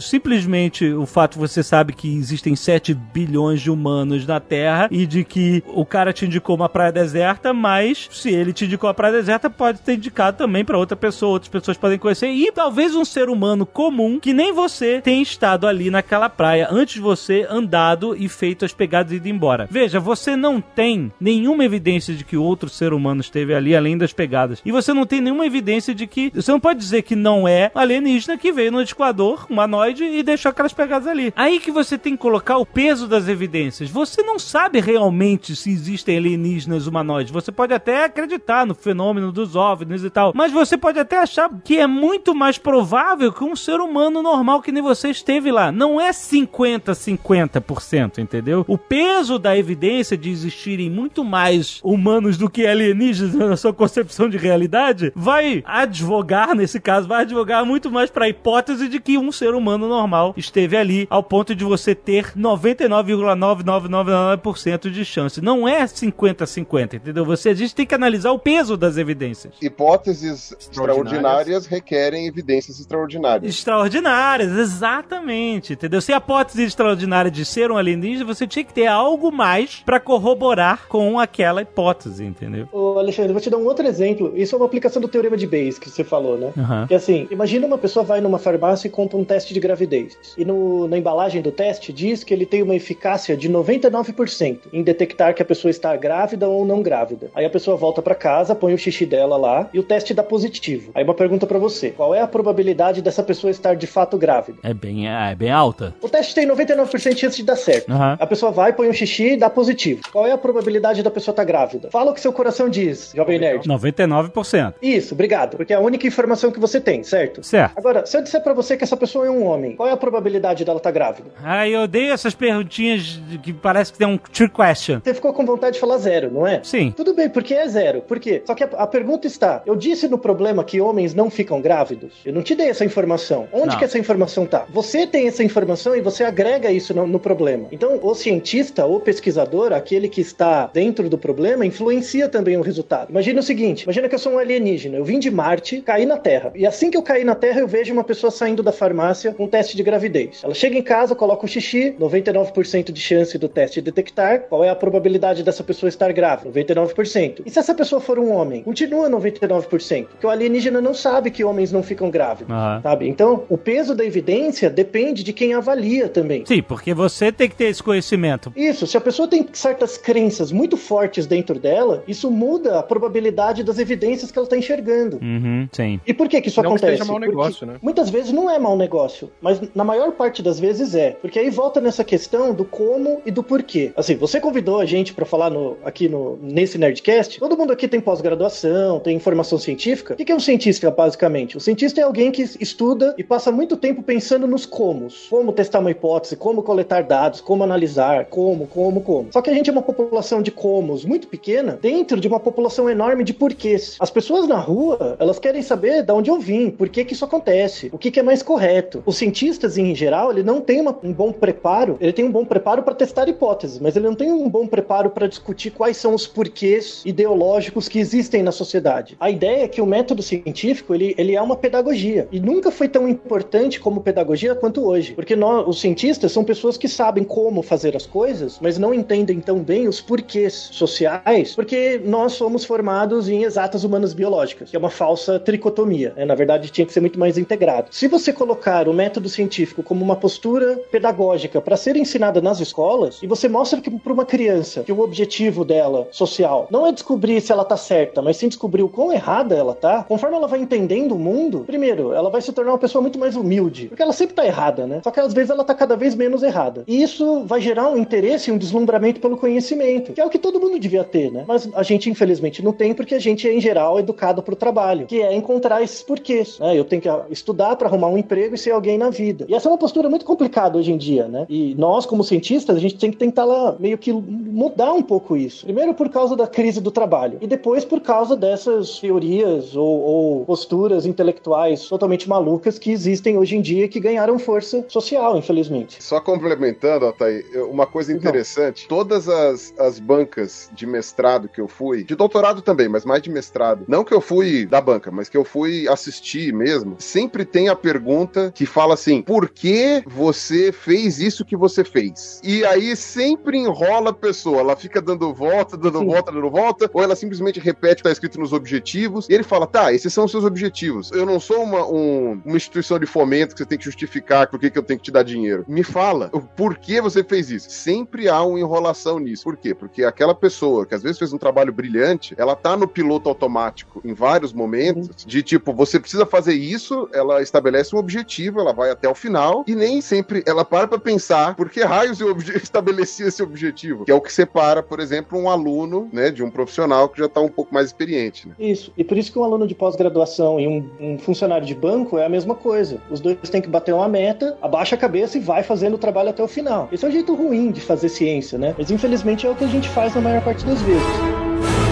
[0.00, 5.24] simplesmente o fato você sabe que existem 7 bilhões de humanos na Terra e de
[5.24, 9.14] que o cara te indicou uma praia deserta, mas se ele te indicou a praia
[9.14, 13.04] deserta, pode ter indicado também para outra pessoa, outras pessoas podem conhecer e talvez um
[13.04, 18.16] ser humano comum que nem você tenha estado ali naquela praia antes de você andado
[18.16, 19.68] e feito as pegadas e ido embora.
[19.70, 24.12] Veja, você não tem nenhuma evidência de que outro ser humano esteve ali além das
[24.12, 24.60] pegadas.
[24.64, 26.30] E você não tem nenhuma evidência de que.
[26.34, 30.50] Você não pode dizer que não é alienígena que veio no esquador humanoide e deixou
[30.50, 31.32] aquelas pegadas ali.
[31.36, 33.90] Aí que você tem que colocar o peso das evidências.
[33.90, 37.32] Você não sabe realmente se existem alienígenas humanoides.
[37.32, 40.32] Você pode até acreditar no fenômeno dos OVNIs e tal.
[40.34, 44.62] Mas você pode até achar que é muito mais provável que um ser humano normal
[44.62, 45.72] que nem você esteve lá.
[45.72, 48.64] Não é 50-50%, entendeu?
[48.68, 54.28] O peso da evidência de existirem muito mais humanos do que alienígenas na sua concepção
[54.28, 59.16] de realidade vai advogar, nesse caso, vai advogar muito mais para a hipótese de que
[59.18, 65.40] um ser humano normal esteve ali, ao ponto de você ter 99,9999% de chance.
[65.40, 67.24] Não é 50-50, entendeu?
[67.24, 69.52] Você a gente tem que analisar o peso das evidências.
[69.60, 71.04] Hipóteses Extraordinárias.
[71.06, 73.54] extraordinárias requerem evidências extraordinárias.
[73.54, 76.00] Extraordinárias, exatamente, entendeu?
[76.00, 80.00] Se a hipótese extraordinária de ser um alienígena, você tinha que ter algo mais pra
[80.00, 82.66] corroborar com aquela hipótese, entendeu?
[82.72, 84.32] Ô, Alexandre, vou te dar um outro exemplo.
[84.34, 86.52] Isso é uma aplicação do teorema de Bayes que você falou, né?
[86.56, 86.86] Aham.
[86.86, 90.16] Que assim, imagina uma pessoa vai numa farmácia e compra um teste de gravidez.
[90.38, 94.82] E no- na embalagem do teste diz que ele tem uma eficácia de 99% em
[94.82, 97.30] detectar que a pessoa está grávida ou não grávida.
[97.34, 100.22] Aí a pessoa volta pra casa, põe o xixi dela lá e o teste dá
[100.22, 100.90] positivo.
[100.94, 104.58] Aí uma pergunta pra você: qual é a probabilidade dessa pessoa estar de fato grávida?
[104.62, 105.94] É bem, é bem alta.
[106.00, 107.90] O teste tem 99% de chance de dar certo.
[107.90, 108.16] Aham.
[108.18, 110.02] A pessoa vai, põe um xixi e dá positivo.
[110.12, 111.90] Qual é a probabilidade da pessoa estar grávida?
[111.90, 113.68] Fala o que seu coração diz, jovem nerd.
[113.68, 114.74] 99%.
[114.80, 115.56] Isso, obrigado.
[115.56, 117.42] Porque é a única informação que você tem, certo?
[117.42, 117.76] Certo.
[117.76, 119.96] Agora, se eu disser pra você que essa pessoa é um homem, qual é a
[119.96, 121.30] probabilidade dela estar grávida?
[121.42, 125.00] Ai, eu odeio essas perguntinhas que parece que tem um trick question.
[125.02, 126.60] Você ficou com vontade de falar zero, não é?
[126.62, 126.92] Sim.
[126.96, 128.00] Tudo bem, porque é zero.
[128.02, 128.42] Por quê?
[128.46, 132.14] Só que a, a pergunta está: eu disse no problema que homens não ficam grávidos?
[132.24, 133.48] Eu não te dei essa informação.
[133.52, 133.78] Onde Não.
[133.78, 134.66] que essa informação tá?
[134.72, 137.68] Você tem essa informação e você agrega isso no, no problema.
[137.72, 143.10] Então, o cientista, o pesquisador, aquele que está dentro do problema, influencia também o resultado.
[143.10, 144.96] Imagina o seguinte: imagina que eu sou um alienígena.
[144.96, 146.52] Eu vim de Marte, caí na Terra.
[146.54, 149.44] E assim que eu caí na Terra, eu vejo uma pessoa saindo da farmácia com
[149.44, 150.40] um teste de gravidez.
[150.44, 154.42] Ela chega em casa, coloca o xixi, 99% de chance do teste detectar.
[154.42, 156.50] Qual é a probabilidade dessa pessoa estar grávida?
[156.50, 157.42] 99%.
[157.44, 158.62] E se essa pessoa for um homem?
[158.62, 160.06] Continua 99%.
[160.06, 162.52] Porque o alienígena não sabe que homens não ficam grávidos.
[162.52, 162.80] Aham.
[162.82, 163.08] Sabe?
[163.08, 166.44] Então, o peso da evidência depende de quem avalia também.
[166.46, 168.52] Sim, porque você tem que ter esse conhecimento.
[168.56, 173.62] Isso, se a pessoa tem certas crenças muito fortes dentro dela, isso muda a probabilidade
[173.62, 175.18] das evidências que ela está enxergando.
[175.22, 176.00] Uhum, sim.
[176.06, 176.98] E por que que isso Não que acontece?
[176.98, 177.74] seja mau Porque negócio, né?
[177.82, 181.12] Muitas vezes não é mau negócio, mas na maior parte das vezes é.
[181.20, 183.92] Porque aí volta nessa questão do como e do porquê.
[183.96, 187.38] Assim, você convidou a gente para falar no, aqui no, nesse Nerdcast.
[187.38, 190.14] Todo mundo aqui tem pós-graduação, tem informação científica.
[190.14, 191.56] O que é um cientista, basicamente?
[191.56, 195.26] O cientista é alguém que estuda e passa muito tempo pensando nos comos.
[195.30, 198.86] Como testar uma hipótese, como coletar dados, como analisar, como, como.
[198.86, 199.32] como, como.
[199.32, 202.88] Só que a gente é uma população de comos muito pequena dentro de uma população
[202.90, 203.96] enorme de porquês.
[204.00, 207.24] As pessoas na rua, elas querem saber de onde eu vim, por que que isso
[207.24, 209.02] acontece, o que que é mais correto.
[209.06, 212.44] Os cientistas, em geral, ele não tem uma- um bom preparo, ele tem um bom
[212.44, 216.14] preparo para testar hipóteses, mas ele não tem um bom preparo para discutir quais são
[216.14, 219.16] os porquês ideológicos que existem na sociedade.
[219.20, 222.88] A ideia é que o método científico, ele, ele é uma pedagogia, e nunca foi
[222.88, 227.62] tão importante como pedagogia quanto hoje, porque nós, os cientistas são pessoas que sabem como
[227.62, 233.28] fazer as coisas, mas não entendem tão bem os porquês sociais, porque nós somos formados
[233.28, 236.12] em exatas humanas biológicas, que é uma falsa tricotomia.
[236.16, 236.24] né?
[236.24, 237.88] Na verdade, tinha que ser muito mais integrado.
[237.90, 243.22] Se você colocar o método científico como uma postura pedagógica para ser ensinada nas escolas,
[243.22, 247.40] e você mostra que para uma criança que o objetivo dela social não é descobrir
[247.40, 250.60] se ela tá certa, mas sim descobrir o quão errada ela tá, conforme ela vai
[250.60, 254.12] entendendo o mundo, primeiro, ela vai se tornar uma pessoa muito mais humilde, porque ela
[254.12, 255.00] sempre tá errada, né?
[255.02, 256.84] Só que às vezes ela tá cada vez menos errada.
[256.86, 260.38] E isso vai gerar um interesse e um deslumbramento pelo conhecimento, que é o que
[260.38, 261.44] todo mundo devia ter, né?
[261.46, 265.06] Mas a gente infelizmente não tem porque a gente é em geral educado pro trabalho,
[265.06, 266.76] que é encontrar esses porquês, né?
[266.76, 269.46] Eu tenho que estudar para arrumar um emprego e ser alguém na vida.
[269.48, 271.46] E essa é uma postura muito complicada hoje em dia, né?
[271.48, 275.36] E nós como cientistas, a gente tem que tentar lá meio que mudar um pouco
[275.36, 275.64] isso.
[275.64, 280.44] Primeiro por causa da crise do trabalho e depois por causa dessas teorias ou, ou
[280.44, 286.02] posturas intelectuais totalmente malucas que existem hoje em dia que ganharam força social, infelizmente.
[286.02, 287.12] Só complementando,
[287.52, 292.62] eu- uma coisa interessante: todas as, as bancas de mestrado que eu fui, de doutorado
[292.62, 295.88] também, mas mais de mestrado, não que eu fui da banca, mas que eu fui
[295.88, 301.56] assistir mesmo, sempre tem a pergunta que fala assim: por que você fez isso que
[301.56, 302.40] você fez?
[302.42, 307.02] E aí sempre enrola a pessoa, ela fica dando volta, dando volta, dando volta, ou
[307.02, 310.24] ela simplesmente repete o que está escrito nos objetivos, e ele fala: tá, esses são
[310.24, 311.10] os seus objetivos.
[311.12, 314.58] Eu não sou uma, um- uma instituição de fomento que você tem que justificar por
[314.58, 315.64] que, que eu tenho que te dar dinheiro.
[315.68, 317.70] Me fala, o porquê você fez isso?
[317.70, 319.44] Sempre há uma enrolação nisso.
[319.44, 319.74] Por quê?
[319.74, 324.00] Porque aquela pessoa que às vezes fez um trabalho brilhante, ela tá no piloto automático
[324.04, 328.90] em vários momentos, de tipo, você precisa fazer isso, ela estabelece um objetivo, ela vai
[328.90, 333.22] até o final, e nem sempre ela para pra pensar por que raios eu estabeleci
[333.24, 337.08] esse objetivo, que é o que separa, por exemplo, um aluno, né, de um profissional
[337.08, 338.54] que já tá um pouco mais experiente, né?
[338.58, 338.92] Isso.
[338.96, 342.26] E por isso que um aluno de pós-graduação e um, um funcionário de banco é
[342.26, 343.00] a mesma coisa.
[343.10, 346.30] Os dois têm que bater uma meta, abaixa a cabeça e vai fazendo o trabalho
[346.30, 346.88] até o final.
[346.92, 348.74] Esse é o jeito ruim de fazer ciência, né?
[348.76, 351.85] Mas infelizmente é o que a gente faz na maior parte das vezes.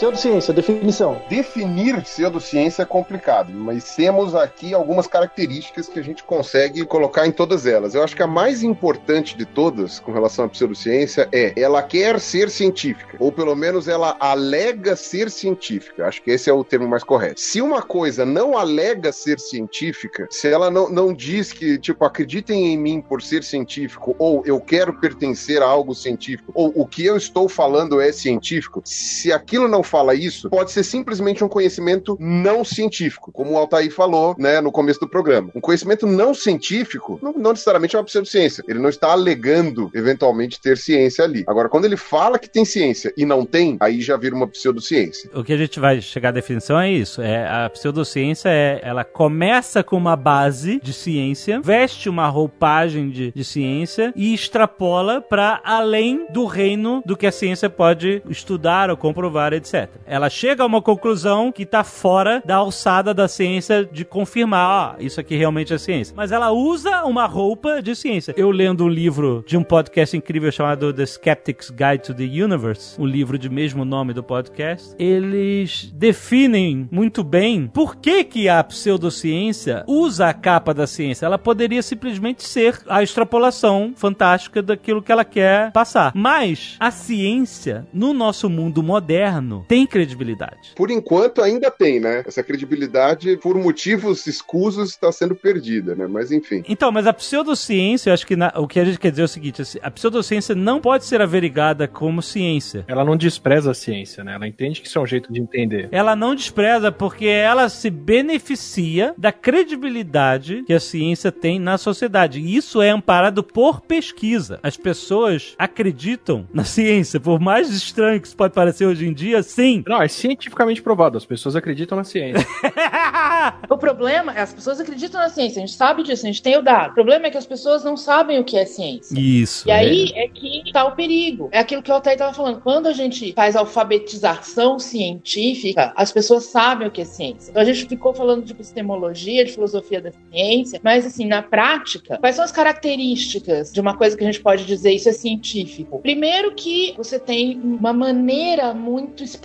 [0.00, 1.20] Pseudociência, definição.
[1.28, 7.30] Definir pseudociência é complicado, mas temos aqui algumas características que a gente consegue colocar em
[7.30, 7.94] todas elas.
[7.94, 12.18] Eu acho que a mais importante de todas com relação à pseudociência é ela quer
[12.18, 16.06] ser científica, ou pelo menos ela alega ser científica.
[16.06, 17.38] Acho que esse é o termo mais correto.
[17.38, 22.72] Se uma coisa não alega ser científica, se ela não, não diz que, tipo, acreditem
[22.72, 27.04] em mim por ser científico, ou eu quero pertencer a algo científico, ou o que
[27.04, 32.16] eu estou falando é científico, se aquilo não fala isso, pode ser simplesmente um conhecimento
[32.20, 35.50] não científico, como o Altair falou, né, no começo do programa.
[35.54, 38.64] Um conhecimento não científico não, não necessariamente é uma pseudociência.
[38.68, 41.44] Ele não está alegando, eventualmente, ter ciência ali.
[41.46, 45.30] Agora, quando ele fala que tem ciência e não tem, aí já vira uma pseudociência.
[45.34, 47.20] O que a gente vai chegar à definição é isso.
[47.20, 53.32] É a pseudociência é ela começa com uma base de ciência, veste uma roupagem de,
[53.32, 58.96] de ciência e extrapola para além do reino do que a ciência pode estudar ou
[58.96, 59.79] comprovar, etc.
[60.06, 65.02] Ela chega a uma conclusão que está fora da alçada da ciência de confirmar, ó,
[65.02, 66.14] isso aqui realmente é ciência.
[66.16, 68.34] Mas ela usa uma roupa de ciência.
[68.36, 73.00] Eu lendo um livro de um podcast incrível chamado The Skeptic's Guide to the Universe,
[73.00, 78.62] o livro de mesmo nome do podcast, eles definem muito bem por que que a
[78.62, 81.26] pseudociência usa a capa da ciência.
[81.26, 86.12] Ela poderia simplesmente ser a extrapolação fantástica daquilo que ela quer passar.
[86.14, 90.72] Mas a ciência, no nosso mundo moderno, tem credibilidade.
[90.74, 92.24] Por enquanto ainda tem, né?
[92.26, 96.08] Essa credibilidade, por motivos escusos, está sendo perdida, né?
[96.08, 96.64] Mas enfim.
[96.68, 99.26] Então, mas a pseudociência, eu acho que na- o que a gente quer dizer é
[99.26, 102.84] o seguinte: assim, a pseudociência não pode ser averigada como ciência.
[102.88, 104.34] Ela não despreza a ciência, né?
[104.34, 105.88] Ela entende que isso é um jeito de entender.
[105.92, 112.40] Ela não despreza porque ela se beneficia da credibilidade que a ciência tem na sociedade.
[112.40, 114.58] E isso é amparado por pesquisa.
[114.62, 119.42] As pessoas acreditam na ciência, por mais estranho que isso pode parecer hoje em dia,
[119.60, 119.84] Sim.
[119.86, 121.18] Não, é cientificamente provado.
[121.18, 122.46] As pessoas acreditam na ciência.
[123.68, 126.56] O problema é as pessoas acreditam na ciência, a gente sabe disso, a gente tem
[126.56, 126.90] o dado.
[126.90, 129.18] O problema é que as pessoas não sabem o que é ciência.
[129.18, 129.68] Isso.
[129.68, 131.48] E aí é que tá o perigo.
[131.52, 132.60] É aquilo que o Altair estava falando.
[132.60, 137.50] Quando a gente faz alfabetização científica, as pessoas sabem o que é ciência.
[137.50, 142.18] Então a gente ficou falando de epistemologia, de filosofia da ciência, mas assim, na prática,
[142.18, 146.00] quais são as características de uma coisa que a gente pode dizer isso é científico?
[146.00, 149.39] Primeiro que você tem uma maneira muito específica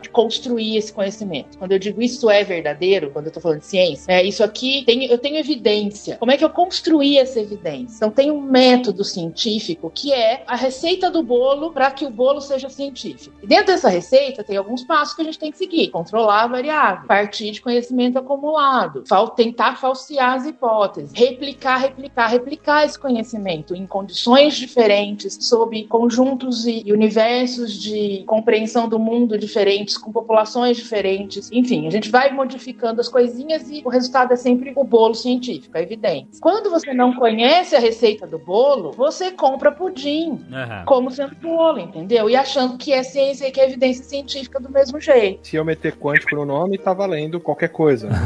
[0.00, 1.58] de construir esse conhecimento.
[1.58, 4.82] Quando eu digo isso é verdadeiro, quando eu tô falando de ciência, é isso aqui
[4.84, 6.16] tem, eu tenho evidência.
[6.16, 7.96] Como é que eu construí essa evidência?
[7.96, 12.40] Então tem um método científico que é a receita do bolo para que o bolo
[12.40, 13.34] seja científico.
[13.42, 16.46] E dentro dessa receita tem alguns passos que a gente tem que seguir: controlar a
[16.46, 23.74] variável, partir de conhecimento acumulado, fal tentar falsear as hipóteses, replicar, replicar, replicar esse conhecimento
[23.74, 31.50] em condições diferentes, sob conjuntos e universos de compreensão do mundo diferentes, com populações diferentes.
[31.50, 35.78] Enfim, a gente vai modificando as coisinhas e o resultado é sempre o bolo científico,
[35.78, 36.38] é evidente.
[36.42, 40.84] Quando você não conhece a receita do bolo, você compra pudim Aham.
[40.84, 42.28] como sendo bolo, entendeu?
[42.28, 45.48] E achando que é ciência e que é evidência científica do mesmo jeito.
[45.48, 48.10] Se eu meter quântico no nome, tá valendo qualquer coisa.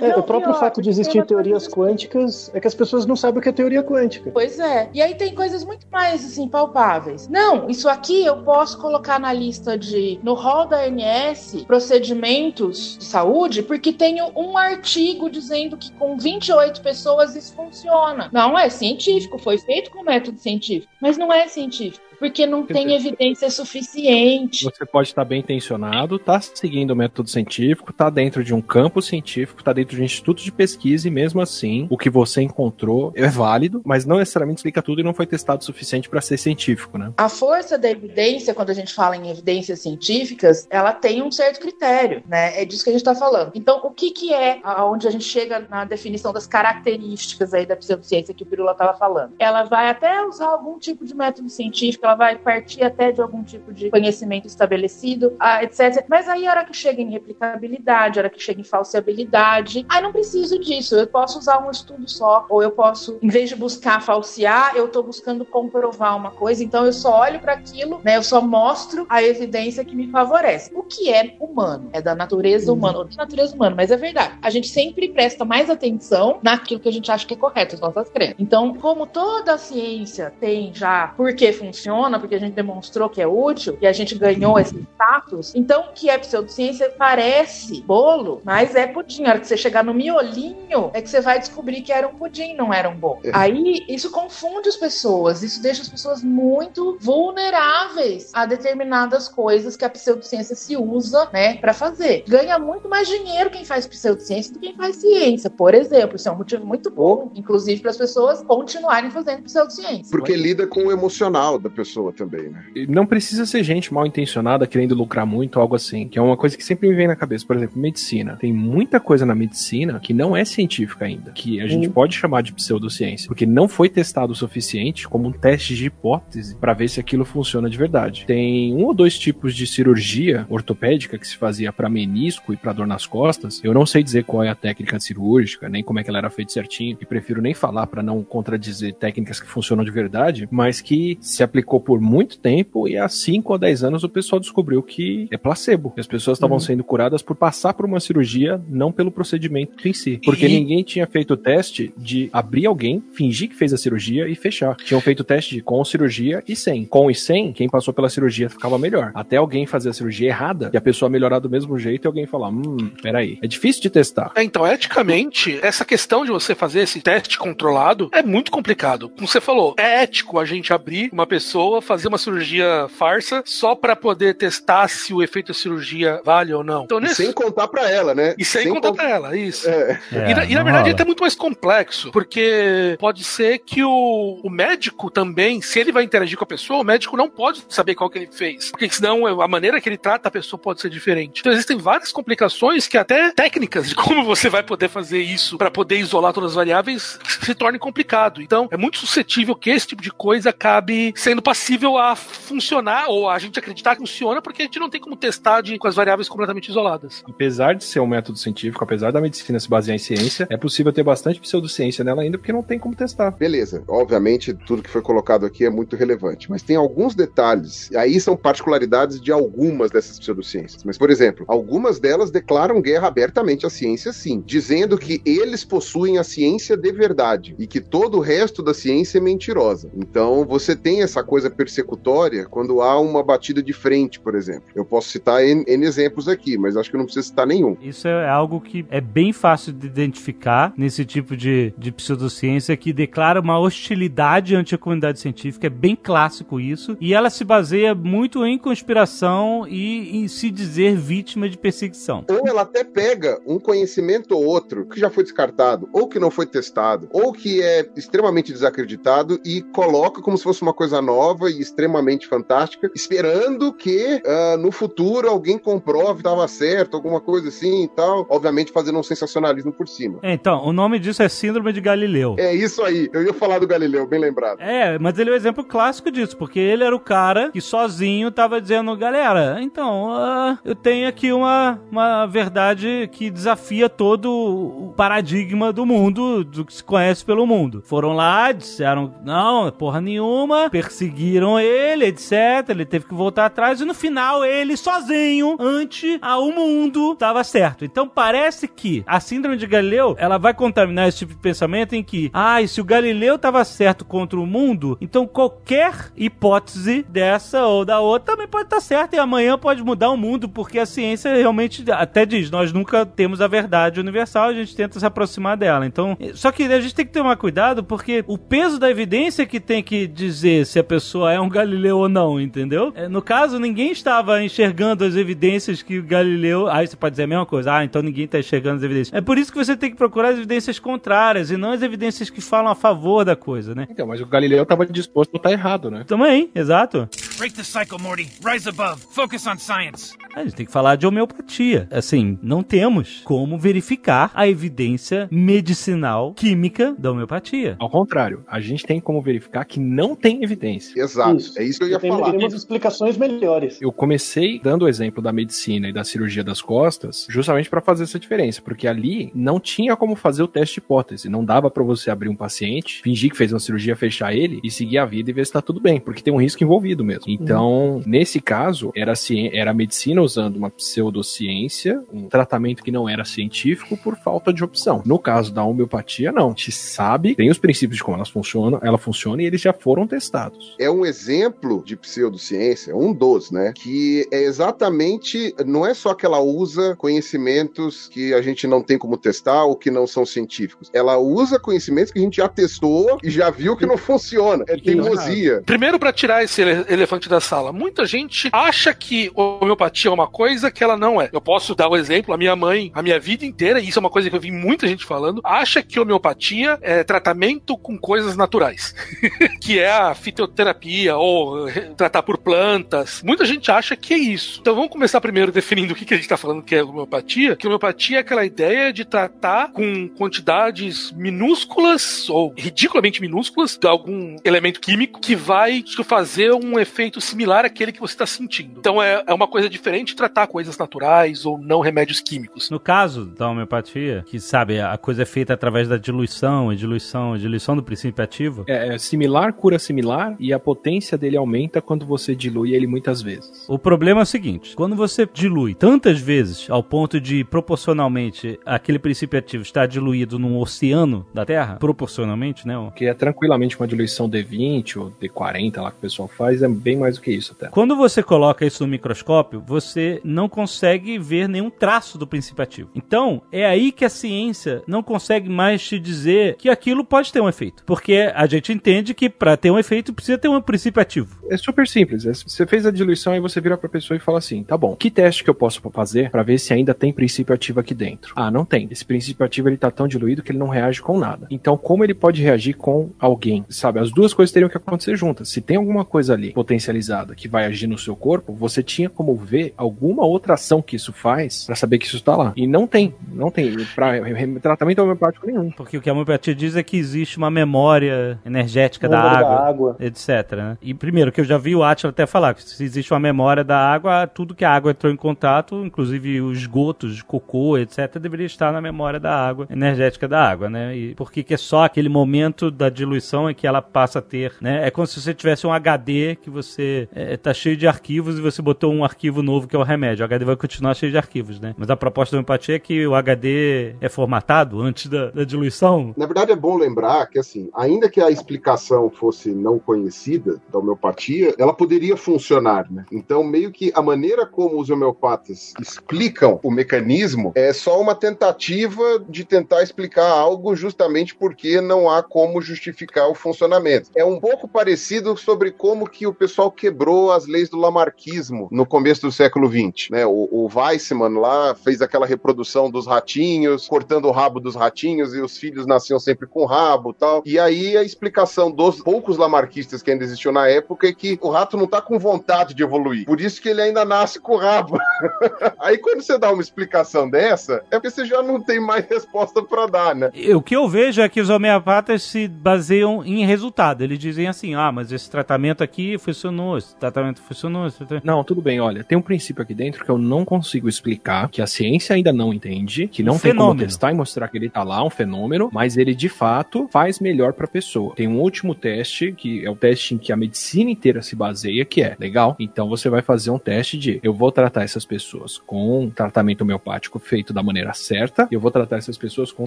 [0.00, 3.14] É, Não, o próprio pior, fato de existir teorias quânticas é que as pessoas não
[3.14, 4.30] sabem o que é teoria quântica.
[4.32, 4.88] Pois é.
[4.92, 7.28] E aí tem coisas muito mais assim palpáveis.
[7.28, 13.04] Não, isso aqui eu posso colocar na lista de no rol da ANS procedimentos de
[13.04, 18.28] saúde, porque tenho um artigo dizendo que com 28 pessoas isso funciona.
[18.32, 22.04] Não é científico, foi feito com método científico, mas não é científico.
[22.24, 24.64] Porque não Quer tem dizer, evidência suficiente.
[24.64, 29.02] Você pode estar bem intencionado, tá seguindo o método científico, tá dentro de um campo
[29.02, 33.12] científico, tá dentro de um instituto de pesquisa e mesmo assim, o que você encontrou
[33.14, 36.38] é válido, mas não necessariamente explica tudo e não foi testado o suficiente para ser
[36.38, 37.12] científico, né?
[37.18, 41.60] A força da evidência, quando a gente fala em evidências científicas, ela tem um certo
[41.60, 42.58] critério, né?
[42.58, 43.52] É disso que a gente está falando.
[43.54, 47.76] Então, o que, que é aonde a gente chega na definição das características aí da
[47.76, 49.34] pseudociência que o Pirula estava falando?
[49.38, 53.42] Ela vai até usar algum tipo de método científico, ela vai partir até de algum
[53.42, 56.04] tipo de conhecimento estabelecido, ah, etc.
[56.08, 60.02] Mas aí, a hora que chega em replicabilidade, a hora que chega em falseabilidade, aí
[60.02, 60.96] não preciso disso.
[60.96, 64.86] Eu posso usar um estudo só, ou eu posso, em vez de buscar falsear, eu
[64.86, 66.62] estou buscando comprovar uma coisa.
[66.62, 68.16] Então, eu só olho para aquilo, né?
[68.16, 70.70] Eu só mostro a evidência que me favorece.
[70.74, 71.90] O que é humano?
[71.92, 74.38] É da natureza humana, ou da natureza humana, mas é verdade.
[74.42, 77.80] A gente sempre presta mais atenção naquilo que a gente acha que é correto, as
[77.80, 78.36] nossas crenças.
[78.38, 83.20] Então, como toda a ciência tem já por que funciona, porque a gente demonstrou que
[83.20, 88.40] é útil e a gente ganhou esse status, então o que é pseudociência parece bolo,
[88.44, 89.24] mas é pudim.
[89.24, 92.14] A hora que você chegar no miolinho, é que você vai descobrir que era um
[92.14, 93.20] pudim, não era um bolo.
[93.32, 99.84] Aí isso confunde as pessoas, isso deixa as pessoas muito vulneráveis a determinadas coisas que
[99.84, 102.24] a pseudociência se usa, né, para fazer.
[102.26, 106.16] Ganha muito mais dinheiro quem faz pseudociência do que quem faz ciência, por exemplo.
[106.16, 110.10] Isso é um motivo muito bom, inclusive para as pessoas continuarem fazendo pseudociência.
[110.10, 111.83] Porque lida com o emocional da pessoa
[112.16, 112.64] também, né?
[112.74, 116.36] E Não precisa ser gente mal intencionada querendo lucrar muito, algo assim, que é uma
[116.36, 117.46] coisa que sempre me vem na cabeça.
[117.46, 118.36] Por exemplo, medicina.
[118.36, 122.42] Tem muita coisa na medicina que não é científica ainda, que a gente pode chamar
[122.42, 126.88] de pseudociência, porque não foi testado o suficiente como um teste de hipótese para ver
[126.88, 128.24] se aquilo funciona de verdade.
[128.26, 132.72] Tem um ou dois tipos de cirurgia ortopédica que se fazia para menisco e para
[132.72, 133.60] dor nas costas.
[133.62, 136.30] Eu não sei dizer qual é a técnica cirúrgica, nem como é que ela era
[136.30, 140.80] feita certinho, e prefiro nem falar para não contradizer técnicas que funcionam de verdade, mas
[140.80, 144.82] que se aplicou por muito tempo e há 5 ou 10 anos o pessoal descobriu
[144.82, 145.92] que é placebo.
[145.98, 150.20] As pessoas estavam sendo curadas por passar por uma cirurgia, não pelo procedimento em si.
[150.24, 154.28] Porque E- ninguém tinha feito o teste de abrir alguém, fingir que fez a cirurgia
[154.28, 154.76] e fechar.
[154.76, 156.84] Tinham feito o teste de com cirurgia e sem.
[156.84, 159.10] Com e sem, quem passou pela cirurgia ficava melhor.
[159.14, 162.26] Até alguém fazer a cirurgia errada e a pessoa melhorar do mesmo jeito e alguém
[162.26, 163.38] falar: hum, peraí.
[163.42, 164.32] É difícil de testar.
[164.34, 169.08] É, então, eticamente, essa questão de você fazer esse teste controlado é muito complicado.
[169.08, 173.74] Como você falou, é ético a gente abrir uma pessoa, fazer uma cirurgia farsa só
[173.74, 176.84] pra poder testar se o efeito da cirurgia vale ou não.
[176.84, 177.24] Então, E nesse...
[177.24, 178.34] sem contar pra ela, né?
[178.38, 179.68] E sem, contar pra ela, isso.
[179.68, 180.00] É.
[180.12, 180.88] É, e, na, e na não verdade rola.
[180.88, 185.92] é até muito mais complexo, porque pode ser que o, o médico também, se ele
[185.92, 188.88] vai interagir com a pessoa, o médico não pode saber qual que ele fez, porque
[188.90, 191.40] senão a maneira que ele trata a pessoa pode ser diferente.
[191.40, 195.70] Então existem várias complicações que até técnicas de como você vai poder fazer isso para
[195.70, 198.40] poder isolar todas as variáveis se torne complicado.
[198.42, 203.30] Então é muito suscetível que esse tipo de coisa acabe sendo passível a funcionar ou
[203.30, 205.94] a gente acreditar que funciona, porque a gente não tem como testar de, com as
[205.94, 207.22] variáveis completamente isoladas.
[207.28, 210.92] Apesar de ser um método científico, apesar da medicina se basear em ciência, é possível
[210.92, 213.30] ter bastante pseudociência nela ainda porque não tem como testar.
[213.30, 217.96] Beleza, obviamente tudo que foi colocado aqui é muito relevante, mas tem alguns detalhes, e
[217.96, 220.82] aí são particularidades de algumas dessas pseudociências.
[220.82, 226.18] Mas, por exemplo, algumas delas declaram guerra abertamente à ciência, sim, dizendo que eles possuem
[226.18, 229.88] a ciência de verdade e que todo o resto da ciência é mentirosa.
[229.94, 234.64] Então, você tem essa coisa persecutória quando há uma batida de frente, por exemplo.
[234.74, 237.76] Eu posso citar N, N exemplos aqui, mas acho que não precisa citar nenhum.
[237.80, 242.92] Isso é algo que é bem fácil de identificar nesse tipo de, de pseudociência que
[242.92, 245.66] declara uma hostilidade ante a comunidade científica.
[245.66, 246.96] É bem clássico isso.
[247.00, 252.24] E ela se baseia muito em conspiração e em se dizer vítima de perseguição.
[252.28, 256.30] Ou ela até pega um conhecimento ou outro que já foi descartado, ou que não
[256.30, 261.33] foi testado, ou que é extremamente desacreditado e coloca como se fosse uma coisa nova
[261.42, 267.48] e extremamente fantástica, esperando que uh, no futuro alguém comprove que estava certo, alguma coisa
[267.48, 268.26] assim e tal.
[268.28, 270.18] Obviamente fazendo um sensacionalismo por cima.
[270.22, 272.36] É, então, o nome disso é Síndrome de Galileu.
[272.38, 273.08] É isso aí.
[273.12, 274.60] Eu ia falar do Galileu, bem lembrado.
[274.60, 278.30] É, mas ele é o exemplo clássico disso, porque ele era o cara que sozinho
[278.30, 284.92] tava dizendo, galera, então, uh, eu tenho aqui uma, uma verdade que desafia todo o
[284.96, 287.82] paradigma do mundo, do que se conhece pelo mundo.
[287.84, 291.23] Foram lá, disseram, não, porra nenhuma, perseguiram
[291.60, 292.68] ele, etc.
[292.68, 297.84] Ele teve que voltar atrás e no final ele sozinho, ante ao mundo, tava certo.
[297.84, 302.02] Então parece que a síndrome de Galileu, ela vai contaminar esse tipo de pensamento em
[302.02, 307.64] que, ah, e se o Galileu tava certo contra o mundo, então qualquer hipótese dessa
[307.66, 310.86] ou da outra também pode estar certa e amanhã pode mudar o mundo, porque a
[310.86, 315.56] ciência realmente até diz, nós nunca temos a verdade universal, a gente tenta se aproximar
[315.56, 315.86] dela.
[315.86, 319.60] Então, só que a gente tem que tomar cuidado porque o peso da evidência que
[319.60, 322.92] tem que dizer se a pessoa é um Galileu ou não, entendeu?
[322.96, 326.68] É, no caso, ninguém estava enxergando as evidências que o Galileu.
[326.68, 329.14] Aí você pode dizer a mesma coisa, ah, então ninguém está enxergando as evidências.
[329.14, 332.30] É por isso que você tem que procurar as evidências contrárias e não as evidências
[332.30, 333.86] que falam a favor da coisa, né?
[333.90, 336.04] Então, mas o Galileu estava disposto a estar errado, né?
[336.06, 337.08] Também, exato.
[337.38, 338.28] Break the cycle, Morty.
[338.44, 339.02] Rise above.
[339.10, 340.14] Focus on science.
[340.34, 341.86] A gente tem que falar de homeopatia.
[341.92, 347.76] Assim, não temos como verificar a evidência medicinal, química da homeopatia.
[347.78, 351.00] Ao contrário, a gente tem como verificar que não tem evidência.
[351.00, 351.58] Exato, isso.
[351.58, 352.32] é isso que eu ia tem, falar.
[352.32, 353.80] Temos explicações melhores.
[353.80, 358.02] Eu comecei dando o exemplo da medicina e da cirurgia das costas, justamente para fazer
[358.02, 361.84] essa diferença, porque ali não tinha como fazer o teste de hipótese, não dava para
[361.84, 365.30] você abrir um paciente, fingir que fez uma cirurgia, fechar ele e seguir a vida
[365.30, 367.24] e ver se tá tudo bem, porque tem um risco envolvido mesmo.
[367.28, 368.02] Então, uhum.
[368.04, 369.16] nesse caso, era a,
[369.52, 374.64] era a medicina usando uma pseudociência, um tratamento que não era científico por falta de
[374.64, 375.02] opção.
[375.04, 376.46] No caso da homeopatia, não.
[376.46, 379.72] A gente sabe, tem os princípios de como elas funcionam, ela funciona e eles já
[379.72, 380.74] foram testados.
[380.78, 383.72] É um exemplo de pseudociência, um dos, né?
[383.74, 388.98] Que é exatamente, não é só que ela usa conhecimentos que a gente não tem
[388.98, 390.90] como testar ou que não são científicos.
[390.92, 394.64] Ela usa conhecimentos que a gente já testou e já viu que não funciona.
[394.68, 395.62] É teimosia.
[395.64, 400.70] Primeiro, para tirar esse elefante da sala, muita gente acha que homeopatia é uma coisa
[400.70, 401.28] que ela não é.
[401.32, 403.98] Eu posso dar o um exemplo, a minha mãe, a minha vida inteira, e isso
[403.98, 407.98] é uma coisa que eu vi muita gente falando, acha que homeopatia é tratamento com
[407.98, 408.94] coisas naturais.
[409.60, 413.22] que é a fitoterapia ou tratar por plantas.
[413.22, 414.60] Muita gente acha que é isso.
[414.60, 417.56] Então vamos começar primeiro definindo o que, que a gente está falando que é homeopatia.
[417.56, 424.36] Que homeopatia é aquela ideia de tratar com quantidades minúsculas ou ridiculamente minúsculas de algum
[424.44, 428.78] elemento químico que vai fazer um efeito similar àquele que você está sentindo.
[428.78, 432.70] Então é, é uma coisa diferente de tratar coisas naturais ou não remédios químicos.
[432.70, 437.36] No caso da homeopatia, que sabe, a coisa é feita através da diluição, e diluição,
[437.36, 438.64] diluição do princípio ativo.
[438.66, 443.22] É, é similar, cura similar, e a potência dele aumenta quando você dilui ele muitas
[443.22, 443.64] vezes.
[443.68, 448.98] O problema é o seguinte: quando você dilui tantas vezes ao ponto de proporcionalmente aquele
[448.98, 452.74] princípio ativo estar diluído num oceano da Terra, proporcionalmente, né?
[452.94, 456.96] Que é tranquilamente uma diluição D20 ou D40 lá que o pessoal faz, é bem
[456.96, 457.68] mais do que isso até.
[457.68, 459.93] Quando você coloca isso no microscópio, você
[460.24, 462.90] não consegue ver nenhum traço do princípio ativo.
[462.94, 467.40] Então, é aí que a ciência não consegue mais te dizer que aquilo pode ter
[467.40, 467.84] um efeito.
[467.84, 471.38] Porque a gente entende que para ter um efeito precisa ter um princípio ativo.
[471.50, 472.24] É super simples.
[472.24, 475.10] Você fez a diluição e você vira pra pessoa e fala assim: tá bom, que
[475.10, 478.32] teste que eu posso fazer para ver se ainda tem princípio ativo aqui dentro?
[478.36, 478.88] Ah, não tem.
[478.90, 481.46] Esse princípio ativo ele tá tão diluído que ele não reage com nada.
[481.50, 483.64] Então, como ele pode reagir com alguém?
[483.68, 485.48] Sabe, as duas coisas teriam que acontecer juntas.
[485.48, 489.34] Se tem alguma coisa ali potencializada que vai agir no seu corpo, você tinha como
[489.34, 492.52] ver alguma outra ação que isso faz pra saber que isso tá lá.
[492.56, 493.74] E não tem, não tem.
[493.94, 495.70] Pra re- tratamento homeopático nenhum.
[495.70, 499.66] Porque o que a homeopatia diz é que existe uma memória energética da água, da
[499.68, 499.96] água.
[500.00, 500.52] etc.
[500.52, 500.78] né?
[500.82, 503.62] E primeiro, que eu já vi o Atila até falar, que se existe uma memória
[503.64, 508.18] da água, tudo que a água entrou em contato, inclusive os esgotos de cocô, etc.,
[508.18, 510.96] deveria estar na memória da água, energética da água, né?
[510.96, 514.22] E por que que é só aquele momento da diluição em que ela passa a
[514.22, 514.86] ter, né?
[514.86, 518.42] É como se você tivesse um HD que você é, tá cheio de arquivos e
[518.42, 520.22] você botou um arquivo novo que é o remédio.
[520.22, 521.74] O HD vai continuar cheio de arquivos, né?
[521.76, 526.12] Mas a proposta da homeopatia é que o HD é formatado antes da, da diluição.
[526.16, 530.78] Na verdade, é bom lembrar que, assim, ainda que a explicação fosse não conhecida da
[530.78, 533.04] homeopatia, ela poderia funcionar, né?
[533.12, 539.24] Então, meio que a maneira como os homeopatas explicam o mecanismo é só uma tentativa
[539.28, 544.10] de tentar explicar algo justamente porque não há como justificar o funcionamento.
[544.14, 548.86] É um pouco parecido sobre como que o pessoal quebrou as leis do lamarquismo no
[548.86, 550.26] começo do século XX, né?
[550.26, 555.40] O, o Weissman lá fez aquela reprodução dos ratinhos, cortando o rabo dos ratinhos e
[555.40, 557.42] os filhos nasciam sempre com rabo e tal.
[557.44, 561.48] E aí a explicação dos poucos lamarquistas que ainda existiam na época é que o
[561.48, 563.24] rato não tá com vontade de evoluir.
[563.24, 564.98] Por isso que ele ainda nasce com rabo.
[565.78, 569.62] aí quando você dá uma explicação dessa, é porque você já não tem mais resposta
[569.62, 570.30] para dar, né?
[570.54, 574.02] O que eu vejo é que os homeopatas se baseiam em resultado.
[574.02, 577.86] Eles dizem assim: ah, mas esse tratamento aqui funcionou, esse tratamento funcionou.
[577.86, 578.26] Esse tratamento...
[578.26, 581.60] Não, tudo bem, olha, tem um princípio aqui dentro que eu não consigo explicar, que
[581.60, 583.86] a ciência ainda não entende, que não Um tem como fenômeno.
[583.86, 587.52] testar e mostrar que ele tá lá, um fenômeno, mas ele de fato faz melhor
[587.52, 588.14] pra pessoa.
[588.14, 591.84] Tem um último teste, que é o teste em que a medicina inteira se baseia,
[591.84, 592.56] que é, legal?
[592.58, 597.18] Então você vai fazer um teste de, eu vou tratar essas pessoas com tratamento homeopático
[597.18, 599.66] feito da maneira certa, e eu vou tratar essas pessoas com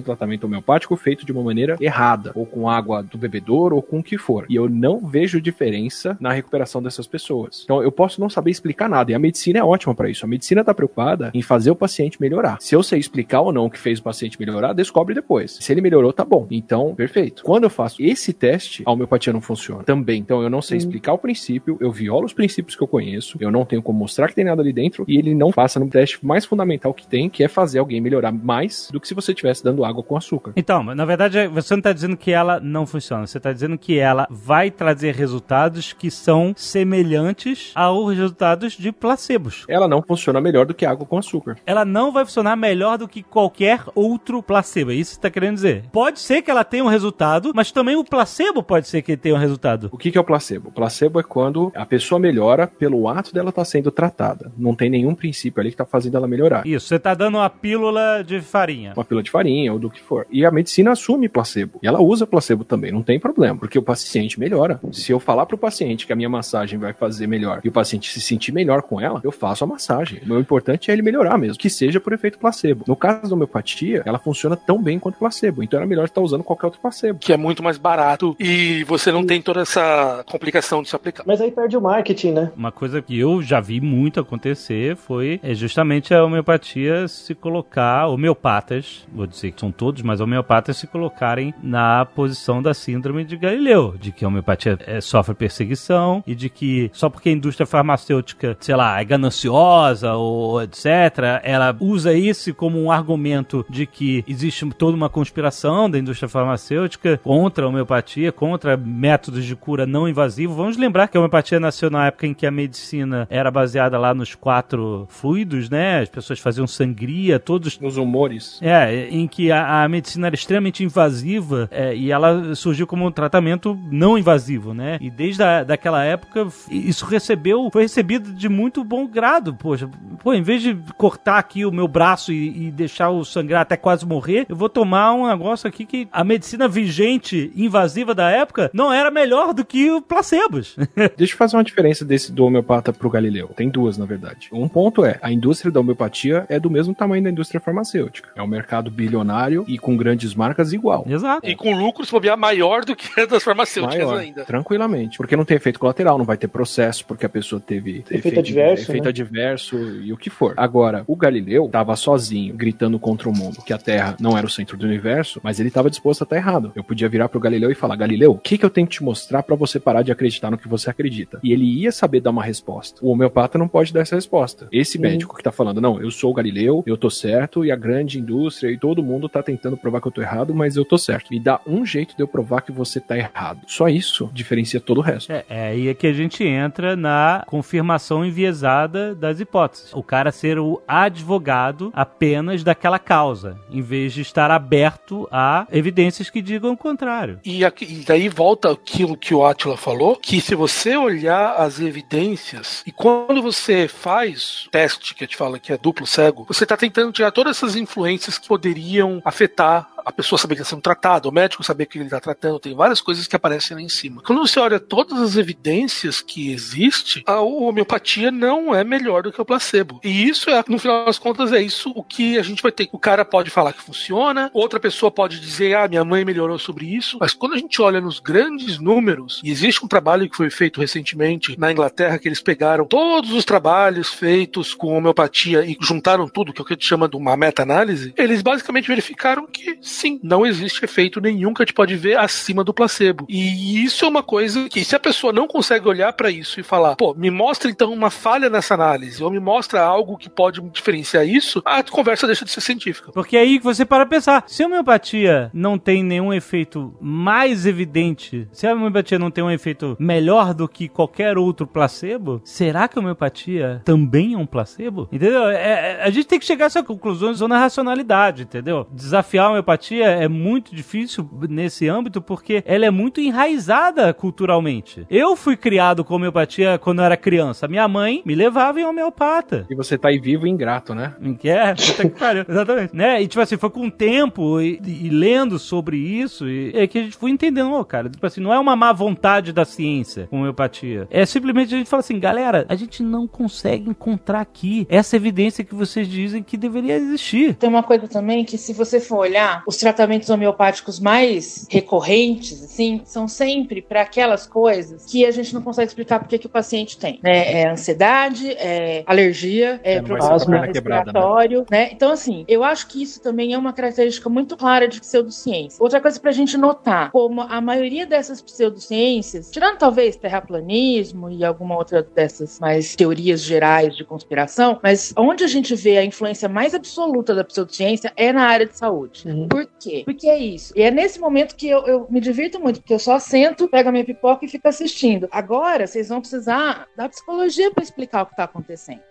[0.00, 4.02] tratamento homeopático feito de uma maneira errada, ou com água do bebedouro, ou com o
[4.02, 4.46] que for.
[4.48, 7.62] E eu não vejo diferença na recuperação dessas pessoas.
[7.64, 10.24] Então eu posso não saber explicar nada, e a medicina é ótima pra isso.
[10.24, 12.58] A medicina tá preocupada em fazer o paciente melhorar.
[12.60, 15.58] Se eu sei explicar ou não o que fez o paciente melhorar, descobre depois.
[15.60, 16.46] Se ele melhorou, tá bom.
[16.50, 17.42] Então, perfeito.
[17.42, 19.84] Quando eu faço esse teste, a homeopatia não funciona.
[19.84, 20.20] Também.
[20.20, 23.50] Então, eu não sei explicar o princípio, eu violo os princípios que eu conheço, eu
[23.50, 26.24] não tenho como mostrar que tem nada ali dentro, e ele não passa no teste
[26.24, 29.62] mais fundamental que tem, que é fazer alguém melhorar mais do que se você estivesse
[29.62, 30.52] dando água com açúcar.
[30.56, 33.26] Então, na verdade, você não está dizendo que ela não funciona.
[33.26, 39.57] Você está dizendo que ela vai trazer resultados que são semelhantes aos resultados de placebos.
[39.68, 41.56] Ela não funciona melhor do que água com açúcar.
[41.66, 44.90] Ela não vai funcionar melhor do que qualquer outro placebo.
[44.90, 45.84] É isso que você está querendo dizer.
[45.92, 49.34] Pode ser que ela tenha um resultado, mas também o placebo pode ser que tenha
[49.34, 49.88] um resultado.
[49.92, 50.68] O que, que é o placebo?
[50.68, 54.52] O placebo é quando a pessoa melhora pelo ato dela estar sendo tratada.
[54.56, 56.66] Não tem nenhum princípio ali que está fazendo ela melhorar.
[56.66, 58.92] Isso, você está dando uma pílula de farinha.
[58.96, 60.26] Uma pílula de farinha ou do que for.
[60.30, 61.78] E a medicina assume placebo.
[61.82, 64.80] E ela usa placebo também, não tem problema, porque o paciente melhora.
[64.92, 68.10] Se eu falar pro paciente que a minha massagem vai fazer melhor e o paciente
[68.10, 70.20] se sentir melhor com ela, eu faço a massagem.
[70.28, 72.84] O importante é ele melhorar mesmo, que seja por efeito placebo.
[72.86, 76.44] No caso da homeopatia, ela funciona tão bem quanto placebo, então era melhor estar usando
[76.44, 77.18] qualquer outro placebo.
[77.18, 81.24] Que é muito mais barato e você não tem toda essa complicação de se aplicar.
[81.26, 82.52] Mas aí perde o marketing, né?
[82.56, 88.06] Uma coisa que eu já vi muito acontecer foi é justamente a homeopatia se colocar,
[88.08, 93.36] homeopatas, vou dizer que são todos, mas homeopatas se colocarem na posição da síndrome de
[93.36, 97.66] Galileu, de que a homeopatia é, sofre perseguição e de que só porque a indústria
[97.66, 104.24] farmacêutica, sei lá, é gananciosa ou etc., ela usa isso como um argumento de que
[104.26, 110.08] existe toda uma conspiração da indústria farmacêutica contra a homeopatia, contra métodos de cura não
[110.08, 110.54] invasivo.
[110.54, 114.14] Vamos lembrar que a homeopatia nasceu na época em que a medicina era baseada lá
[114.14, 116.00] nos quatro fluidos, né?
[116.00, 118.58] As pessoas faziam sangria, todos Nos humores.
[118.62, 123.10] é, em que a, a medicina era extremamente invasiva é, e ela surgiu como um
[123.10, 124.98] tratamento não invasivo, né?
[125.00, 129.27] E desde a, daquela época isso recebeu, foi recebido de muito bom grado,
[129.58, 129.88] poxa.
[130.22, 133.76] Pô, em vez de cortar aqui o meu braço e, e deixar o sangrar até
[133.76, 138.70] quase morrer, eu vou tomar um negócio aqui que a medicina vigente invasiva da época
[138.72, 140.76] não era melhor do que o placebos.
[141.16, 143.48] Deixa eu fazer uma diferença desse do homeopata pro Galileu.
[143.56, 144.48] Tem duas, na verdade.
[144.52, 148.30] Um ponto é, a indústria da homeopatia é do mesmo tamanho da indústria farmacêutica.
[148.34, 151.04] É um mercado bilionário e com grandes marcas igual.
[151.08, 151.48] Exato.
[151.48, 154.44] E com lucros, bobear, maior do que a das farmacêuticas Maior, ainda.
[154.44, 155.16] tranquilamente.
[155.16, 158.90] Porque não tem efeito colateral, não vai ter processo, porque a pessoa teve Efeito adverso,
[158.90, 160.54] efeito adverso e o que for.
[160.56, 164.50] Agora, o Galileu tava sozinho, gritando contra o mundo, que a Terra não era o
[164.50, 166.72] centro do universo, mas ele tava disposto a estar errado.
[166.74, 169.04] Eu podia virar pro Galileu e falar: Galileu, o que, que eu tenho que te
[169.04, 171.40] mostrar pra você parar de acreditar no que você acredita?
[171.42, 173.04] E ele ia saber dar uma resposta.
[173.04, 174.68] O homeopata não pode dar essa resposta.
[174.72, 177.76] Esse médico que tá falando, não, eu sou o Galileu, eu tô certo, e a
[177.76, 180.98] grande indústria e todo mundo tá tentando provar que eu tô errado, mas eu tô
[180.98, 181.30] certo.
[181.30, 183.60] Me dá um jeito de eu provar que você tá errado.
[183.66, 185.32] Só isso diferencia todo o resto.
[185.32, 189.92] É, é aí é que a gente entra na confirmação enviesada das hipóteses.
[189.92, 196.30] O cara ser o advogado apenas daquela causa, em vez de estar aberto a evidências
[196.30, 197.40] que digam o contrário.
[197.44, 201.80] E, aqui, e daí volta aquilo que o Atila falou, que se você olhar as
[201.80, 206.64] evidências, e quando você faz teste que a gente fala que é duplo cego, você
[206.64, 210.82] está tentando tirar todas essas influências que poderiam afetar a pessoa saber que está sendo
[210.82, 213.88] tratada, o médico saber que ele está tratando, tem várias coisas que aparecem lá em
[213.88, 214.22] cima.
[214.22, 219.40] Quando você olha todas as evidências que existem, a homeopatia não é melhor do que
[219.40, 220.00] o placebo.
[220.02, 222.88] E isso, é, no final das contas, é isso o que a gente vai ter.
[222.92, 226.86] O cara pode falar que funciona, outra pessoa pode dizer, ah, minha mãe melhorou sobre
[226.86, 230.50] isso, mas quando a gente olha nos grandes números, e existe um trabalho que foi
[230.50, 236.28] feito recentemente na Inglaterra, que eles pegaram todos os trabalhos feitos com homeopatia e juntaram
[236.28, 239.78] tudo, que é o que a gente chama de uma meta-análise, eles basicamente verificaram que
[239.88, 243.26] sim, não existe efeito nenhum que a gente pode ver acima do placebo.
[243.28, 246.62] E isso é uma coisa que, se a pessoa não consegue olhar para isso e
[246.62, 250.60] falar, pô, me mostra então uma falha nessa análise, ou me mostra algo que pode
[250.70, 253.12] diferenciar isso, a conversa deixa de ser científica.
[253.12, 258.66] Porque aí você para pensar, se a homeopatia não tem nenhum efeito mais evidente, se
[258.66, 263.02] a homeopatia não tem um efeito melhor do que qualquer outro placebo, será que a
[263.02, 265.08] homeopatia também é um placebo?
[265.12, 265.48] Entendeu?
[265.48, 268.86] É, é, a gente tem que chegar a essa conclusão usando a racionalidade, entendeu?
[268.92, 275.06] Desafiar a homeopatia é muito difícil nesse âmbito porque ela é muito enraizada culturalmente.
[275.10, 277.68] Eu fui criado com homeopatia quando eu era criança.
[277.68, 279.66] Minha mãe me levava em homeopata.
[279.70, 281.14] E você tá aí vivo e ingrato, né?
[281.38, 281.74] Que é?
[281.74, 282.44] Puta que pariu.
[282.48, 282.94] Exatamente.
[282.94, 283.22] Né?
[283.22, 286.98] E tipo assim, foi com o tempo e, e lendo sobre isso e, é que
[286.98, 290.26] a gente foi entendendo, oh, cara, tipo assim, não é uma má vontade da ciência
[290.28, 291.06] com homeopatia.
[291.10, 295.64] É simplesmente a gente fala assim, galera, a gente não consegue encontrar aqui essa evidência
[295.64, 297.54] que vocês dizem que deveria existir.
[297.54, 303.02] Tem uma coisa também que se você for olhar, os tratamentos homeopáticos mais recorrentes, assim,
[303.04, 306.96] são sempre para aquelas coisas que a gente não consegue explicar porque que o paciente
[306.96, 307.20] tem.
[307.22, 307.52] Né?
[307.52, 311.12] É ansiedade, é alergia, é, É, problema quebrada, né?
[311.12, 311.90] respiratório, né?
[311.92, 315.82] Então, assim, eu acho que isso também é uma característica muito clara de pseudociência.
[315.82, 321.76] Outra coisa pra gente notar, como a maioria dessas pseudociências, tirando talvez terraplanismo e alguma
[321.76, 326.74] outra dessas mais teorias gerais de conspiração, mas onde a gente vê a influência mais
[326.74, 329.24] absoluta da pseudociência é na área de saúde.
[329.58, 330.02] Por quê?
[330.04, 330.72] Porque é isso.
[330.76, 333.88] E é nesse momento que eu, eu me divirto muito, porque eu só sento, pego
[333.88, 335.28] a minha pipoca e fico assistindo.
[335.30, 339.00] Agora, vocês vão precisar da psicologia pra explicar o que tá acontecendo.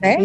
[0.00, 0.16] né?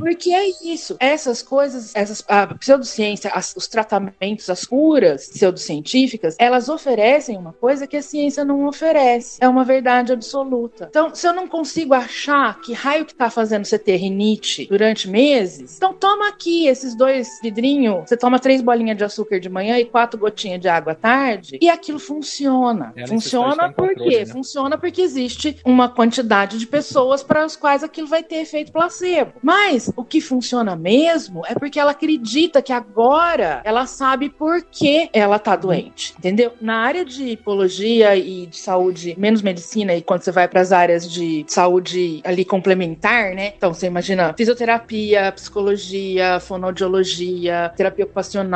[0.00, 0.96] Porque é isso.
[1.00, 7.86] Essas coisas, essas, a pseudociência, as- os tratamentos, as curas pseudocientíficas, elas oferecem uma coisa
[7.86, 9.38] que a ciência não oferece.
[9.40, 10.86] É uma verdade absoluta.
[10.90, 15.08] Então, se eu não consigo achar que raio que tá fazendo você ter rinite durante
[15.08, 19.78] meses, então toma aqui esses dois vidrinhos, você toma três bolinhas de açúcar de manhã
[19.78, 22.92] e quatro gotinhas de água à tarde, e aquilo funciona.
[22.96, 24.20] É funciona por quê?
[24.20, 24.26] né?
[24.26, 29.32] Funciona porque existe uma quantidade de pessoas para as quais aquilo vai ter efeito placebo.
[29.42, 35.08] Mas o que funciona mesmo é porque ela acredita que agora ela sabe por que
[35.12, 36.52] ela tá doente, entendeu?
[36.60, 40.72] Na área de psicologia e de saúde, menos medicina, e quando você vai para as
[40.72, 43.52] áreas de saúde ali complementar, né?
[43.56, 48.47] Então você imagina fisioterapia, psicologia, fonoaudiologia, terapia ocupacional,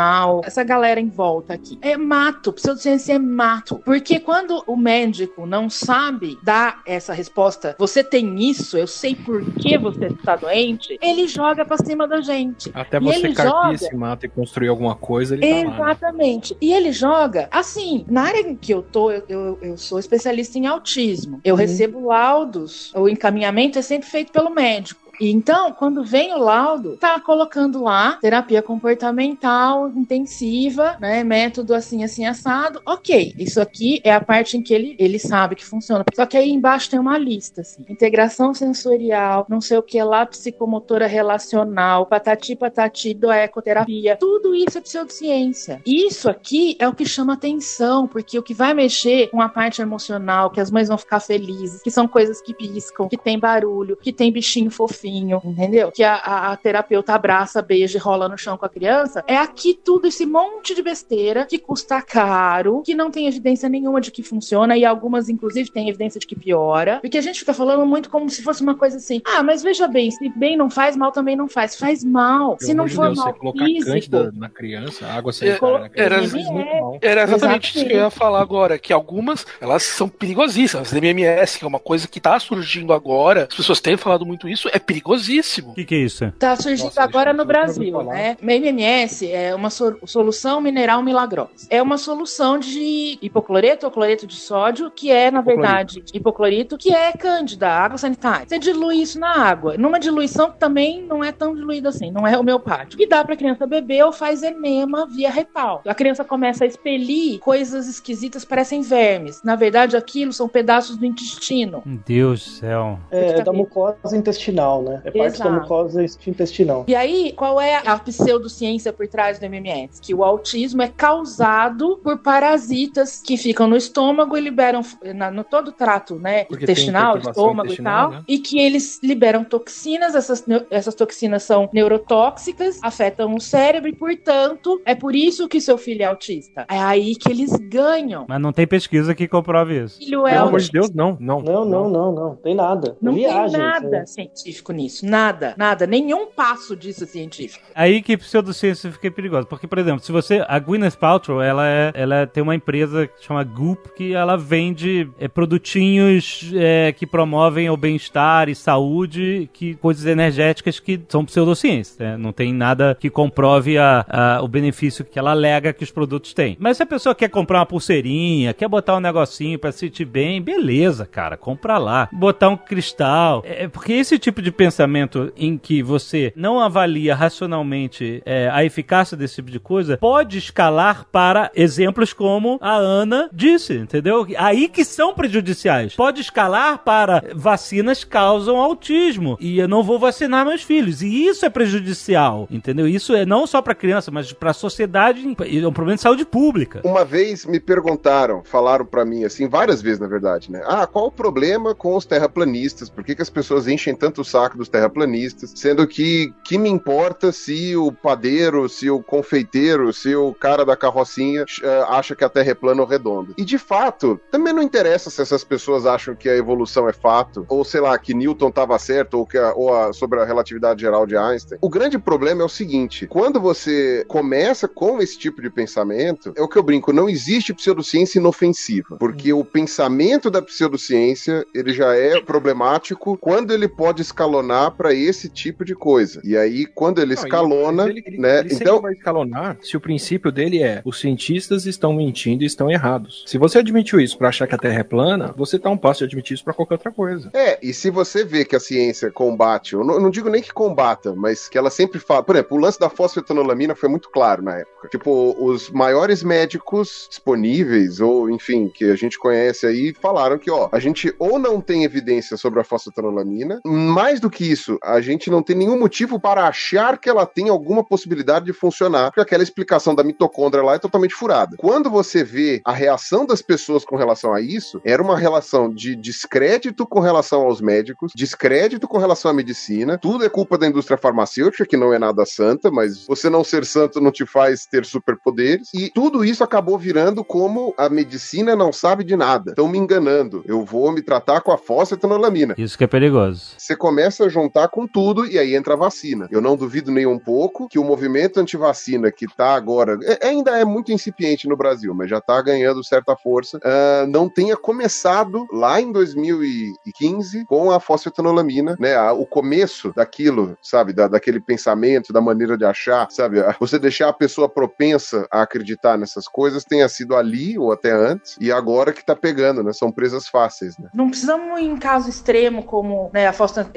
[0.45, 1.79] essa galera em volta aqui.
[1.83, 3.81] É mato, pseudociência é mato.
[3.85, 9.45] Porque quando o médico não sabe dar essa resposta, você tem isso, eu sei por
[9.55, 12.71] que você está doente, ele joga pra cima da gente.
[12.75, 15.75] Até E você ele carpir joga- esse mato e construir alguma coisa, ele tá né?
[15.75, 16.57] Exatamente.
[16.61, 20.59] E ele joga, assim, na área em que eu tô, eu, eu, eu sou especialista
[20.59, 21.41] em autismo.
[21.45, 25.02] Eu recebo laudos, o encaminhamento é sempre feito pelo médico.
[25.23, 31.23] E então, quando vem o laudo, tá colocando lá terapia comportamental intensiva, né?
[31.23, 32.83] Método assim, assim, assado.
[32.85, 36.05] Ok, isso aqui é a parte em que ele, ele sabe que funciona.
[36.13, 37.85] Só que aí embaixo tem uma lista, assim.
[37.89, 44.17] Integração sensorial, não sei o que lá, psicomotora relacional, patati patati do ecoterapia.
[44.17, 45.81] Tudo isso é pseudociência.
[45.87, 49.81] Isso aqui é o que chama atenção, porque o que vai mexer com a parte
[49.81, 53.97] emocional, que as mães vão ficar felizes, que são coisas que piscam, que tem barulho,
[53.97, 55.12] que tem bichinho fofinho,
[55.45, 55.91] entendeu?
[55.93, 59.23] Que a, a- a terapeuta abraça, beija e rola no chão com a criança.
[59.27, 64.01] É aqui tudo esse monte de besteira que custa caro, que não tem evidência nenhuma
[64.01, 66.99] de que funciona e algumas, inclusive, têm evidência de que piora.
[67.01, 69.87] Porque a gente fica falando muito como se fosse uma coisa assim: ah, mas veja
[69.89, 71.77] bem, se bem não faz, mal também não faz.
[71.77, 72.57] Faz mal.
[72.57, 75.79] Pelo se não for Deus, mal você colocar físico, na criança, a água É, sanitária
[75.79, 76.99] na criança, era- muito mal.
[77.03, 80.91] Era exatamente isso que eu ia falar agora, que algumas, elas são perigosíssimas.
[80.91, 84.69] DMMS, que é uma coisa que tá surgindo agora, as pessoas têm falado muito isso,
[84.73, 85.73] é perigosíssimo.
[85.73, 86.33] O que, que é isso?
[86.39, 88.37] Tá surgindo Nossa, agora no Brasil, né?
[88.41, 91.67] MMS é uma so- solução mineral milagrosa.
[91.71, 95.63] É uma solução de hipocloreto ou cloreto de sódio, que é, na Hipoclorito.
[95.63, 98.47] verdade, hipoclorito, que é cândida, água sanitária.
[98.49, 102.27] Você dilui isso na água, numa diluição que também não é tão diluída assim, não
[102.27, 103.03] é homeopático.
[103.03, 105.83] E dá pra criança beber ou faz enema via retal.
[105.87, 109.43] A criança começa a expelir coisas esquisitas, parecem vermes.
[109.43, 111.83] Na verdade, aquilo são pedaços do intestino.
[111.85, 112.99] Meu Deus do céu.
[113.11, 115.03] É, é da mucosa intestinal, né?
[115.05, 115.53] É parte da Exato.
[115.53, 116.85] mucosa intestinal.
[116.87, 120.01] E aí, qual é a pseudociência por trás do MMS?
[120.01, 124.83] Que o autismo é causado por parasitas que ficam no estômago e liberam
[125.15, 128.25] na- no todo o trato, né, Porque intestinal, estômago intestinal, e tal, né?
[128.29, 134.81] e que eles liberam toxinas, essas, essas toxinas são neurotóxicas, afetam o cérebro e, portanto,
[134.85, 136.67] é por isso que seu filho é autista.
[136.71, 138.27] É aí que eles ganham.
[138.29, 139.99] Mas não tem pesquisa que comprove isso.
[139.99, 140.73] Filho é Pelo amor autista.
[140.73, 141.41] de Deus, não, não.
[141.43, 142.37] Não, não, não, não.
[142.37, 142.97] Tem nada.
[143.01, 145.05] Não Viagem, tem nada isso científico nisso.
[145.07, 145.87] Nada, nada.
[145.87, 147.65] Nenhum passo disso é científico.
[147.75, 149.47] Aí que pseudociência fica perigosa.
[149.47, 150.45] Porque, por exemplo, se você.
[150.49, 155.09] A Gwyneth Paltrow, ela, é, ela tem uma empresa que chama Goop, que ela vende
[155.19, 161.99] é, produtinhos é, que promovem o bem-estar e saúde, que coisas energéticas que são pseudociências.
[161.99, 162.17] né?
[162.17, 166.35] Não tem nada que comprove a, a- o benefício que ela alega que os produtos
[166.35, 166.57] têm.
[166.61, 170.05] Mas se a pessoa quer comprar uma pulseirinha, quer botar um negocinho pra se sentir
[170.05, 172.09] bem, beleza, cara, compra lá.
[172.13, 173.43] Botar um cristal.
[173.47, 179.17] É porque esse tipo de pensamento em que você não avalia racionalmente é, a eficácia
[179.17, 184.25] desse tipo de coisa pode escalar para exemplos como a Ana disse, entendeu?
[184.39, 185.97] Aí que são prejudiciais.
[185.97, 191.03] Pode escalar para vacinas causam autismo e eu não vou vacinar meus filhos.
[191.03, 192.87] E isso é prejudicial, entendeu?
[192.87, 196.25] Isso é não só para criança, mas para a sociedade, é um problema de saúde
[196.25, 196.83] pública.
[196.85, 200.63] Uma vez me perguntaram, falaram pra mim assim, várias vezes na verdade, né?
[200.67, 202.89] Ah, qual o problema com os terraplanistas?
[202.89, 205.53] Por que, que as pessoas enchem tanto o saco dos terraplanistas?
[205.55, 210.77] Sendo que que me importa se o padeiro, se o confeiteiro, se o cara da
[210.77, 213.33] carrocinha eh, acha que a Terra é plana ou redonda?
[213.37, 217.45] E de fato, também não interessa se essas pessoas acham que a evolução é fato,
[217.49, 220.81] ou sei lá, que Newton estava certo, ou, que a- ou a- sobre a relatividade
[220.81, 221.59] geral de Einstein.
[221.61, 226.43] O grande problema é o seguinte: quando você começa com esse tipo de pensamento, é
[226.43, 231.95] o que eu brinco, não existe pseudociência inofensiva, porque o pensamento da pseudociência ele já
[231.95, 234.03] é problemático quando ele pode
[234.43, 236.21] escalonar para esse tipo de coisa.
[236.25, 238.41] E aí, quando ele Não, escalona, ele, ele- né?
[238.41, 242.71] ele então, vai escalonar se o princípio dele é os cientistas estão mentindo e estão
[242.71, 243.25] errados.
[243.27, 246.01] Se você admitiu isso pra achar que a Terra é plana, você tá um passo
[246.01, 247.31] de admitir isso pra qualquer outra coisa.
[247.35, 250.43] É, e se você vê que a ciência combate, eu não, eu não digo nem
[250.43, 252.23] que combata, mas que ela sempre fala.
[252.23, 254.89] Por exemplo, o lance da fosfetanolamina foi muito claro na época.
[254.89, 260.69] Tipo, os maiores médicos disponíveis, ou enfim, que a gente conhece aí, falaram que, ó,
[260.73, 265.31] a gente ou não tem evidência sobre a fosfetanolamina, mais do que isso, a gente
[265.31, 269.43] não tem nenhum motivo para achar que ela tem alguma possibilidade de funcionar, porque aquela
[269.43, 271.57] explicação da mitocôndria lá é totalmente furada.
[271.59, 275.95] Quando você vê a reação das pessoas com relação a isso, era uma relação de
[275.95, 280.99] descrédito com relação aos médicos, descrédito com relação à medicina, tudo é culpa da indústria
[280.99, 284.85] farmacêutica, que não é nada santa, mas você não ser santo não te faz ter
[284.85, 289.51] superpoderes, e tudo isso acabou virando como a medicina não sabe de nada.
[289.51, 290.43] Estão me enganando.
[290.47, 292.55] Eu vou me tratar com a fosfetanolamina.
[292.57, 293.55] Isso que é perigoso.
[293.59, 296.29] Você começa a juntar com tudo e aí entra a vacina.
[296.31, 300.59] Eu não duvido nem um pouco que o movimento antivacina que tá agora, é- ainda
[300.59, 305.47] é muito incipiente no Brasil, mas já tá ganhando certa força, ah, não tenha começado
[305.53, 308.95] lá em 2015 com a fosfetanolamina, né?
[308.97, 310.93] A- o começo daquilo, sabe?
[310.93, 313.41] Da, daquele pensamento, da maneira de achar, sabe?
[313.41, 317.91] A- Você deixar a pessoa propensa a acreditar nessas coisas tenha sido ali ou até
[317.93, 319.73] antes e agora que tá pegando, né?
[319.73, 320.89] São presas fáceis, né?
[320.95, 323.73] Não precisamos em caso extremo como né, a fosfetanolamina,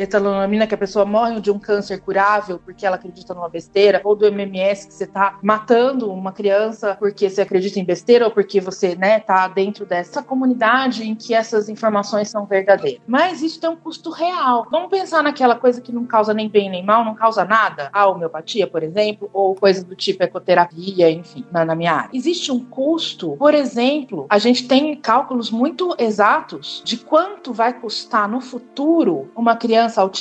[0.67, 4.25] que a pessoa morre de um câncer curável porque ela acredita numa besteira, ou do
[4.25, 8.95] MMS, que você tá matando uma criança porque você acredita em besteira ou porque você
[8.95, 13.01] né, tá dentro dessa comunidade em que essas informações são verdadeiras.
[13.07, 14.67] Mas isso tem um custo real.
[14.71, 18.07] Vamos pensar naquela coisa que não causa nem bem nem mal, não causa nada, a
[18.07, 22.09] homeopatia, por exemplo, ou coisas do tipo ecoterapia, enfim, na, na minha área.
[22.13, 28.27] Existe um custo, por exemplo, a gente tem cálculos muito exatos de quanto vai custar
[28.27, 30.14] no futuro uma criança autista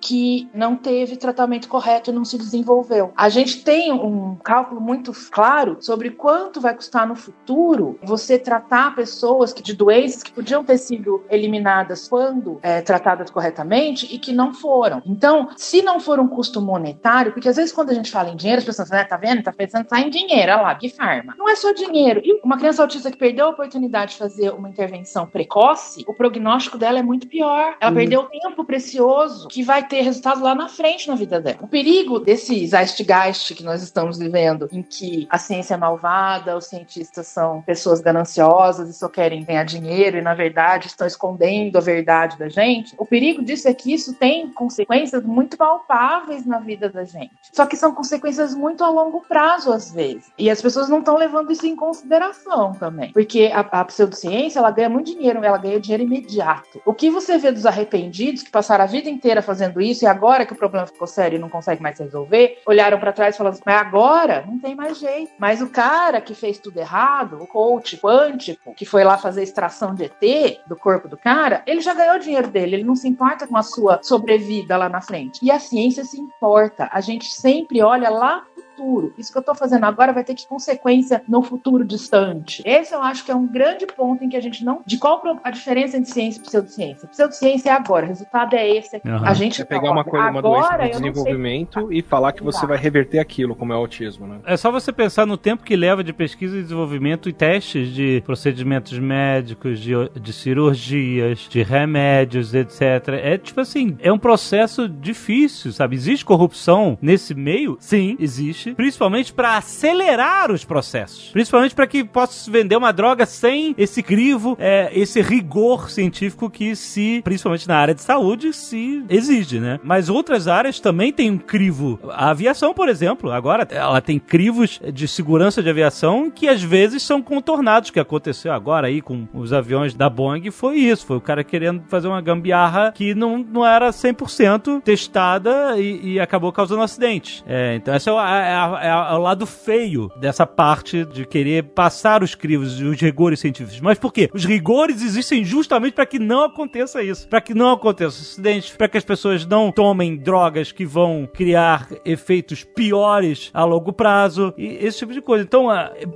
[0.00, 3.12] que não teve tratamento correto e não se desenvolveu.
[3.16, 8.94] A gente tem um cálculo muito claro sobre quanto vai custar no futuro você tratar
[8.94, 14.32] pessoas que, de doenças que podiam ter sido eliminadas quando é, tratadas corretamente e que
[14.32, 15.02] não foram.
[15.06, 18.36] Então, se não for um custo monetário, porque às vezes quando a gente fala em
[18.36, 19.42] dinheiro, as pessoas falam, né, tá vendo?
[19.42, 21.34] Tá pensando só em dinheiro, olha lá, Big Pharma.
[21.36, 22.20] Não é só dinheiro.
[22.24, 26.78] E uma criança autista que perdeu a oportunidade de fazer uma intervenção precoce, o prognóstico
[26.78, 27.76] dela é muito pior.
[27.80, 27.96] Ela Uhum.
[27.96, 31.58] perdeu tempo precioso que vai ter resultado lá na frente na vida dela.
[31.60, 36.66] O perigo desse Zeitgeist que nós estamos vivendo, em que a ciência é malvada, os
[36.66, 41.80] cientistas são pessoas gananciosas e só querem ganhar dinheiro e, na verdade, estão escondendo a
[41.80, 42.94] verdade da gente.
[42.98, 47.32] O perigo disso é que isso tem consequências muito palpáveis na vida da gente.
[47.52, 50.30] Só que são consequências muito a longo prazo, às vezes.
[50.38, 53.12] E as pessoas não estão levando isso em consideração também.
[53.12, 56.80] Porque a, a pseudociência, ela ganha muito dinheiro, ela ganha dinheiro imediato.
[56.84, 60.46] O que você vê dos arrependidos que passaram a vida inteira fazendo isso e agora
[60.46, 63.58] que o problema ficou sério e não consegue mais resolver, olharam para trás e falaram:
[63.64, 65.32] mas agora não tem mais jeito.
[65.38, 69.94] Mas o cara que fez tudo errado, o coach quântico, que foi lá fazer extração
[69.94, 73.08] de ET do corpo do cara, ele já ganhou o dinheiro dele, ele não se
[73.08, 75.40] importa com a sua sobrevida lá na frente.
[75.42, 76.88] E a ciência se importa.
[76.92, 78.44] A gente sempre olha lá
[78.78, 79.12] futuro.
[79.18, 82.62] Isso que eu estou fazendo agora vai ter que consequência no futuro distante.
[82.64, 84.82] Esse eu acho que é um grande ponto em que a gente não.
[84.86, 87.08] De qual a diferença entre ciência e pseudociência?
[87.08, 88.96] Pseudociência é agora, o resultado é esse.
[89.04, 89.24] Uhum.
[89.24, 92.66] A gente é pegar uma coisa, uma agora, doença de desenvolvimento e falar que você
[92.66, 94.38] vai reverter aquilo, como é o autismo, né?
[94.46, 98.22] É só você pensar no tempo que leva de pesquisa e desenvolvimento e testes de
[98.24, 102.80] procedimentos médicos, de, de cirurgias, de remédios, etc.
[103.22, 105.96] É tipo assim, é um processo difícil, sabe?
[105.96, 107.76] Existe corrupção nesse meio?
[107.80, 111.30] Sim, existe principalmente para acelerar os processos.
[111.32, 116.74] Principalmente para que possa vender uma droga sem esse crivo, é, esse rigor científico que
[116.74, 119.78] se, principalmente na área de saúde, se exige, né?
[119.82, 121.98] Mas outras áreas também têm um crivo.
[122.10, 127.02] A aviação, por exemplo, agora ela tem crivos de segurança de aviação que às vezes
[127.02, 131.20] são contornados, que aconteceu agora aí com os aviões da Boeing, foi isso, foi o
[131.20, 136.80] cara querendo fazer uma gambiarra que não, não era 100% testada e, e acabou causando
[136.80, 137.44] um acidente.
[137.46, 138.14] É, então essa é
[138.54, 143.00] a, é, é o lado feio dessa parte de querer passar os crivos e os
[143.00, 143.80] rigores científicos.
[143.80, 144.28] Mas por quê?
[144.32, 147.28] Os rigores existem justamente para que não aconteça isso.
[147.28, 151.88] Para que não aconteça acidentes, para que as pessoas não tomem drogas que vão criar
[152.04, 155.44] efeitos piores a longo prazo e esse tipo de coisa.
[155.44, 155.66] Então,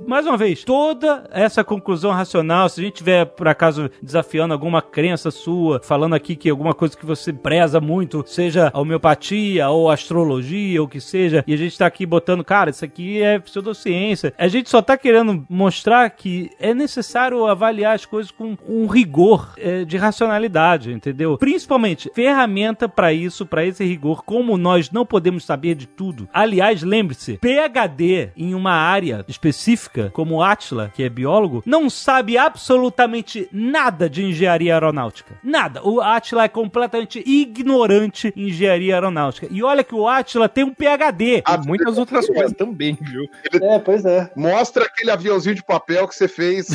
[0.07, 4.81] mais uma vez, toda essa conclusão racional, se a gente tiver por acaso desafiando alguma
[4.81, 9.89] crença sua, falando aqui que alguma coisa que você preza muito, seja a homeopatia ou
[9.89, 13.39] astrologia ou que seja, e a gente está aqui botando falando, cara, isso aqui é
[13.39, 14.33] pseudociência.
[14.37, 19.53] A gente só tá querendo mostrar que é necessário avaliar as coisas com um rigor
[19.57, 21.37] é, de racionalidade, entendeu?
[21.37, 26.27] Principalmente ferramenta para isso, para esse rigor, como nós não podemos saber de tudo.
[26.33, 32.37] Aliás, lembre-se, PhD em uma área específica, como o Atila, que é biólogo, não sabe
[32.37, 35.35] absolutamente nada de engenharia aeronáutica.
[35.43, 35.83] Nada.
[35.83, 39.47] O Atila é completamente ignorante em engenharia aeronáutica.
[39.49, 41.41] E olha que o Atila tem um PhD.
[41.45, 43.29] Há muitas outras outras coisas também, viu?
[43.61, 44.29] É, pois é.
[44.35, 46.67] Mostra aquele aviãozinho de papel que você fez.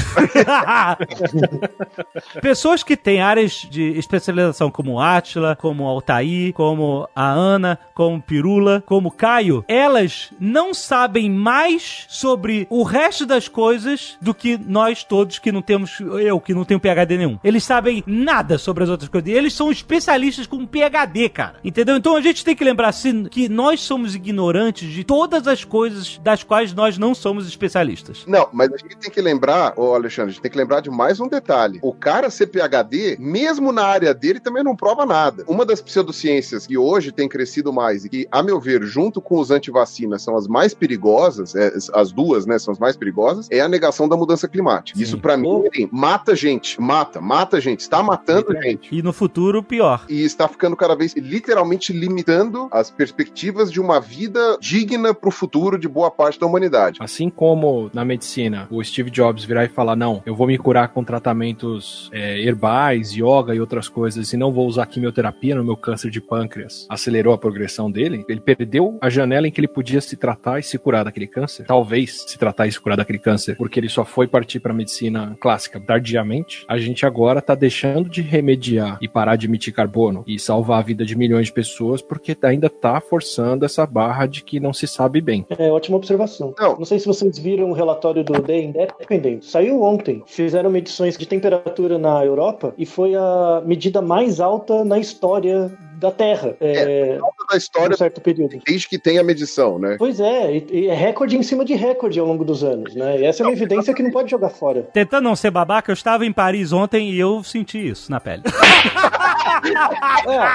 [2.40, 8.82] Pessoas que têm áreas de especialização como Átila, como Altair, como a Ana, como Pirula,
[8.86, 15.38] como Caio, elas não sabem mais sobre o resto das coisas do que nós todos
[15.38, 17.38] que não temos, eu que não tenho PhD nenhum.
[17.42, 19.28] Eles sabem nada sobre as outras coisas.
[19.28, 21.56] E eles são especialistas com PhD, cara.
[21.64, 21.96] Entendeu?
[21.96, 25.62] Então a gente tem que lembrar assim, que nós somos ignorantes de todas todas as
[25.62, 28.24] coisas das quais nós não somos especialistas.
[28.26, 30.90] Não, mas a gente tem que lembrar, ô Alexandre, a gente tem que lembrar de
[30.90, 31.78] mais um detalhe.
[31.82, 35.44] O cara ser PHD, mesmo na área dele, também não prova nada.
[35.46, 39.38] Uma das pseudociências que hoje tem crescido mais e que, a meu ver, junto com
[39.38, 43.60] os antivacinas, são as mais perigosas, é, as duas, né, são as mais perigosas, é
[43.60, 44.96] a negação da mudança climática.
[44.96, 45.04] Sim.
[45.04, 48.94] Isso, para mim, assim, mata gente, mata, mata gente, está matando é gente.
[48.96, 50.06] E no futuro, pior.
[50.08, 55.78] E está ficando cada vez, literalmente, limitando as perspectivas de uma vida digna pro futuro
[55.78, 56.98] de boa parte da humanidade.
[57.00, 60.88] Assim como na medicina, o Steve Jobs virar e falar: não, eu vou me curar
[60.88, 65.76] com tratamentos é, herbais, yoga e outras coisas, e não vou usar quimioterapia no meu
[65.76, 70.00] câncer de pâncreas, acelerou a progressão dele, ele perdeu a janela em que ele podia
[70.00, 71.66] se tratar e se curar daquele câncer.
[71.66, 75.36] Talvez se tratar e se curar daquele câncer, porque ele só foi partir para medicina
[75.40, 76.64] clássica tardiamente.
[76.68, 80.82] A gente agora tá deixando de remediar e parar de emitir carbono e salvar a
[80.82, 84.86] vida de milhões de pessoas porque ainda tá forçando essa barra de que não se
[84.86, 85.46] sabe sabe bem.
[85.58, 86.54] É, ótima observação.
[86.58, 89.42] Não, não sei se vocês viram o relatório do The Independent.
[89.42, 90.22] Saiu ontem.
[90.26, 96.10] Fizeram medições de temperatura na Europa e foi a medida mais alta na história da
[96.10, 96.54] Terra.
[96.60, 97.18] É, é
[97.50, 98.58] da história um certo período.
[98.66, 99.96] desde que tem a medição, né?
[99.98, 103.20] Pois é, e, é recorde em cima de recorde ao longo dos anos, né?
[103.20, 104.82] E essa é uma evidência que não pode jogar fora.
[104.92, 108.42] Tentando não ser babaca, eu estava em Paris ontem e eu senti isso na pele.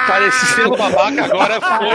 [0.06, 1.88] Parece ser babaca agora foi,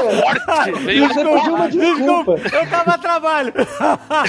[0.00, 0.84] foi forte.
[0.84, 2.36] Veio é uma desculpa.
[2.52, 3.52] Eu tava a trabalho.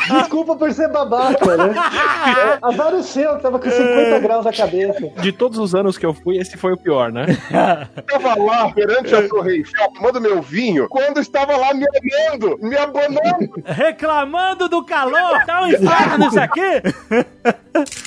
[0.10, 1.74] Desculpa por ser babaca, né?
[1.74, 5.10] É, Azar o seu, tava com 50 graus na cabeça.
[5.22, 7.26] De todos os anos que eu fui, esse foi o pior, né?
[7.98, 12.78] estava lá perante a Torre Eiffel tomando meu vinho quando estava lá me amando, me
[12.78, 13.54] abonando.
[13.66, 15.44] Reclamando do calor.
[15.46, 16.82] Tá um inferno isso aqui.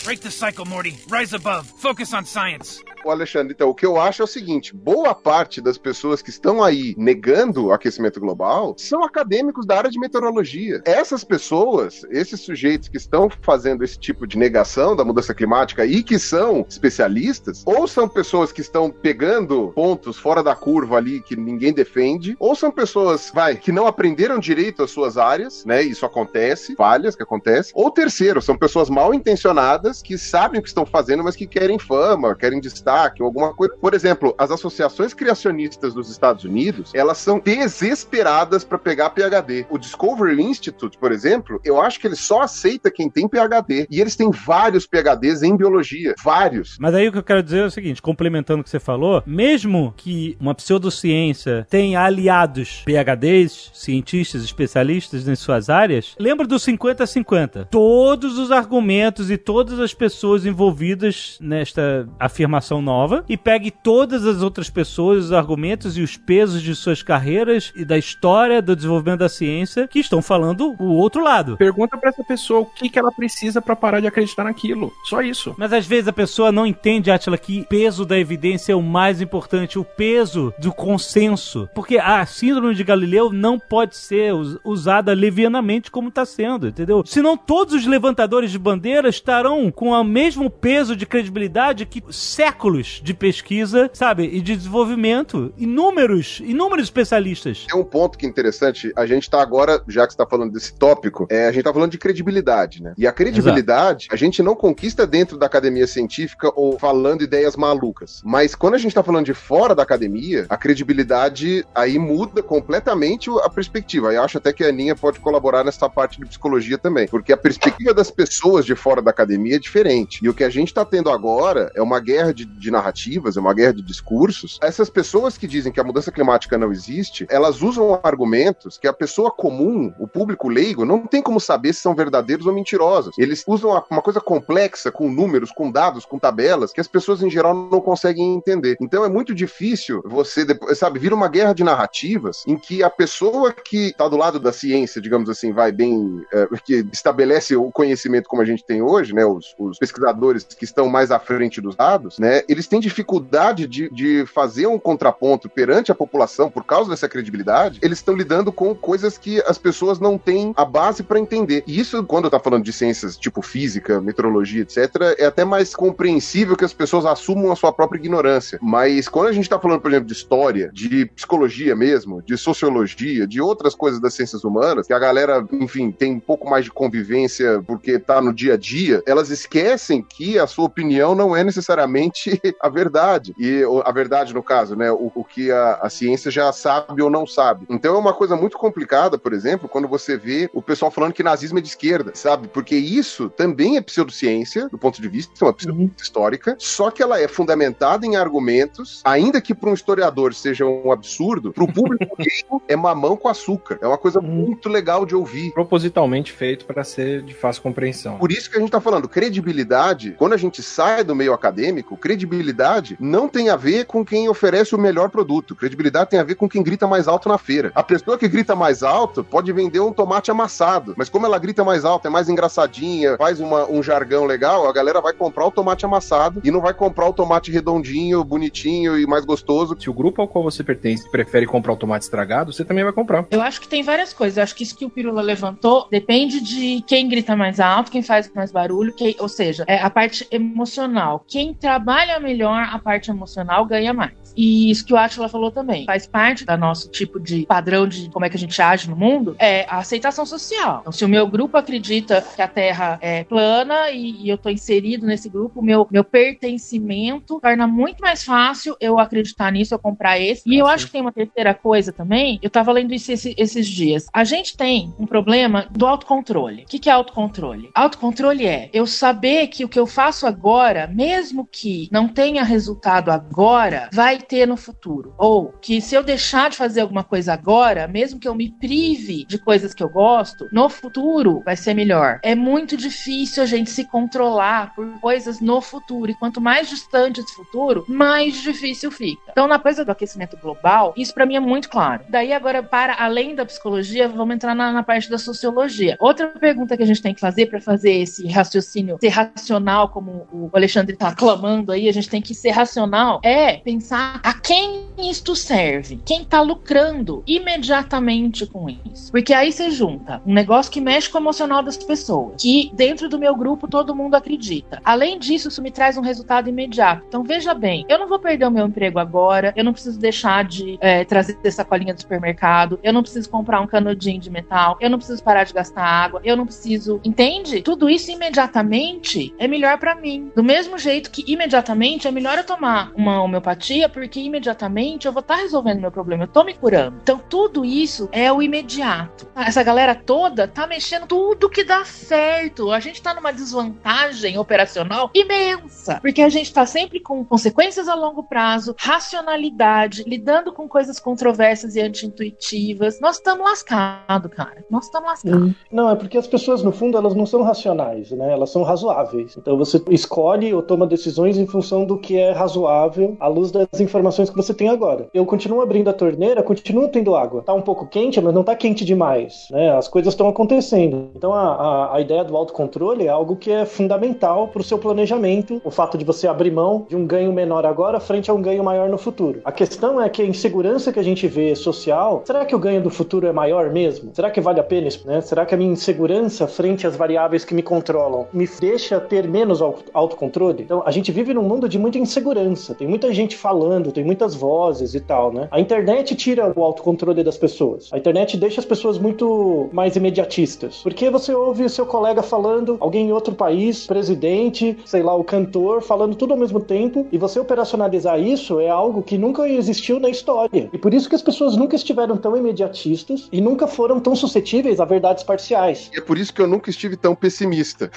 [0.05, 0.97] Break the cycle, Morty.
[1.11, 1.69] Rise above.
[1.79, 2.81] Focus on science.
[3.05, 6.31] O Alexandre, então, o que eu acho é o seguinte: boa parte das pessoas que
[6.31, 10.83] estão aí negando o aquecimento global são acadêmicos da área de meteorologia.
[10.85, 16.03] Essas pessoas, esses sujeitos que estão fazendo esse tipo de negação da mudança climática e
[16.03, 21.37] que são especialistas, ou são pessoas que estão pegando pontos fora da curva ali que
[21.37, 25.83] ninguém defende, ou são pessoas, vai, que não aprenderam direito as suas áreas, né?
[25.83, 27.73] Isso acontece, falhas que acontecem.
[27.75, 31.79] Ou terceiro, são pessoas mal intencionadas que sabem o que estão fazendo, mas que querem
[31.79, 33.75] fama, querem destaque ou alguma coisa.
[33.81, 39.67] Por exemplo, as associações criacionistas dos Estados Unidos, elas são desesperadas para pegar PhD.
[39.71, 43.87] O Discovery Institute, por exemplo, eu acho que ele só aceita quem tem PhD.
[43.91, 46.15] E eles têm vários PhDs em biologia.
[46.23, 46.77] Vários.
[46.79, 49.23] Mas aí o que eu quero dizer é o seguinte, complementando o que você falou,
[49.27, 57.69] mesmo que uma pseudociência tenha aliados PhDs, cientistas, especialistas em suas áreas, lembra do 50-50.
[57.71, 64.43] Todos os argumentos e todas as pessoas envolvidas nesta afirmação nova e pegue todas as
[64.43, 69.21] outras pessoas, os argumentos e os pesos de suas carreiras e da história do desenvolvimento
[69.21, 71.57] da ciência que estão falando o outro lado.
[71.57, 74.93] Pergunta pra essa pessoa o que, que ela precisa pra parar de acreditar naquilo.
[75.05, 75.55] Só isso.
[75.57, 78.83] Mas às vezes a pessoa não entende, Atila, que o peso da evidência é o
[78.83, 81.46] mais importante, o peso do consenso.
[81.75, 87.03] Porque a síndrome de Galileu não pode ser us- usada levianamente como está sendo, entendeu?
[87.07, 93.01] Senão todos os levantadores de bandeira estarão com o mesmo peso de credibilidade que séculos
[93.03, 95.53] de pesquisa, sabe, e de desenvolvimento.
[95.57, 97.67] Inúmeros, inúmeros especialistas.
[97.69, 100.53] Tem um ponto que é interessante, a gente tá agora, já que você tá falando
[100.53, 102.95] desse tópico, é, a gente tá falando de credibilidade, né?
[102.97, 108.23] E a credibilidade, a gente não conquista dentro da academia científica ou falando ideias malucas.
[108.25, 111.36] Mas quando a gente tá falando de fora da academia, a credibilidade
[111.75, 114.13] aí muda completamente a perspectiva.
[114.13, 117.37] Eu acho até que a Aninha pode colaborar nessa parte de psicologia também, porque a
[117.37, 120.25] perspectiva das pessoas de fora da academia é diferente.
[120.25, 123.41] E o que a gente tá tendo agora é uma guerra de, de narrativas, é
[123.41, 124.59] uma guerra de discursos.
[124.63, 128.93] Essas pessoas que dizem que a mudança climática não existe, elas usam argumentos que a
[128.93, 133.15] pessoa comum, o público leigo, não tem como saber se são verdadeiros ou mentirosos.
[133.19, 137.31] Eles usam uma coisa complexa, com números, com dados, com tabelas, que as pessoas em
[137.31, 138.77] geral não conseguem entender.
[138.81, 143.53] Então é muito difícil você, sabe, vira uma guerra de narrativas em que a pessoa
[143.53, 148.29] que está do lado da ciência, digamos assim, vai bem, é, que estabelece o conhecimento
[148.29, 151.77] como a gente tem hoje, né, os, os pesquisadores que estão mais à frente dos
[151.77, 156.91] dados, né, eles têm dificuldade de, de fazer um contraponto perante a população por causa
[156.91, 161.19] dessa credibilidade, eles estão lidando com coisas que as pessoas não têm a base para
[161.19, 161.63] entender.
[161.67, 165.75] E isso, quando eu tá falando de ciências tipo física, meteorologia, etc., é até mais
[165.75, 168.59] compreensível que as pessoas assumam a sua própria ignorância.
[168.63, 173.27] Mas quando a gente tá falando, por exemplo, de história, de psicologia mesmo, de sociologia,
[173.27, 176.71] de outras coisas das ciências humanas, que a galera, enfim, tem um pouco mais de
[176.71, 181.43] convivência porque tá no dia a dia, elas esquecem que a sua opinião não é
[181.43, 183.35] necessariamente a verdade.
[183.39, 184.91] E a verdade, no caso, né?
[184.91, 187.67] O, o que a, a ciência já sabe ou não sabe.
[187.69, 191.23] Então é uma coisa muito complicada, por exemplo, quando você vê o pessoal falando que
[191.23, 192.49] nazismo é de esquerda, sabe?
[192.49, 197.03] Porque isso também é pseudociência, do ponto de vista, é uma pseudociência histórica, só que
[197.03, 201.73] ela é fundamentada em argumentos, ainda que para um historiador seja um absurdo, para o
[201.73, 203.79] público leigo é mamão com açúcar.
[203.81, 205.53] É uma coisa muito legal de ouvir.
[205.53, 208.19] Propositalmente feito para ser de fácil compreensão.
[208.19, 211.97] Por isso que a gente tá falando, credibilidade, quando a gente sai do meio acadêmico,
[211.97, 215.55] credibilidade não tem a ver com quem oferece o melhor produto.
[215.55, 217.71] Credibilidade tem a ver com quem grita mais alto na feira.
[217.75, 221.63] A pessoa que grita mais alto pode vender um tomate amassado, mas como ela grita
[221.65, 225.51] mais alto, é mais engraçadinha, faz uma- um jargão legal, a galera vai comprar o
[225.51, 229.77] tomate amassado e não vai comprar o tomate redondinho, bonitinho e mais gostoso.
[229.79, 232.93] Se o grupo ao qual você pertence prefere comprar o tomate estragado, você também vai
[232.93, 233.27] comprar.
[233.31, 234.37] Eu acho que tem várias coisas.
[234.37, 238.03] Eu acho que isso que o Pirula levantou depende de quem grita mais alto, quem
[238.03, 241.25] faz mais barulho, quem- ou seja, é a parte emocional.
[241.27, 244.13] Quem trabalha melhor a parte emocional ganha mais.
[244.37, 245.87] E isso que o Atila falou também.
[245.87, 248.95] Faz parte do nosso tipo de padrão de como é que a gente age no
[248.97, 250.79] mundo, é a aceitação social.
[250.83, 254.51] Então, se o meu grupo acredita que a Terra é plana e, e eu tô
[254.51, 260.19] inserido nesse grupo, meu, meu pertencimento torna muito mais fácil eu acreditar nisso, eu comprar
[260.19, 260.43] esse.
[260.47, 262.39] E eu acho que tem uma terceira coisa também.
[262.43, 264.07] Eu tava lendo isso esse- esses dias.
[264.13, 266.63] A gente tem um problema do autocontrole.
[266.65, 267.71] O que, que é autocontrole?
[267.75, 273.11] Autocontrole é eu saber que o que eu faço agora, mesmo que não tenha resultado
[273.11, 275.15] agora, vai ter no futuro.
[275.19, 279.25] Ou que se eu deixar de fazer alguma coisa agora, mesmo que eu me prive
[279.27, 282.21] de coisas que eu gosto, no futuro vai ser melhor.
[282.23, 286.11] É muito difícil a gente se controlar por coisas no futuro.
[286.11, 289.23] E quanto mais distante esse futuro, mais difícil fica.
[289.31, 290.66] Então, na coisa do aquecimento global,
[290.97, 292.03] isso para mim é muito claro.
[292.09, 295.97] Daí, agora, para além da psicologia, vamos entrar na, na parte da sociologia.
[296.01, 300.27] Outra pergunta que a gente tem que fazer para fazer esse raciocínio ser racional, como
[300.33, 304.87] o Alexandre está clamando aí, a gente tem que ser racional, é pensar a quem
[304.99, 309.11] isto serve, quem está lucrando imediatamente com isso.
[309.13, 313.09] Porque aí você junta um negócio que mexe com o emocional das pessoas, que dentro
[313.09, 314.81] do meu grupo todo mundo acredita.
[314.85, 317.05] Além disso, isso me traz um resultado imediato.
[317.09, 320.45] Então veja bem, eu não vou perder o meu emprego agora, eu não preciso deixar
[320.45, 324.91] de é, trazer sacolinha do supermercado, eu não preciso comprar um canudinho de metal, eu
[324.91, 327.01] não preciso parar de gastar água, eu não preciso.
[327.05, 327.63] Entende?
[327.63, 330.31] Tudo isso imediatamente é melhor para mim.
[330.35, 335.21] Do mesmo jeito que imediatamente é melhor eu tomar uma homeopatia, porque imediatamente eu vou
[335.21, 336.99] estar tá resolvendo meu problema, eu tô me curando.
[337.03, 339.27] Então tudo isso é o imediato.
[339.35, 342.71] Essa galera toda tá mexendo tudo que dá certo.
[342.71, 347.95] A gente tá numa desvantagem operacional imensa, porque a gente tá sempre com consequências a
[347.95, 353.01] longo prazo, racionalidade, lidando com coisas controversas e anti-intuitivas.
[353.01, 354.65] Nós estamos lascados, cara.
[354.71, 355.55] Nós estamos lascados.
[355.71, 358.33] Não, é porque as pessoas, no fundo, elas não são racionais, né?
[358.33, 359.37] Elas são razoáveis.
[359.37, 363.81] Então você escolhe ou toma decisões em função do que é razoável à luz das
[363.81, 365.09] informações que você tem agora.
[365.13, 367.43] Eu continuo abrindo a torneira, continuo tendo água.
[367.43, 369.77] Tá um pouco quente, mas não tá quente demais, né?
[369.77, 371.11] As coisas estão acontecendo.
[371.15, 374.79] Então a, a, a ideia do autocontrole é algo que é fundamental para o seu
[374.79, 375.61] planejamento.
[375.65, 378.63] O fato de você abrir mão de um ganho menor agora frente a um ganho
[378.63, 379.41] maior no futuro.
[379.45, 382.83] A questão é que a insegurança que a gente vê social, será que o ganho
[382.83, 384.11] do futuro é maior mesmo?
[384.13, 385.07] Será que vale a pena isso?
[385.07, 385.21] Né?
[385.21, 389.61] Será que a minha insegurança frente às variáveis que me controlam me deixa ter menos
[389.93, 390.63] autocontrole?
[390.63, 392.75] Então, a gente vive num mundo de muita insegurança.
[392.75, 395.49] Tem muita gente falando, tem muitas vozes e tal, né?
[395.51, 397.89] A internet tira o autocontrole das pessoas.
[397.93, 400.81] A internet deixa as pessoas muito mais imediatistas.
[400.83, 405.25] Porque você ouve o seu colega falando, alguém em outro país, presidente, sei lá, o
[405.25, 409.99] cantor, falando tudo ao mesmo tempo, e você operacionalizar isso é algo que nunca existiu
[409.99, 410.69] na história.
[410.73, 414.81] E por isso que as pessoas nunca estiveram tão imediatistas e nunca foram tão suscetíveis
[414.81, 415.91] a verdades parciais.
[415.95, 417.91] E é por isso que eu nunca estive tão pessimista.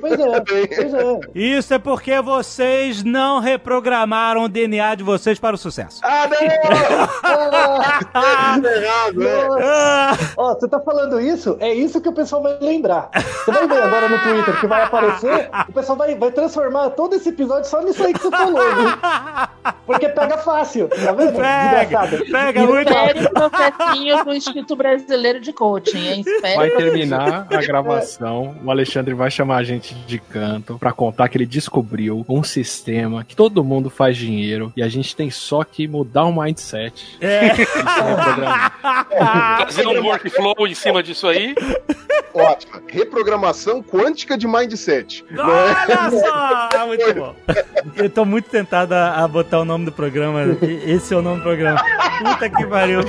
[0.00, 1.20] Pois é, pois é.
[1.34, 6.00] Isso é porque vocês não reprogramaram o DNA de vocês para o sucesso.
[6.02, 7.80] Ah, não!
[8.14, 10.34] ah, errado, é.
[10.36, 11.56] Ó, você tá falando isso?
[11.60, 13.10] É isso que o pessoal vai lembrar.
[13.12, 17.14] Você vai ver agora no Twitter que vai aparecer, o pessoal vai, vai transformar todo
[17.14, 18.88] esse episódio só nisso aí que você falou, viu?
[19.86, 21.32] Porque pega fácil, tá vendo?
[21.70, 22.92] Pega, pega muito.
[22.92, 26.24] Espere o processinho do Instituto Brasileiro de Coaching, hein?
[26.26, 30.92] Espere Vai o terminar a gravação, o Alexandre vai chamar a gente de canto pra
[30.92, 35.30] contar que ele descobriu um sistema que todo mundo faz dinheiro e a gente tem
[35.30, 37.16] só que mudar o mindset.
[37.20, 37.54] É.
[39.64, 41.54] Fazer um workflow em cima disso aí.
[42.34, 42.82] Ótima.
[42.88, 45.24] Reprogramação quântica de mindset.
[45.38, 46.86] Olha só!
[46.86, 47.34] Muito bom.
[47.96, 50.40] Eu tô muito tentado a, a botar o nome do programa.
[50.86, 51.82] Esse é o nome do programa.
[52.18, 53.00] Puta que pariu.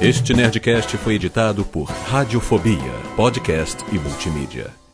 [0.00, 2.78] Este Nerdcast foi editado por Radiofobia,
[3.16, 4.85] podcast e multimídia.